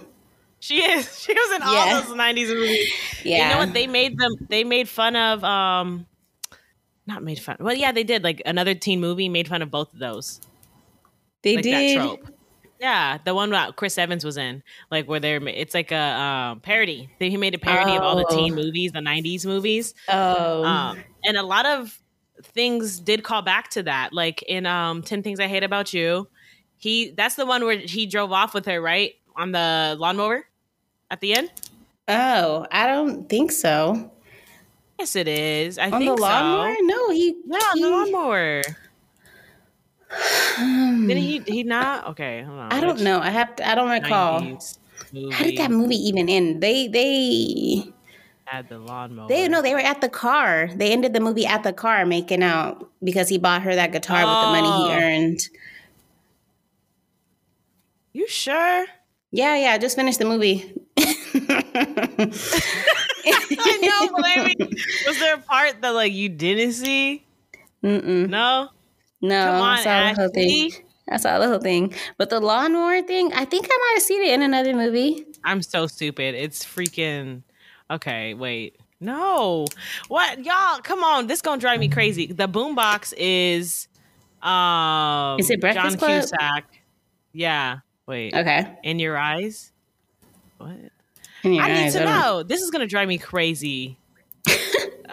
She 0.60 0.78
is. 0.82 1.20
She 1.24 1.34
was 1.34 1.56
in 1.56 1.62
Yeah. 1.62 1.68
all 1.68 2.02
those 2.02 2.16
'90s 2.16 2.48
movies. 2.48 2.94
Yeah. 3.24 3.50
You 3.50 3.54
know 3.56 3.60
what? 3.66 3.74
They 3.74 3.88
made 3.88 4.18
them. 4.18 4.32
They 4.50 4.64
made 4.64 4.88
fun 4.88 5.16
of. 5.16 5.44
um 5.44 6.06
Not 7.06 7.24
made 7.24 7.40
fun. 7.40 7.58
Well, 7.60 7.76
yeah, 7.76 7.92
they 7.92 8.04
did. 8.06 8.24
Like 8.24 8.42
another 8.46 8.74
teen 8.74 9.02
movie 9.02 9.28
made 9.28 9.48
fun 9.50 9.62
of 9.62 9.70
both 9.70 9.92
of 9.94 10.00
those. 10.00 10.40
they 11.42 11.56
like 11.56 11.64
did. 11.64 12.00
that 12.00 12.02
trope. 12.06 12.28
Yeah, 12.84 13.17
the 13.24 13.34
one 13.34 13.50
that 13.52 13.78
Chris 13.78 13.98
Evans 13.98 14.26
was 14.26 14.36
in, 14.36 14.62
like 14.91 15.08
where 15.08 15.22
they're. 15.22 15.41
It's 15.48 15.74
like 15.74 15.91
a 15.93 15.96
um, 15.98 16.60
parody. 16.60 17.10
They, 17.17 17.30
he 17.30 17.38
made 17.38 17.56
a 17.56 17.58
parody 17.58 17.96
of 17.96 18.02
all 18.04 18.17
the 18.17 18.26
Oh. 18.30 18.36
teen 18.36 18.54
movies, 18.54 18.91
the 18.91 19.00
'90s 19.00 19.46
movies, 19.46 19.93
Oh, 20.10 20.65
um, 20.65 21.02
and 21.24 21.38
a 21.38 21.43
lot 21.43 21.65
of 21.65 21.98
things 22.41 23.00
did 23.00 23.24
call 23.24 23.41
back 23.41 23.69
to 23.72 23.84
that. 23.84 24.12
Like 24.12 24.41
in 24.43 24.65
um, 24.65 25.02
Ten 25.02 25.24
Things 25.24 25.39
I 25.39 25.48
Hate 25.48 25.63
About 25.63 25.93
You, 25.93 26.28
he 26.78 27.12
that's 27.12 27.36
the 27.36 27.46
one 27.46 27.63
where 27.63 27.78
he 27.78 28.06
drove 28.06 28.34
off 28.34 28.54
with 28.54 28.65
her, 28.65 28.82
right, 28.82 29.13
on 29.38 29.54
the 29.54 29.96
lawnmower 29.98 30.46
at 31.10 31.22
the 31.22 31.36
end. 31.36 31.52
oh, 32.10 32.67
I 32.69 32.88
don't 32.88 33.30
think 33.30 33.54
so. 33.54 34.12
Yes, 35.00 35.15
it 35.15 35.30
is. 35.30 35.78
I 35.78 35.86
On 35.89 36.00
think 36.02 36.17
the 36.17 36.22
lawnmower? 36.22 36.76
so. 36.76 36.82
No, 36.86 37.10
he. 37.12 37.34
Yeah, 37.48 37.58
on 37.60 37.80
the 37.82 37.89
lawnmower. 37.89 38.62
Did 40.58 40.62
um, 40.62 41.08
he? 41.08 41.41
He 41.45 41.63
not? 41.63 42.08
Okay, 42.10 42.43
hold 42.43 42.60
on. 42.60 42.71
I 42.71 42.80
don't 42.80 43.02
know. 43.02 43.19
I 43.19 43.30
have 43.30 43.56
to. 43.58 43.67
I 43.67 43.76
don't 43.76 43.89
recall. 43.89 44.41
How 44.41 45.43
did 45.43 45.58
that 45.58 45.71
movie 45.71 45.95
even 45.95 46.30
end? 46.30 46.62
They 46.62 46.88
they 46.88 47.93
had 48.45 48.69
the 48.69 48.80
lawnmower? 48.80 49.28
they 49.28 49.47
no. 49.47 49.62
They 49.62 49.73
were 49.73 49.80
at 49.80 50.02
the 50.02 50.10
car. 50.10 50.69
They 50.73 50.91
ended 50.91 51.13
the 51.13 51.19
movie 51.19 51.45
at 51.45 51.63
the 51.63 51.73
car, 51.73 52.06
making 52.06 52.43
out 52.43 52.89
because 53.04 53.30
he 53.30 53.38
bought 53.38 53.63
her 53.63 53.76
that 53.76 53.91
guitar 53.91 54.26
with 54.26 54.45
the 54.45 54.52
money 54.52 54.69
Oh. 54.69 54.88
he 54.88 55.04
earned. 55.04 55.39
You 58.13 58.28
sure? 58.28 58.86
Yeah, 59.32 59.56
yeah. 59.56 59.71
I 59.71 59.78
just 59.80 59.95
finished 59.95 60.19
the 60.19 60.26
movie. 60.26 60.71
I 60.97 61.10
know, 63.82 64.10
but 64.15 64.26
I 64.26 64.45
mean, 64.45 64.69
was 65.08 65.19
there 65.19 65.36
a 65.36 65.39
part 65.39 65.82
that 65.82 65.89
like 65.89 66.13
you 66.13 66.30
didn't 66.30 66.73
see? 66.73 67.26
Mm-mm. 67.84 68.30
No. 68.30 68.69
No, 69.24 69.46
Come 69.46 69.62
on, 69.62 69.80
I 69.80 69.84
saw 69.84 70.10
the 70.14 70.22
whole 70.22 70.30
thing. 70.30 70.72
I 71.10 71.18
saw 71.18 71.40
the 71.40 71.48
whole 71.48 71.60
thing. 71.60 71.94
But 72.18 72.30
the 72.30 72.40
lawnmower 72.40 73.02
thing, 73.02 73.32
I 73.34 73.46
think 73.46 73.66
I 73.72 73.78
might 73.78 73.92
have 73.96 74.04
seen 74.04 74.22
it 74.22 74.34
in 74.34 74.42
another 74.42 74.74
movie. 74.74 75.26
I'm 75.44 75.62
so 75.62 75.88
stupid. 75.88 76.36
It's 76.36 76.64
freaking. 76.66 77.44
Okay, 77.90 78.34
wait. 78.34 78.76
No. 79.00 79.66
What 80.10 80.44
y'all? 80.44 80.80
Come 80.82 81.04
on. 81.04 81.28
This 81.28 81.42
gonna 81.42 81.60
drive 81.60 81.80
me 81.80 81.88
crazy. 81.90 82.28
The 82.28 82.48
boombox 82.48 83.14
is. 83.18 83.88
Um. 84.42 85.40
Is 85.40 85.50
it 85.50 85.62
Breakfast 85.62 85.90
John 85.92 85.98
Club? 85.98 86.22
Cusack. 86.22 86.66
Yeah. 87.32 87.78
Wait. 88.06 88.34
Okay. 88.36 88.78
In 88.84 89.00
your 89.00 89.18
eyes. 89.18 89.72
What? 90.58 90.76
In 91.43 91.54
your 91.54 91.64
I 91.64 91.86
need 91.86 91.91
to 91.93 92.00
don't- 92.00 92.08
know. 92.08 92.43
This 92.43 92.62
is 92.62 92.72
gonna 92.72 92.88
drive 92.88 93.08
me 93.08 93.18
crazy. 93.18 93.97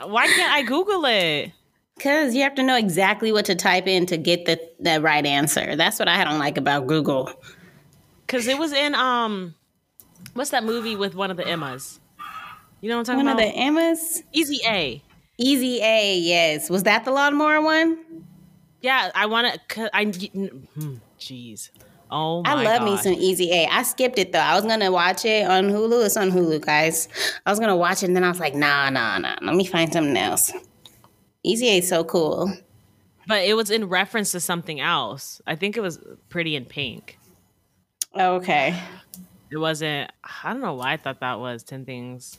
Why 0.04 0.26
can't 0.26 0.52
I 0.52 0.62
Google 0.62 1.04
it? 1.06 1.52
Because 2.00 2.34
you 2.34 2.42
have 2.44 2.54
to 2.54 2.62
know 2.62 2.76
exactly 2.78 3.30
what 3.30 3.44
to 3.44 3.54
type 3.54 3.86
in 3.86 4.06
to 4.06 4.16
get 4.16 4.46
the, 4.46 4.58
the 4.80 5.02
right 5.02 5.26
answer. 5.26 5.76
That's 5.76 5.98
what 5.98 6.08
I 6.08 6.24
don't 6.24 6.38
like 6.38 6.56
about 6.56 6.86
Google. 6.86 7.30
Because 8.26 8.46
it 8.46 8.56
was 8.56 8.72
in 8.72 8.94
um, 8.94 9.54
what's 10.32 10.48
that 10.48 10.64
movie 10.64 10.96
with 10.96 11.14
one 11.14 11.30
of 11.30 11.36
the 11.36 11.46
Emmas? 11.46 12.00
You 12.80 12.88
know 12.88 12.96
what 12.96 13.00
I'm 13.10 13.18
talking 13.18 13.26
One 13.26 13.28
of 13.28 13.44
about? 13.44 13.52
the 13.52 13.60
Emmas? 13.60 14.22
Easy 14.32 14.60
A. 14.66 15.02
Easy 15.36 15.82
A, 15.82 16.16
yes. 16.16 16.70
Was 16.70 16.84
that 16.84 17.04
the 17.04 17.10
lawnmower 17.10 17.60
one? 17.60 17.98
Yeah, 18.80 19.10
I 19.14 19.26
want 19.26 19.60
to. 19.68 19.90
I 19.94 20.04
hmm, 20.06 20.94
jeez. 21.18 21.68
Oh 22.10 22.42
my 22.42 22.52
I 22.52 22.62
love 22.64 22.82
me 22.82 22.96
some 22.96 23.12
Easy 23.12 23.52
A. 23.52 23.66
I 23.66 23.82
skipped 23.82 24.18
it 24.18 24.32
though. 24.32 24.38
I 24.38 24.54
was 24.54 24.64
gonna 24.64 24.90
watch 24.90 25.26
it 25.26 25.46
on 25.46 25.64
Hulu. 25.64 26.06
It's 26.06 26.16
on 26.16 26.30
Hulu, 26.30 26.64
guys. 26.64 27.08
I 27.44 27.50
was 27.50 27.60
gonna 27.60 27.76
watch 27.76 28.02
it 28.02 28.06
and 28.06 28.16
then 28.16 28.24
I 28.24 28.30
was 28.30 28.40
like, 28.40 28.54
nah, 28.54 28.88
nah, 28.88 29.18
nah. 29.18 29.36
Let 29.42 29.54
me 29.54 29.66
find 29.66 29.92
something 29.92 30.16
else. 30.16 30.50
Easy 31.42 31.68
A 31.68 31.78
is 31.78 31.88
so 31.88 32.04
cool. 32.04 32.52
But 33.26 33.44
it 33.44 33.54
was 33.54 33.70
in 33.70 33.88
reference 33.88 34.32
to 34.32 34.40
something 34.40 34.80
else. 34.80 35.40
I 35.46 35.54
think 35.56 35.76
it 35.76 35.80
was 35.80 35.98
Pretty 36.28 36.56
in 36.56 36.64
Pink. 36.64 37.18
Oh, 38.14 38.36
okay. 38.36 38.78
It 39.50 39.58
wasn't. 39.58 40.10
I 40.42 40.52
don't 40.52 40.60
know 40.60 40.74
why 40.74 40.92
I 40.92 40.96
thought 40.96 41.20
that 41.20 41.38
was 41.38 41.62
Ten 41.62 41.84
Things 41.84 42.38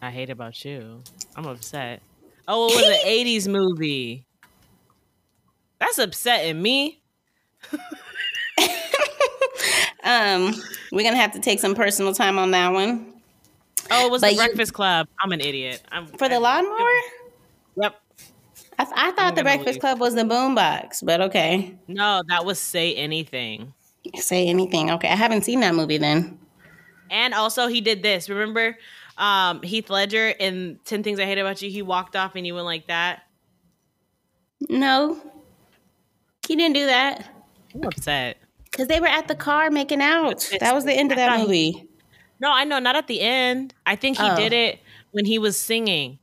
I 0.00 0.10
Hate 0.10 0.30
About 0.30 0.64
You. 0.64 1.02
I'm 1.36 1.46
upset. 1.46 2.02
Oh, 2.48 2.68
it 2.68 2.76
was 2.76 2.86
an 2.86 2.92
'80s 3.06 3.48
movie. 3.48 4.26
That's 5.78 5.98
upsetting 5.98 6.60
me. 6.60 7.00
um, 10.04 10.54
we're 10.92 11.04
gonna 11.04 11.16
have 11.16 11.32
to 11.32 11.40
take 11.40 11.60
some 11.60 11.74
personal 11.74 12.12
time 12.14 12.38
on 12.38 12.50
that 12.52 12.72
one. 12.72 13.12
Oh, 13.90 14.06
it 14.06 14.10
was 14.10 14.20
but 14.20 14.28
the 14.28 14.34
you, 14.34 14.38
Breakfast 14.38 14.72
Club. 14.72 15.08
I'm 15.20 15.32
an 15.32 15.40
idiot. 15.40 15.82
I'm, 15.90 16.06
for 16.06 16.28
the 16.28 16.38
lawnmower. 16.40 16.88
Yep. 17.76 18.01
I, 18.78 18.86
I 18.94 19.10
thought 19.12 19.34
the 19.34 19.42
Breakfast 19.42 19.74
leave. 19.74 19.80
Club 19.80 20.00
was 20.00 20.14
the 20.14 20.22
boombox, 20.22 21.04
but 21.04 21.20
okay. 21.20 21.76
No, 21.88 22.22
that 22.28 22.44
was 22.44 22.58
Say 22.58 22.94
Anything. 22.94 23.72
Say 24.16 24.48
Anything. 24.48 24.90
Okay, 24.90 25.08
I 25.08 25.16
haven't 25.16 25.42
seen 25.42 25.60
that 25.60 25.74
movie 25.74 25.98
then. 25.98 26.38
And 27.10 27.34
also, 27.34 27.66
he 27.66 27.80
did 27.80 28.02
this. 28.02 28.28
Remember, 28.28 28.76
um, 29.18 29.62
Heath 29.62 29.90
Ledger 29.90 30.28
in 30.28 30.78
Ten 30.84 31.02
Things 31.02 31.20
I 31.20 31.24
Hate 31.24 31.38
About 31.38 31.60
You? 31.60 31.70
He 31.70 31.82
walked 31.82 32.16
off 32.16 32.34
and 32.34 32.46
he 32.46 32.52
went 32.52 32.64
like 32.64 32.86
that. 32.86 33.24
No, 34.68 35.20
he 36.46 36.56
didn't 36.56 36.74
do 36.74 36.86
that. 36.86 37.28
I'm 37.74 37.84
upset 37.84 38.38
because 38.64 38.88
they 38.88 39.00
were 39.00 39.06
at 39.06 39.28
the 39.28 39.34
car 39.34 39.70
making 39.70 40.00
out. 40.00 40.48
That 40.60 40.74
was 40.74 40.84
the 40.84 40.92
end 40.92 41.12
of 41.12 41.16
that 41.16 41.40
movie. 41.40 41.72
He, 41.72 41.88
no, 42.40 42.50
I 42.50 42.64
know, 42.64 42.78
not 42.78 42.96
at 42.96 43.06
the 43.06 43.20
end. 43.20 43.74
I 43.86 43.96
think 43.96 44.18
he 44.18 44.28
oh. 44.28 44.36
did 44.36 44.52
it 44.52 44.80
when 45.12 45.24
he 45.24 45.38
was 45.38 45.56
singing. 45.58 46.18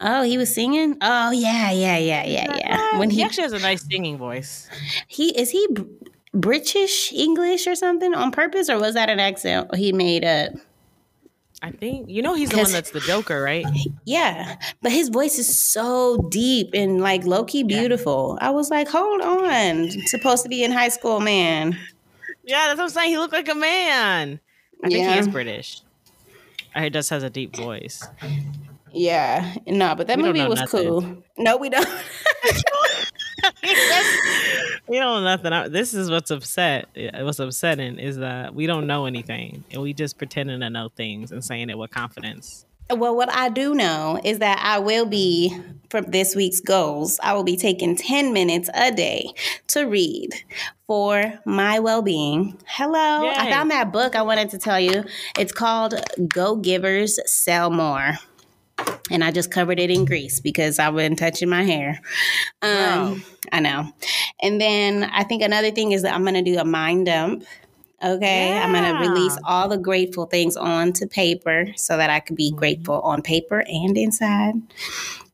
Oh, 0.00 0.22
he 0.22 0.38
was 0.38 0.54
singing. 0.54 0.96
Oh 1.00 1.30
yeah, 1.30 1.70
yeah, 1.70 1.98
yeah, 1.98 2.24
yeah, 2.24 2.56
yeah. 2.56 2.98
When 2.98 3.10
he, 3.10 3.18
he 3.18 3.22
actually 3.22 3.42
has 3.42 3.52
a 3.52 3.58
nice 3.58 3.84
singing 3.84 4.16
voice. 4.16 4.68
He 5.08 5.38
is 5.38 5.50
he 5.50 5.66
British 6.32 7.12
English 7.12 7.66
or 7.66 7.74
something 7.74 8.14
on 8.14 8.30
purpose, 8.30 8.70
or 8.70 8.78
was 8.78 8.94
that 8.94 9.10
an 9.10 9.20
accent 9.20 9.74
he 9.74 9.92
made 9.92 10.24
up? 10.24 10.52
I 11.62 11.70
think 11.70 12.08
you 12.08 12.22
know 12.22 12.34
he's 12.34 12.48
the 12.48 12.56
one 12.56 12.72
that's 12.72 12.92
the 12.92 13.00
Joker, 13.00 13.42
right? 13.42 13.66
Yeah, 14.04 14.56
but 14.80 14.90
his 14.90 15.10
voice 15.10 15.38
is 15.38 15.60
so 15.60 16.28
deep 16.30 16.70
and 16.72 17.02
like 17.02 17.24
low 17.24 17.44
key 17.44 17.62
beautiful. 17.62 18.38
Yeah. 18.40 18.48
I 18.48 18.50
was 18.50 18.70
like, 18.70 18.88
hold 18.88 19.20
on, 19.20 19.90
supposed 20.06 20.42
to 20.44 20.48
be 20.48 20.64
in 20.64 20.72
high 20.72 20.88
school, 20.88 21.20
man. 21.20 21.76
Yeah, 22.44 22.68
that's 22.68 22.78
what 22.78 22.84
I'm 22.84 22.90
saying. 22.90 23.10
He 23.10 23.18
looked 23.18 23.34
like 23.34 23.50
a 23.50 23.54
man. 23.54 24.40
I 24.82 24.88
think 24.88 25.10
he 25.10 25.18
is 25.18 25.28
British. 25.28 25.82
He 26.74 26.88
just 26.88 27.10
has 27.10 27.22
a 27.22 27.28
deep 27.28 27.54
voice. 27.54 28.02
Yeah, 28.92 29.54
no, 29.66 29.94
but 29.94 30.06
that 30.06 30.16
we 30.16 30.24
movie 30.24 30.46
was 30.46 30.60
nothing. 30.60 30.88
cool. 30.88 31.22
No, 31.38 31.56
we 31.56 31.68
don't. 31.68 31.88
we 34.88 34.98
don't 34.98 35.22
know 35.22 35.36
nothing. 35.36 35.72
This 35.72 35.94
is 35.94 36.10
what's 36.10 36.30
upset. 36.30 36.88
What's 37.14 37.38
upsetting 37.38 37.98
is 37.98 38.18
that 38.18 38.54
we 38.54 38.66
don't 38.66 38.86
know 38.86 39.06
anything, 39.06 39.64
and 39.70 39.82
we 39.82 39.92
just 39.92 40.18
pretending 40.18 40.60
to 40.60 40.70
know 40.70 40.88
things 40.88 41.32
and 41.32 41.44
saying 41.44 41.70
it 41.70 41.78
with 41.78 41.90
confidence. 41.90 42.66
Well, 42.90 43.14
what 43.14 43.30
I 43.30 43.50
do 43.50 43.74
know 43.74 44.20
is 44.24 44.40
that 44.40 44.58
I 44.60 44.80
will 44.80 45.06
be, 45.06 45.56
for 45.90 46.00
this 46.00 46.34
week's 46.34 46.60
goals, 46.60 47.20
I 47.22 47.34
will 47.34 47.44
be 47.44 47.56
taking 47.56 47.94
10 47.94 48.32
minutes 48.32 48.68
a 48.74 48.90
day 48.90 49.32
to 49.68 49.84
read 49.84 50.30
for 50.88 51.38
my 51.44 51.78
well 51.78 52.02
being. 52.02 52.58
Hello. 52.66 53.22
Yay. 53.22 53.34
I 53.36 53.50
found 53.50 53.70
that 53.70 53.92
book 53.92 54.16
I 54.16 54.22
wanted 54.22 54.50
to 54.50 54.58
tell 54.58 54.80
you. 54.80 55.04
It's 55.38 55.52
called 55.52 55.94
Go 56.26 56.56
Givers 56.56 57.20
Sell 57.30 57.70
More 57.70 58.18
and 59.10 59.24
I 59.24 59.30
just 59.30 59.50
covered 59.50 59.78
it 59.78 59.90
in 59.90 60.04
grease 60.04 60.40
because 60.40 60.78
I 60.78 60.88
wasn't 60.88 61.18
touching 61.18 61.48
my 61.48 61.62
hair. 61.62 62.00
Um, 62.62 62.70
wow. 62.70 63.16
I 63.52 63.60
know. 63.60 63.92
And 64.40 64.60
then 64.60 65.04
I 65.04 65.24
think 65.24 65.42
another 65.42 65.70
thing 65.70 65.92
is 65.92 66.02
that 66.02 66.14
I'm 66.14 66.22
going 66.22 66.34
to 66.34 66.42
do 66.42 66.58
a 66.58 66.64
mind 66.64 67.06
dump. 67.06 67.44
Okay, 68.02 68.48
yeah. 68.48 68.64
I'm 68.64 68.72
going 68.72 68.84
to 68.84 69.10
release 69.10 69.36
all 69.44 69.68
the 69.68 69.76
grateful 69.76 70.24
things 70.24 70.56
onto 70.56 71.06
paper 71.06 71.66
so 71.76 71.98
that 71.98 72.08
I 72.08 72.20
could 72.20 72.36
be 72.36 72.50
mm-hmm. 72.50 72.58
grateful 72.58 73.00
on 73.00 73.20
paper 73.20 73.62
and 73.66 73.98
inside. 73.98 74.54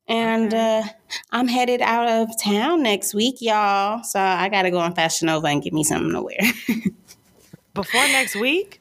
And 0.08 0.52
uh, 0.52 0.82
I'm 1.30 1.46
headed 1.46 1.80
out 1.80 2.08
of 2.08 2.28
town 2.40 2.82
next 2.82 3.14
week, 3.14 3.36
y'all. 3.40 4.02
So 4.02 4.20
I 4.20 4.48
got 4.48 4.62
to 4.62 4.70
go 4.70 4.78
on 4.78 4.94
Fashion 4.94 5.26
Nova 5.26 5.46
and 5.46 5.62
get 5.62 5.72
me 5.72 5.84
something 5.84 6.12
to 6.12 6.22
wear. 6.22 6.38
Before 7.74 8.00
next 8.08 8.34
week? 8.36 8.80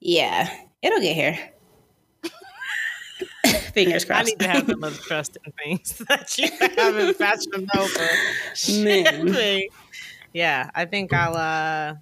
Yeah, 0.00 0.54
it'll 0.82 1.00
get 1.00 1.16
here. 1.16 1.51
Fingers 3.72 4.04
crossed. 4.04 4.20
I 4.20 4.24
need 4.24 4.38
to 4.40 4.48
have 4.48 4.66
the 4.66 4.76
most 4.76 5.02
trust 5.02 5.38
in 5.44 5.52
things 5.52 5.98
that 6.08 6.36
you 6.38 6.48
have 6.60 6.96
in 6.96 7.14
Fashion 7.14 7.68
Nova. 7.74 8.08
yeah, 10.32 10.70
I 10.74 10.84
think 10.84 11.12
I'll 11.12 11.36
uh 11.36 11.94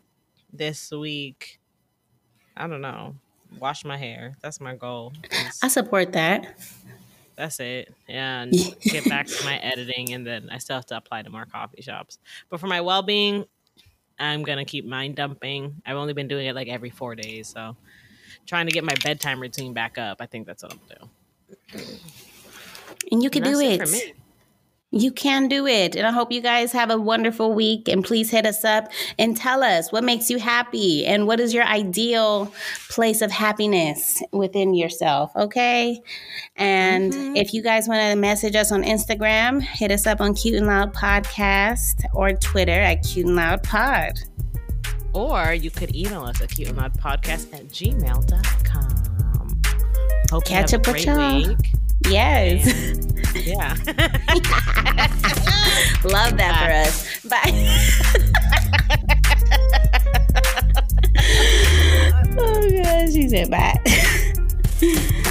this 0.53 0.91
week. 0.91 1.59
I 2.57 2.67
don't 2.67 2.83
know. 2.83 3.15
Wash 3.59 3.85
my 3.85 3.97
hair. 3.97 4.37
That's 4.43 4.61
my 4.61 4.75
goal. 4.77 5.13
I 5.63 5.69
support 5.69 6.13
that. 6.13 6.59
That's 7.37 7.59
it. 7.59 7.95
And 8.07 8.53
get 8.83 9.09
back 9.09 9.27
to 9.27 9.45
my 9.45 9.57
editing 9.59 10.13
and 10.13 10.27
then 10.27 10.51
I 10.51 10.59
still 10.59 10.77
have 10.77 10.87
to 10.87 10.97
apply 10.97 11.23
to 11.23 11.31
more 11.31 11.47
coffee 11.47 11.81
shops. 11.83 12.19
But 12.51 12.61
for 12.61 12.67
my 12.67 12.83
well 12.83 13.03
being, 13.03 13.47
I'm 14.19 14.43
gonna 14.43 14.67
keep 14.67 14.85
mind 14.85 15.17
dumping. 15.17 15.81
I've 15.87 15.97
only 15.97 16.13
been 16.13 16.29
doing 16.29 16.47
it 16.47 16.55
like 16.55 16.69
every 16.69 16.91
four 16.91 17.15
days, 17.15 17.49
so 17.49 17.77
trying 18.47 18.67
to 18.67 18.73
get 18.73 18.85
my 18.85 18.95
bedtime 19.03 19.41
routine 19.41 19.73
back 19.73 19.97
up. 19.97 20.19
I 20.21 20.27
think 20.27 20.47
that's 20.47 20.63
what 20.63 20.73
I'm 20.73 20.81
doing. 20.99 21.11
And 23.11 23.23
you 23.23 23.31
can 23.31 23.45
and 23.45 23.55
do 23.55 23.61
it. 23.61 24.15
you 24.91 25.13
can 25.13 25.49
do 25.49 25.67
it. 25.67 25.97
And 25.97 26.07
I 26.07 26.11
hope 26.11 26.31
you 26.33 26.41
guys 26.41 26.73
have 26.73 26.91
a 26.91 26.99
wonderful 26.99 27.55
week. 27.55 27.89
And 27.89 28.05
please 28.05 28.31
hit 28.31 28.47
us 28.47 28.65
up 28.65 28.91
and 29.19 29.37
tell 29.37 29.63
us 29.63 29.91
what 29.93 30.05
makes 30.05 30.31
you 30.31 30.39
happy 30.39 31.07
and 31.07 31.27
what 31.27 31.41
is 31.41 31.55
your 31.55 31.65
ideal 31.65 32.53
place 32.89 33.21
of 33.23 33.31
happiness 33.31 34.23
within 34.33 34.75
yourself. 34.75 35.33
Okay. 35.37 36.01
And 36.57 37.13
mm-hmm. 37.13 37.37
if 37.37 37.53
you 37.55 37.63
guys 37.63 37.89
want 37.89 38.01
to 38.01 38.17
message 38.17 38.57
us 38.57 38.73
on 38.73 38.83
Instagram, 38.83 39.63
hit 39.63 39.91
us 39.91 40.07
up 40.07 40.21
on 40.21 40.35
Cute 40.35 40.57
and 40.57 40.67
Loud 40.67 40.95
Podcast 40.95 42.05
or 42.15 42.33
Twitter 42.33 42.73
at 42.73 43.03
Cute 43.03 43.27
and 43.27 43.37
Loud 43.37 43.63
Pod. 43.63 44.19
Or 45.13 45.53
you 45.53 45.71
could 45.71 45.95
email 45.95 46.23
us 46.23 46.41
at 46.41 46.51
cute 46.51 46.69
and 46.69 46.79
loud 46.79 46.95
podcast 46.95 47.53
at 47.53 47.69
gmail.com. 47.69 49.10
Hope 50.31 50.45
Catch 50.45 50.75
up 50.75 50.87
with 50.87 51.05
y'all. 51.05 51.37
Week. 51.37 51.59
Yes. 52.09 52.65
And, 52.67 53.17
yeah. 53.45 53.75
Love 56.05 56.37
that 56.37 56.55
Bye. 56.55 56.67
for 56.67 56.71
us. 56.73 57.21
Bye. 57.25 57.53
oh, 62.39 62.71
God. 62.71 63.13
She 63.13 63.29
said 63.29 63.51
bye. 63.51 65.27